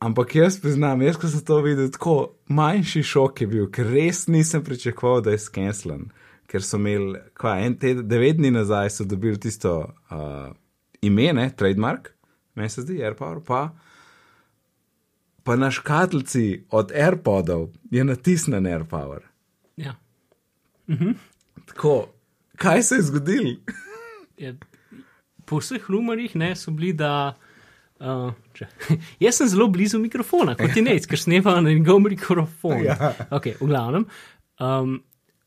Ampak 0.00 0.34
jaz 0.34 0.56
priznam, 0.60 1.02
jaz 1.02 1.18
ko 1.20 1.28
sem 1.28 1.42
to 1.44 1.58
videl, 1.60 1.90
tako 1.92 2.14
manjši 2.48 3.02
šok 3.02 3.40
je 3.40 3.46
bil, 3.46 3.66
ker 3.68 3.90
res 3.92 4.24
nisem 4.32 4.64
pričakoval, 4.64 5.20
da 5.26 5.34
je 5.34 5.42
skenslan. 5.42 6.06
Ker 6.48 6.64
so 6.64 6.80
imeli, 6.80 7.20
kva, 7.36 7.58
en 7.66 7.76
teden, 7.78 8.06
devet 8.08 8.38
dni 8.38 8.50
nazaj 8.54 8.88
so 8.94 9.04
dobili 9.04 9.36
tisto 9.40 9.74
uh, 9.84 10.54
ime, 11.04 11.28
ne, 11.36 11.50
trademark, 11.56 12.08
meni 12.56 12.72
se 12.72 12.82
zdi, 12.86 12.96
AirPower, 13.04 13.42
pa, 13.46 13.60
pa 15.44 15.56
na 15.56 15.68
škatlici 15.70 16.64
od 16.70 16.96
AirPodov 16.96 17.68
je 17.90 18.04
natisnen 18.04 18.66
AirPower. 18.66 19.28
Ja. 19.76 19.94
Tako, 21.66 22.08
kaj 22.56 22.82
se 22.82 22.94
je 22.94 23.02
zgodilo? 23.02 23.54
Je, 24.36 24.56
po 25.50 25.58
vseh 25.58 25.90
rumorjih 25.90 26.36
ne, 26.38 26.54
so 26.56 26.74
bili, 26.74 26.94
da. 26.96 27.34
Uh, 28.00 28.30
če, 28.56 28.70
jaz 29.26 29.42
sem 29.42 29.50
zelo 29.52 29.66
blizu 29.68 29.98
mikrofona, 30.00 30.54
kot 30.56 30.72
ti 30.72 30.80
nec, 30.84 31.04
ker 31.10 31.20
snema 31.20 31.58
na 31.60 31.74
njegov 31.74 32.00
mikrofon. 32.06 32.78
Ja. 32.86 33.12
Okay, 33.28 33.58
v 33.60 33.68
glavnem. 33.68 34.06
Um, 34.62 35.00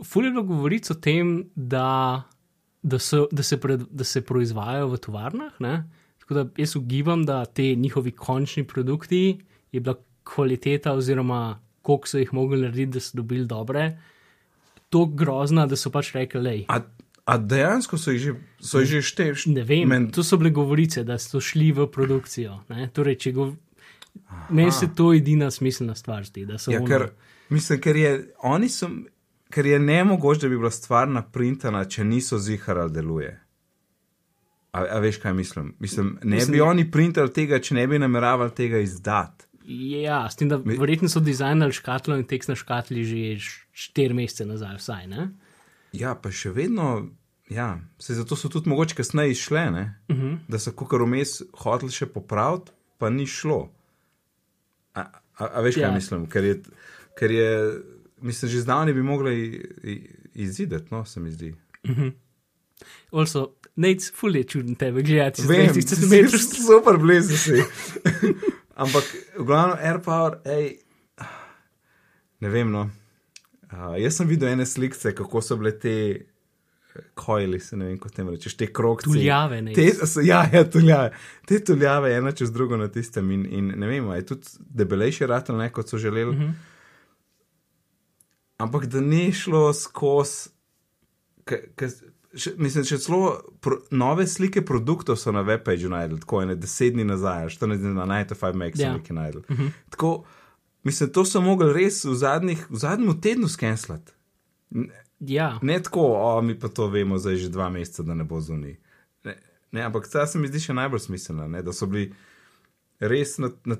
Fulje 0.03 0.27
je 0.27 0.35
bilo 0.35 0.43
govoric 0.43 0.89
o 0.91 0.97
tem, 0.99 1.33
da, 1.55 2.23
da, 2.83 2.99
so, 2.99 3.27
da, 3.31 3.43
se 3.45 3.57
pred, 3.61 3.85
da 3.89 4.03
se 4.03 4.21
proizvajajo 4.25 4.89
v 4.91 4.99
tovarnah. 5.01 5.59
Ne? 5.63 5.75
Tako 6.21 6.33
da 6.33 6.45
jaz 6.57 6.75
ugibam, 6.75 7.25
da 7.25 7.45
te 7.45 7.75
njihovi 7.75 8.11
končni 8.11 8.65
produkti 8.67 9.39
je 9.71 9.79
bila 9.79 9.95
kvaliteta, 10.23 10.93
oziroma 10.93 11.59
koliko 11.81 12.07
so 12.07 12.17
jih 12.17 12.33
mogli 12.33 12.61
narediti, 12.61 12.91
da 12.97 12.99
so 12.99 13.17
dobili 13.17 13.45
dobre, 13.45 13.97
tako 14.89 15.05
grozna, 15.05 15.65
da 15.67 15.75
so 15.75 15.91
pač 15.91 16.13
rekli, 16.15 16.41
lej. 16.41 16.65
A, 17.25 17.37
dejansko 17.37 17.97
so 17.97 18.11
jih 18.11 18.21
že, 18.21 18.33
so 18.59 18.79
jih 18.79 18.89
že 18.89 19.01
števili? 19.01 19.53
Ne 19.55 19.63
vem, 19.63 19.87
Men- 19.89 20.09
to 20.11 20.23
so 20.23 20.37
bile 20.37 20.49
govorice, 20.51 21.03
da 21.03 21.17
so 21.17 21.39
šli 21.39 21.71
v 21.71 21.87
produkcijo. 21.87 22.59
Ne? 22.69 22.89
Torej, 22.93 23.15
če 23.15 23.31
go... 23.31 23.53
Meni 24.49 24.71
se 24.71 24.89
to 24.95 25.13
edina 25.13 25.47
smiselna 25.51 25.95
stvar 25.95 26.25
zdi, 26.25 26.43
Ja, 26.67 26.79
ono- 26.79 26.87
ker, 26.87 27.07
mislim, 27.49 27.79
ker 27.81 27.95
je, 27.95 28.11
oni 28.43 28.69
so, 28.69 28.89
ker 29.49 29.65
je 29.65 29.79
nemogoče, 29.79 30.41
da 30.41 30.49
bi 30.49 30.57
bila 30.57 30.71
stvar 30.71 31.07
naprintana, 31.07 31.85
če 31.85 32.03
niso 32.03 32.37
zihar 32.37 32.77
ali 32.77 32.91
deluje. 32.91 33.31
A, 34.73 34.83
a 34.83 34.99
veš, 34.99 35.17
kaj 35.17 35.33
mislim? 35.33 35.75
Mislim, 35.79 36.17
ne 36.23 36.35
Mislim- 36.35 36.51
bi 36.53 36.61
oni 36.61 36.91
printali 36.91 37.33
tega, 37.33 37.59
če 37.59 37.75
ne 37.75 37.87
bi 37.87 37.99
nameravali 37.99 38.51
tega 38.51 38.77
izdati. 38.83 39.45
Ja, 39.65 40.29
s 40.29 40.35
tem, 40.35 40.49
da 40.49 40.57
verjetno 40.57 41.07
so 41.09 41.19
dizajnali 41.23 41.71
škatlo 41.71 42.17
in 42.19 42.25
tekst 42.27 42.49
na 42.49 42.55
škatli 42.55 43.05
že 43.07 43.37
štiri 43.71 44.13
mesece 44.13 44.45
nazaj, 44.45 44.75
vsaj. 44.77 45.07
Ne? 45.07 45.29
Ja, 45.93 46.15
pa 46.15 46.31
še 46.31 46.49
vedno, 46.49 47.09
ja, 47.47 47.67
se 47.97 48.13
zato 48.13 48.35
so 48.35 48.49
tudi 48.49 48.69
mogoče 48.69 48.95
kasneje 48.95 49.31
izšle, 49.31 49.71
ne? 49.71 49.83
uh 50.09 50.15
-huh. 50.15 50.37
da 50.47 50.59
so 50.59 50.71
kukar 50.71 51.01
vmes 51.01 51.41
hoteli 51.55 51.91
še 51.91 52.05
popraviti, 52.07 52.71
pa 52.97 53.09
ni 53.09 53.27
šlo. 53.27 53.69
A, 54.93 55.01
a, 55.35 55.45
a 55.47 55.61
veš, 55.61 55.75
kaj 55.75 55.83
Ja. 55.83 55.91
mislim? 55.91 56.25
Ker 56.25 56.43
je, 56.43 56.61
ker 57.15 57.31
je, 57.31 57.49
mislim, 58.19 58.51
že 58.51 58.61
zdavni 58.61 58.93
bi 58.93 59.03
mogli 59.03 59.63
izideti, 60.35 60.87
no, 60.91 61.05
se 61.05 61.19
mi 61.19 61.31
zdi. 61.31 61.53
Also, 63.11 63.47
nec, 63.75 64.11
ful 64.11 64.35
je 64.35 64.43
čuden 64.43 64.75
tebe 64.75 65.01
gledati, 65.01 65.41
z 65.41 65.45
Vem, 65.45 65.67
20 65.67 65.73
si- 65.73 65.95
cm. 65.95 66.27
si 66.29 66.61
super 66.61 66.97
blizu 66.97 67.37
si. 67.37 67.61
Ampak, 68.75 69.03
v 69.37 69.45
glavnem, 69.45 69.77
AirPower, 69.79 70.39
hej, 70.45 70.77
ne 72.39 72.49
vem, 72.49 72.71
no. 72.71 72.89
Uh, 73.73 73.95
jaz 73.97 74.19
sem 74.19 74.27
videl 74.29 74.49
ene 74.53 74.65
slike, 74.65 75.13
kako 75.17 75.41
so 75.41 75.57
bile 75.57 75.71
te 75.79 75.95
kojli, 77.17 77.57
se 77.59 77.77
ne 77.77 77.85
vem, 77.87 77.95
kot 77.97 78.13
tem 78.13 78.27
rečeš, 78.29 78.53
te 78.59 78.67
krokci. 78.69 79.09
Tuljave, 79.09 79.61
ne. 79.65 79.73
Te, 79.73 79.87
ja, 80.23 80.43
ja, 80.53 80.61
tuljave. 80.69 81.09
Te 81.49 81.57
tuljave, 81.65 82.11
ena 82.13 82.31
čez 82.31 82.51
drugo 82.53 82.77
na 82.77 82.85
tistem 82.87 83.31
in, 83.33 83.47
in 83.49 83.71
ne 83.81 83.87
vem, 83.89 84.11
je 84.13 84.25
tudi 84.25 84.47
debelejši 84.59 85.25
ratel, 85.25 85.57
ne, 85.57 85.71
kot 85.73 85.89
so 85.89 85.97
želeli. 85.97 86.29
Uh 86.29 86.35
Mhm. 86.35 86.43
-huh. 86.43 86.53
Ampak 88.57 88.85
da 88.85 89.01
ni 89.01 89.31
šlo 89.31 89.73
skozi, 89.73 90.49
mislim, 92.57 92.85
še 92.85 92.97
celo 92.97 93.41
pro, 93.61 93.79
nove 93.91 94.27
slike 94.27 94.61
produktov 94.65 95.17
so 95.17 95.31
na 95.31 95.43
webpageu 95.43 95.89
najdel, 95.89 96.19
tako 96.19 96.41
ene 96.41 96.55
deset 96.55 96.93
dni 96.93 97.03
nazaj, 97.03 97.45
14 97.47 97.77
dni 97.77 97.93
na 97.93 98.05
95 98.05 98.53
Max 98.53 98.79
Ja. 98.79 98.91
so 98.91 98.97
nekaj 98.97 99.15
najdel. 99.15 99.41
Uh 99.49 99.57
-huh. 99.59 99.69
Tako, 99.89 100.23
mislim, 100.83 101.09
to 101.13 101.25
so 101.25 101.41
mogli 101.41 101.73
res 101.73 102.03
v, 102.05 102.15
zadnjih, 102.15 102.65
v 102.69 102.81
zadnjem 102.81 103.21
tednu 103.21 103.47
skenslati. 103.47 104.11
Ja, 105.19 105.59
Ne 105.61 105.79
tako, 105.83 106.01
o, 106.19 106.41
mi 106.41 106.59
pa 106.59 106.67
to 106.67 106.87
vemo 106.91 107.17
zdaj 107.17 107.35
že 107.35 107.49
dva 107.49 107.69
meseca, 107.69 108.03
da 108.03 108.13
ne 108.13 108.23
bo 108.27 108.41
zunaj. 108.41 108.75
Ne, 109.23 109.35
ne, 109.71 109.81
ampak 109.81 110.09
ta 110.11 110.25
se 110.27 110.39
mi 110.39 110.49
zdi 110.51 110.59
še 110.59 110.75
najbolj 110.75 111.05
smiselna, 111.05 111.47
ne, 111.47 111.61
da 111.63 111.71
so 111.71 111.87
bili 111.87 112.09
res, 112.99 113.37
na, 113.39 113.53
na, 113.65 113.77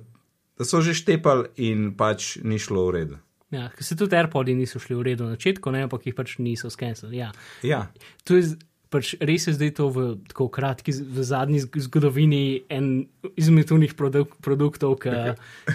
da 0.58 0.68
so 0.68 0.80
že 0.82 0.94
štepali 0.96 1.52
in 1.66 1.92
pač 1.98 2.38
ni 2.44 2.60
šlo 2.62 2.88
v 2.88 2.96
redu. 2.96 3.18
ja, 3.52 3.68
ker 3.70 3.86
se 3.86 3.96
tudi 4.00 4.16
AirPodi 4.16 4.56
niso 4.56 4.80
šli 4.80 4.96
v 4.96 5.02
redu 5.12 5.28
na 5.28 5.36
začetku, 5.36 5.70
ampak 5.70 6.08
jih 6.08 6.16
pač 6.16 6.38
niso 6.40 6.70
skenirali. 6.70 7.18
Ja. 7.18 7.32
Ja, 7.64 7.88
To 8.24 8.38
je 8.40 8.56
pač 8.94 9.16
res 9.20 9.48
je 9.48 9.54
zdaj 9.54 9.72
to 9.74 9.88
v 9.90 10.02
tako 10.30 10.46
kratki, 10.48 10.94
v 10.94 11.24
zadnji 11.24 11.60
zg- 11.60 11.82
zgodovini 11.82 12.42
en 12.70 13.08
izmed 13.34 13.72
unih 13.72 13.96
produk, 13.98 14.36
produktov, 14.40 15.00
ki 15.02 15.14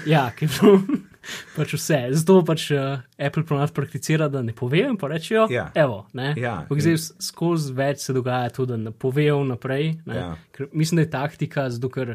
ja, 0.06 0.28
je 0.32 0.46
bilo 0.48 0.78
pač 1.56 1.74
vse. 1.74 1.98
Zato 2.14 2.38
pač 2.42 2.68
uh, 2.70 3.02
Apple 3.18 3.42
ponad 3.42 3.74
prakticira, 3.74 4.28
da 4.28 4.40
ne 4.40 4.54
povejo 4.54 4.88
in 4.88 4.96
pa 4.96 5.10
rečejo, 5.10 5.48
Ja. 5.50 5.66
evo, 5.74 6.06
ne. 6.12 6.30
Ja. 6.38 6.62
Ampak 6.62 6.78
zdaj 6.78 6.96
skozi 7.18 7.74
več 7.74 8.06
se 8.06 8.14
dogaja 8.14 8.48
to, 8.50 8.64
da 8.64 8.78
ne 8.78 8.94
povejo 8.94 9.42
naprej. 9.44 9.98
Ne? 10.06 10.16
Ja. 10.16 10.30
Ker 10.52 10.70
mislim, 10.72 10.96
da 10.96 11.02
je 11.02 11.12
taktika, 11.12 11.66
zato 11.68 11.90
ker 11.90 12.14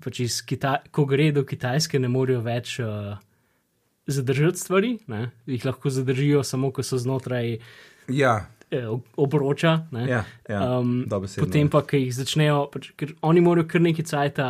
pač 0.00 0.24
Kita 0.42 0.78
ko 0.88 1.04
gre 1.04 1.30
do 1.30 1.44
Kitajske, 1.44 1.98
ne 1.98 2.08
morejo 2.08 2.40
več. 2.40 2.78
Uh, 2.80 3.16
Zadržati 4.08 4.56
stvari, 4.56 4.94
ne? 5.06 5.26
jih 5.44 5.66
lahko 5.66 5.90
zadržijo, 5.92 6.40
samo 6.40 6.70
ko 6.72 6.80
so 6.80 6.96
znotraj 6.96 7.58
ja, 8.08 8.48
obroča. 9.16 9.86
Ne? 9.90 10.08
ja, 10.08 10.24
ja 10.48 10.78
um, 10.78 11.04
dobesedno. 11.08 11.46
potem 11.46 11.70
pa, 11.72 11.82
ki 11.86 12.02
jih 12.06 12.14
začnejo, 12.14 12.66
pač, 12.72 12.90
ker 12.96 13.14
oni 13.22 13.40
morajo 13.40 13.68
kar 13.68 13.80
nekaj 13.80 14.04
cajta. 14.04 14.48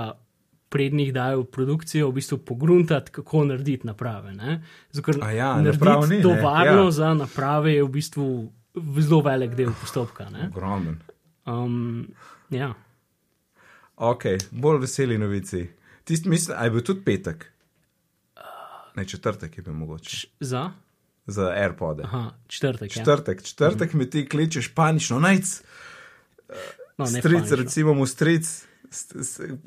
Prednjih 0.69 1.15
dajo 1.17 1.47
v 1.47 1.49
produkcijo, 1.49 2.11
v 2.11 2.19
bistvu 2.19 2.37
pogruntati, 2.45 3.09
kako 3.09 3.47
narediti 3.49 3.89
naprave. 3.89 4.35
ne. 4.37 4.59
Zato, 4.93 5.07
ker 5.07 5.23
ja, 5.33 5.55
naprav 5.65 6.03
ni, 6.03 6.19
narediti 6.19 6.27
to 6.27 6.35
varno 6.45 6.83
ja. 6.85 6.91
za 6.91 7.15
naprave 7.17 7.73
je 7.73 7.87
v 7.87 7.89
bistvu 7.89 8.27
zelo 9.01 9.23
velik 9.25 9.55
del 9.57 9.73
postopka. 9.81 10.29
ne. 10.29 10.51
Ogromen. 10.53 10.99
Um, 11.49 12.05
ja. 12.53 12.75
Ok, 13.97 14.25
bolj 14.51 14.83
veseli 14.85 15.17
novici. 15.19 15.65
Tisti, 16.05 16.29
mislim, 16.29 16.57
je 16.65 16.71
bil 16.71 16.85
tudi 16.85 17.01
petek. 17.05 17.49
Ne, 18.97 19.05
četrtek 19.09 19.57
je 19.57 19.63
bil 19.63 19.73
mogoče. 19.73 20.11
Č- 20.17 20.29
Za? 20.41 20.71
Za 21.29 21.51
AirPode. 21.53 22.03
Aha, 22.09 22.31
četrtek. 22.49 22.97
Ja. 22.97 23.05
Četrtek, 23.05 23.43
četrtek 23.43 23.93
mi 23.93 24.11
ti 24.11 24.25
kličeš 24.29 24.71
panično, 24.75 25.21
najc. 25.21 25.63
No, 26.99 27.07
Stric, 27.07 27.23
panično. 27.23 27.57
recimo 27.57 27.95
mu 27.95 28.07
stric, 28.07 28.49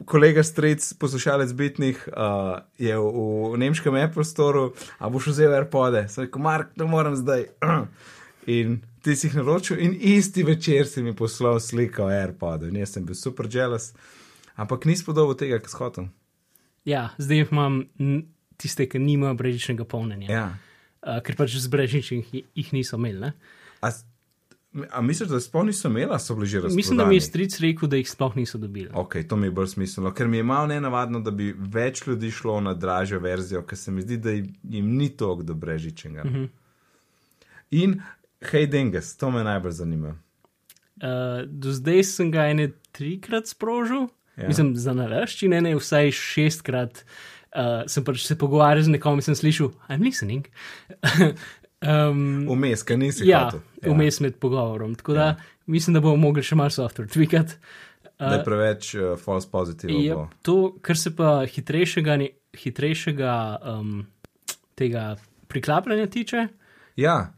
kolega 0.05 0.43
stric, 0.43 0.93
poslušalec 0.93 1.53
bitnih, 1.53 2.09
uh, 2.09 2.59
je 2.77 2.97
v, 2.97 3.11
v 3.53 3.57
nemškem 3.61 3.95
Apple 3.95 4.25
Store, 4.25 4.71
a 4.97 5.09
boš 5.09 5.27
vzel 5.35 5.53
AirPode. 5.53 6.07
Sem 6.09 6.25
rekel, 6.25 6.41
Mark, 6.41 6.73
ne 6.75 6.85
morem 6.89 7.15
zdaj. 7.15 7.45
In 8.49 8.79
ti 9.05 9.15
si 9.15 9.27
jih 9.29 9.35
naročil, 9.37 9.77
in 9.79 9.93
isti 9.99 10.43
večer 10.43 10.87
si 10.89 11.03
mi 11.05 11.13
poslal 11.15 11.59
sliko 11.61 12.07
AirPod. 12.09 12.63
In 12.63 12.81
jaz 12.81 12.95
sem 12.97 13.05
bil 13.05 13.15
super 13.15 13.45
jealous, 13.49 13.91
ampak 14.57 14.85
nisi 14.89 15.05
podoben 15.05 15.37
tega, 15.37 15.59
kar 15.61 15.69
shotel. 15.69 16.09
Ja, 16.89 17.11
zdaj 17.21 17.45
imam 17.45 17.83
tiste, 18.57 18.87
ki 18.89 18.99
nimajo 18.99 19.37
brežičnega 19.37 19.85
polnjenja. 19.85 20.27
Ja. 20.33 20.45
Uh, 21.01 21.17
ker 21.25 21.35
pač 21.35 21.55
z 21.57 21.67
brežičnih 21.67 22.33
jih- 22.33 22.45
jih 22.55 22.73
niso 22.73 22.97
imeli. 22.97 23.19
ne. 23.19 23.33
A, 23.81 23.89
a 24.91 25.01
misliš, 25.01 25.29
da 25.29 25.39
sploh 25.39 25.65
niso 25.65 25.89
imeli, 25.89 26.19
so 26.19 26.35
bili 26.35 26.47
že 26.47 26.57
razprodani? 26.57 26.75
Mislim, 26.75 26.97
da 26.97 27.05
mi 27.05 27.15
je 27.15 27.21
stric 27.21 27.59
rekel, 27.59 27.89
da 27.89 27.97
jih 27.97 28.09
sploh 28.09 28.35
niso 28.35 28.57
dobili. 28.57 28.89
Ok, 28.93 29.15
to 29.29 29.35
mi 29.35 29.47
je 29.47 29.51
bolj 29.51 29.67
smiselno, 29.67 30.13
ker 30.13 30.27
mi 30.27 30.37
je 30.37 30.43
malo 30.43 30.67
nenavadno, 30.67 31.19
da 31.19 31.31
bi 31.31 31.55
več 31.57 32.05
ljudi 32.07 32.31
šlo 32.31 32.61
na 32.61 32.73
dražjo 32.73 33.19
verzijo, 33.19 33.63
ker 33.65 33.77
se 33.77 33.91
mi 33.91 34.01
zdi, 34.01 34.17
da 34.17 34.31
jim 34.31 34.95
ni 34.97 35.09
toliko 35.09 35.43
do 35.43 35.53
brežičenega. 35.53 36.23
Mm 36.29 36.33
-hmm. 36.35 36.47
In 37.71 38.01
hej, 38.51 38.67
Denges, 38.67 39.17
to 39.17 39.31
me 39.31 39.43
najbolj 39.43 39.71
zanima. 39.71 40.15
Uh, 41.01 41.47
do 41.47 41.71
zdaj 41.71 42.03
sem 42.03 42.31
ga 42.31 42.45
ene 42.51 42.71
trikrat 42.91 43.47
sprožil, 43.47 44.07
ja. 44.37 44.47
mislim, 44.47 44.75
za 44.75 44.93
naraščine, 44.93 45.61
ne 45.61 45.75
vsaj 45.75 46.11
šestkrat. 46.11 47.05
Uh, 47.51 47.81
sem 47.85 48.03
pač 48.03 48.21
se 48.23 48.35
pogovarjal 48.35 48.83
z 48.83 48.93
nekom 48.93 49.17
in 49.17 49.21
sem 49.21 49.35
slišal, 49.35 49.73
I'm 49.89 49.99
listening. 50.01 50.45
um, 51.81 52.47
Vmes, 52.47 52.83
kaj 52.83 52.97
nisi 52.97 53.27
ja, 53.27 53.45
hotel. 53.45 53.61
vmes 53.85 54.19
med 54.19 54.35
pogovorom. 54.35 54.95
Tako 54.95 55.13
da 55.13 55.25
ja. 55.25 55.35
mislim, 55.65 55.93
da 55.93 55.99
bomo 55.99 56.15
mogli 56.17 56.43
še 56.43 56.55
malo 56.55 56.69
software 56.69 57.09
tweakati. 57.09 57.57
Da 58.15 58.35
je 58.35 58.43
preveč 58.43 58.91
uh, 58.93 59.15
false 59.17 59.49
positive. 59.49 59.93
Je 59.95 60.13
bo. 60.13 60.27
to, 60.41 60.55
kar 60.79 60.95
se 60.95 61.09
pa 61.11 61.41
hitrejšega, 61.45 62.17
ne- 62.17 62.29
hitrejšega 62.53 63.33
um, 63.65 64.05
tega 64.75 65.15
priklapljanja 65.47 66.07
tiče. 66.07 66.47
Ja, 66.97 67.33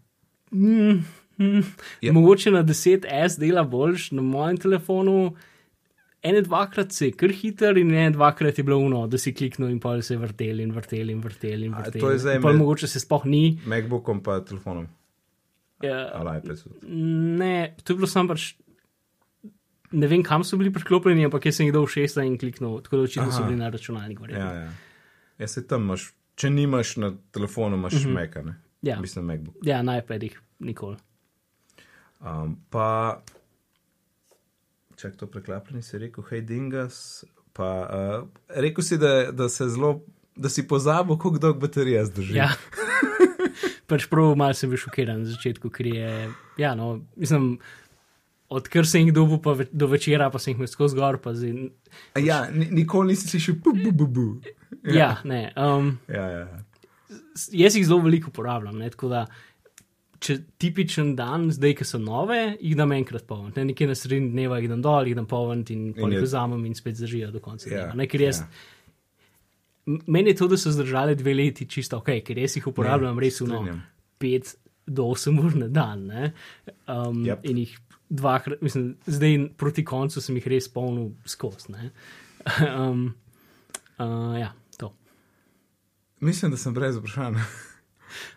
Mm, 0.51 0.99
mm, 1.39 1.57
Ja. 1.57 1.61
ja. 2.01 2.11
Mogoče 2.14 2.51
na 2.51 2.59
10S 2.61 3.39
dela 3.39 3.64
boljš, 3.64 4.11
na 4.11 4.22
mojem 4.22 4.57
telefonu. 4.59 5.34
Ene 6.24 6.41
dvakrat 6.41 6.91
se 6.91 7.05
je 7.05 7.11
kar 7.11 7.30
hiter, 7.36 7.78
in 7.78 7.91
ene 7.91 8.11
dvakrat 8.15 8.57
je 8.57 8.63
bilo 8.63 8.78
uno, 8.80 9.07
da 9.07 9.17
si 9.17 9.34
kliknil 9.36 9.69
in 9.69 9.80
pa 9.80 10.01
se 10.01 10.13
je 10.13 10.17
vrtel 10.17 10.59
in 10.59 10.71
vrtel 10.71 11.09
in 11.09 11.19
vrtel 11.21 11.63
in 11.63 11.74
A, 11.74 11.82
vrtel. 11.82 12.01
to 12.01 12.11
je 12.11 12.19
zdaj 12.19 12.39
pol 12.41 12.53
med- 12.53 12.59
mogoče 12.61 12.88
se 12.88 12.99
sploh 12.99 13.26
ni. 13.26 13.59
MacBookom 13.65 14.24
pa 14.24 14.39
telefonom. 14.39 14.88
Ja, 15.84 16.11
Ali 16.13 16.38
iPadu. 16.39 16.78
ne, 17.38 17.76
to 17.84 17.93
je 17.93 17.97
bilo 17.97 18.07
samo 18.07 18.30
pač. 18.30 18.53
ne 19.91 20.07
vem, 20.07 20.24
kam 20.24 20.43
so 20.43 20.57
bili 20.57 20.71
priklopljeni, 20.74 21.26
ampak 21.26 21.45
jaz 21.45 21.55
sem 21.59 21.67
jih 21.67 21.74
dal 21.74 21.84
v 21.86 21.91
šesta 21.91 22.24
in 22.24 22.38
kliknil, 22.38 22.80
tako 22.82 22.97
da 22.97 23.03
očitno 23.03 23.32
so 23.32 23.43
bili 23.43 23.57
na 23.59 23.69
računalnik. 23.69 24.19
Ja, 24.32 24.53
ja. 24.53 24.71
ja, 25.38 25.47
se 25.47 25.67
tam 25.67 25.84
imaš, 25.84 26.13
če 26.36 26.49
nimaš 26.49 26.97
na 26.97 27.11
telefonu, 27.32 27.76
imaš 27.76 27.93
uh 27.93 27.99
-huh. 27.99 28.13
Mac, 28.13 28.45
ne? 28.45 28.55
Ja. 28.82 28.99
Mislim, 29.01 29.26
MacBook. 29.26 29.55
Ja, 29.63 29.82
na 29.82 29.97
iPadih 29.97 30.41
nikoli. 30.59 30.97
Um, 32.19 32.57
pa, 32.69 33.21
če 35.11 35.17
to 35.19 35.29
preklapljeni, 35.31 35.83
si 35.83 35.99
rekel, 36.01 36.25
hej, 36.31 36.41
dingas. 36.47 36.97
Pa, 37.53 37.69
uh, 37.85 38.43
rekel 38.63 38.85
si, 38.85 38.97
da, 38.97 39.31
da 39.35 39.49
se 39.51 39.67
zelo, 39.69 39.99
da 40.35 40.49
si 40.49 40.65
pozabil, 40.67 41.19
koliko 41.21 41.41
dolg 41.43 41.59
baterija 41.61 42.05
zdrži. 42.09 42.39
Ja. 42.39 42.49
pač 43.89 44.07
prav 44.09 44.33
malo 44.39 44.57
sem 44.57 44.71
bil 44.71 44.81
šokiran 44.81 45.23
na 45.23 45.29
začetku, 45.29 45.69
ker 45.73 45.89
je, 45.91 46.11
ja, 46.61 46.73
no, 46.77 46.95
mislim, 47.19 47.57
odkar 48.53 48.87
sem 48.89 49.07
jih 49.07 49.15
dobil 49.15 49.41
pa 49.43 49.55
ve, 49.57 49.67
do 49.71 49.89
večera, 49.91 50.29
pa 50.33 50.41
sem 50.41 50.53
jih 50.53 50.61
imel 50.61 50.71
skozi 50.71 50.97
gor, 50.97 51.19
pa 51.21 51.35
zdaj, 51.37 51.69
A 52.17 52.23
ja 52.23 52.43
ni, 52.53 52.69
nikoli 52.81 53.13
nisi 53.13 53.29
slišal, 53.29 53.59
bu, 53.63 53.75
bu, 53.77 53.91
bu, 53.91 54.07
bu. 54.07 54.27
ja, 54.83 54.93
ja 54.97 55.09
ne. 55.29 55.45
Um, 55.57 55.97
Ja, 56.09 56.25
ja, 56.29 56.45
ja. 56.47 56.63
jaz 57.63 57.77
jih 57.77 57.85
zelo 57.87 58.01
veliko 58.05 58.33
uporabljam. 58.33 58.79
Ne, 58.81 58.89
tako 58.93 59.11
da, 59.13 59.25
če 60.24 60.34
tipičen 60.57 61.13
dan, 61.15 61.49
zdaj, 61.51 61.74
ki 61.76 61.86
so 61.86 61.99
nove, 61.99 62.38
jih 62.55 62.76
dam 62.76 62.91
enkrat 62.91 63.26
poln. 63.28 63.49
Ne, 63.55 63.65
nekje 63.65 63.88
na 63.88 63.95
sredini 63.95 64.32
dneva 64.32 64.57
jih 64.57 64.69
dam 64.69 64.80
dol, 64.82 65.03
jih 65.03 65.15
dam 65.15 65.26
poln 65.28 65.65
in 65.67 65.89
jih 65.91 66.21
vzamem 66.21 66.61
in 66.63 66.74
spet 66.74 66.95
zdržijo 66.95 67.28
do 67.30 67.41
konca 67.41 67.67
Ja, 67.67 67.74
dneva. 67.76 67.95
Ne, 67.95 68.07
ker 68.07 68.21
jaz, 68.21 68.39
ja. 68.39 68.47
m- 69.86 69.99
Meni 70.07 70.32
je 70.32 70.36
to, 70.36 70.47
da 70.47 70.57
so 70.57 70.71
zdržali 70.71 71.15
dve 71.15 71.34
leti, 71.34 71.67
čisto 71.67 71.97
ok, 71.97 72.13
ker 72.24 72.36
res 72.36 72.55
jih 72.55 72.67
uporabljam 72.67 73.13
Ja, 73.13 73.21
res 73.21 73.38
v 73.38 73.47
strinjam. 73.47 73.82
pet 74.17 74.53
do 74.88 75.05
osem 75.07 75.39
ur 75.39 75.55
na 75.55 75.67
dan. 75.69 76.07
Ne? 76.07 76.32
Um, 76.88 77.24
Yep. 77.24 77.43
In 77.43 77.57
jih 77.57 77.76
dvakrat, 78.09 78.61
mislim, 78.61 78.95
zdaj 79.05 79.36
proti 79.57 79.84
koncu 79.84 80.21
sem 80.21 80.36
jih 80.36 80.47
res 80.47 80.67
polnil 80.69 81.11
skozi. 81.26 81.71
ne. 81.71 81.91
um, 82.80 83.13
uh, 83.97 84.36
ja, 84.36 84.53
to. 84.78 84.93
Mislim, 86.19 86.51
da 86.51 86.57
sem 86.57 86.74
brez 86.74 86.95
vprašanja. 86.95 87.43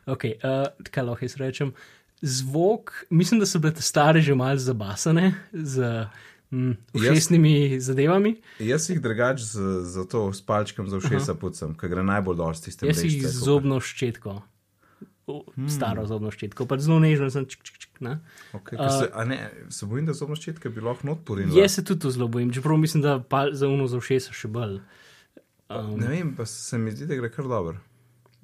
Ok, 0.06 0.28
uh, 0.36 0.66
kaj 0.90 1.08
lahko 1.08 1.24
jaz 1.24 1.36
rečem. 1.40 1.72
Zvok, 2.22 2.92
mislim, 3.10 3.40
da 3.40 3.46
so 3.46 3.60
bile 3.60 3.74
te 3.76 3.84
stare 3.84 4.22
že 4.24 4.34
malce 4.34 4.64
zabasane 4.64 5.34
z 5.52 6.06
mm, 6.50 6.72
ušesnimi 6.92 7.80
zadevami. 7.80 8.36
Jaz 8.58 8.90
jih 8.90 9.00
drugač 9.02 9.40
z, 9.40 9.84
z 9.84 10.06
to 10.08 10.32
s 10.32 10.42
palčkom 10.42 10.88
za 10.88 10.96
ušesa 10.96 11.34
pucam, 11.34 11.74
ker 11.76 11.92
gre 11.92 12.04
najbolj 12.06 12.36
dol 12.36 12.54
s 12.54 12.64
tistem. 12.64 12.88
Jaz 12.88 13.04
jih 13.04 13.20
z 13.26 13.32
zobno 13.36 13.80
ščetko, 13.84 14.38
hmm. 15.28 15.68
staro 15.72 16.06
zobno 16.08 16.32
ščetko, 16.32 16.68
pa 16.70 16.78
zelo 16.80 16.98
nežno 17.02 17.28
sem 17.32 17.48
čik, 17.50 17.64
čik, 17.66 17.80
čik, 17.84 17.92
ne. 18.06 18.18
Okay, 18.56 18.78
ker 18.78 18.92
se, 18.92 19.10
a 19.12 19.26
ne, 19.28 19.40
se 19.68 19.88
bojim, 19.88 20.08
da 20.08 20.16
zobna 20.16 20.38
ščetka 20.38 20.72
bi 20.72 20.84
lahko 20.84 21.10
not 21.10 21.24
porinila. 21.28 21.58
Jaz 21.60 21.78
se 21.78 21.84
tudi 21.84 22.14
zelo 22.16 22.30
bojim, 22.32 22.52
čeprav 22.54 22.80
mislim, 22.80 23.04
da 23.04 23.18
pa 23.20 23.48
za 23.52 23.68
uno 23.68 23.90
za 23.90 24.00
ušesa 24.00 24.36
še 24.36 24.52
bolj. 24.52 24.80
Um, 25.66 25.96
Ne 25.98 26.08
vem, 26.12 26.34
pa 26.36 26.46
se 26.46 26.78
mi 26.78 26.94
zdi, 26.94 27.08
da 27.10 27.18
gre 27.18 27.30
kar 27.32 27.48
dobro. 27.50 27.80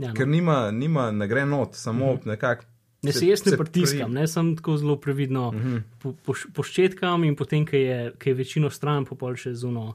Ja, 0.02 0.08
no. 0.08 0.14
Ker 0.14 0.28
nima, 0.28 0.70
nima 0.70 1.10
ne 1.10 1.28
gre 1.28 1.46
not, 1.46 1.74
samo 1.74 2.12
uh 2.12 2.18
-huh. 2.18 2.26
nekako. 2.26 2.64
Ne 3.02 3.12
se 3.12 3.26
jaz 3.26 3.44
ne 3.46 3.56
pritiskam, 3.56 4.10
pri- 4.10 4.14
ne 4.14 4.26
sem 4.28 4.56
tako 4.56 4.76
zelo 4.76 4.96
previdno 4.96 5.48
uh 5.48 5.54
-huh. 5.54 5.80
po, 5.98 6.12
po, 6.24 6.34
po 6.54 6.62
ščetkam 6.62 7.24
in 7.24 7.36
potem, 7.36 7.66
ki 7.66 7.76
je, 7.76 8.12
ki 8.18 8.30
je 8.30 8.34
večino 8.34 8.70
stran, 8.70 9.04
pa 9.04 9.14
pol 9.14 9.34
še 9.36 9.54
zuno 9.54 9.86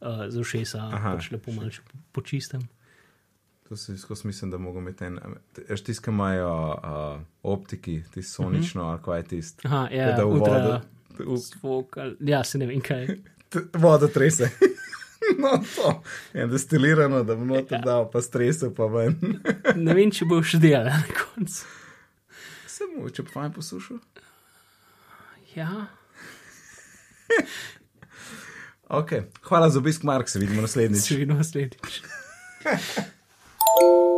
uh, 0.00 0.08
za 0.28 0.40
ušesa, 0.40 0.90
pač 1.02 1.30
lepo 1.30 1.52
malo 1.52 1.70
še 1.70 1.80
po- 1.92 1.98
počistem. 2.12 2.60
To 3.68 3.76
se 3.76 3.98
skozi 3.98 4.26
mislim, 4.26 4.50
da 4.50 4.58
mogo 4.58 4.78
imeti 4.78 5.04
en. 5.04 5.18
Veš, 5.68 5.80
tisti, 5.82 6.04
ki 6.04 6.10
imajo 6.10 6.50
uh, 6.74 7.20
optiki, 7.42 8.02
ti 8.10 8.22
sonično, 8.22 8.82
uh 8.82 8.88
-huh. 8.88 8.92
ali 8.92 9.02
kaj 9.04 9.18
je 9.18 9.24
tisti. 9.24 9.66
Aha, 9.66 9.88
ja, 9.92 10.16
da 10.16 10.24
v 10.24 10.28
vodo. 10.28 10.80
v- 11.18 11.36
zvok, 11.36 11.96
ali- 11.96 12.16
ja, 12.20 12.44
se 12.44 12.58
ne 12.58 12.66
vem 12.66 12.80
kaj. 12.80 13.06
Voda 13.82 14.08
trese. 14.08 14.50
No, 15.42 15.52
to 15.76 16.02
je 16.34 16.46
destilirano, 16.50 17.22
da 17.24 17.36
bo 17.36 17.44
noter 17.44 17.78
ja. 17.78 17.84
dal, 17.84 18.08
pa 18.10 18.22
strese 18.22 18.72
pa 18.74 18.88
ven. 18.90 19.16
Ne 19.84 19.94
vem, 19.94 20.10
če 20.10 20.26
bo 20.28 20.40
še 20.42 20.58
delal 20.62 20.90
na 20.90 21.16
koncu. 21.16 21.62
Se 22.70 22.88
mu, 22.90 23.08
če 23.12 23.24
pa 23.28 23.38
fajn 23.38 23.54
poslušal. 23.56 24.00
Ja, 25.54 25.88
Ok, 28.90 29.12
hvala 29.46 29.70
za 29.70 29.78
obisk, 29.78 30.02
Mark, 30.02 30.28
se 30.28 30.38
vidimo 30.38 30.62
naslednjič. 30.62 31.02
se 31.02 31.14
vidimo 31.14 31.38
naslednjič. 31.38 32.02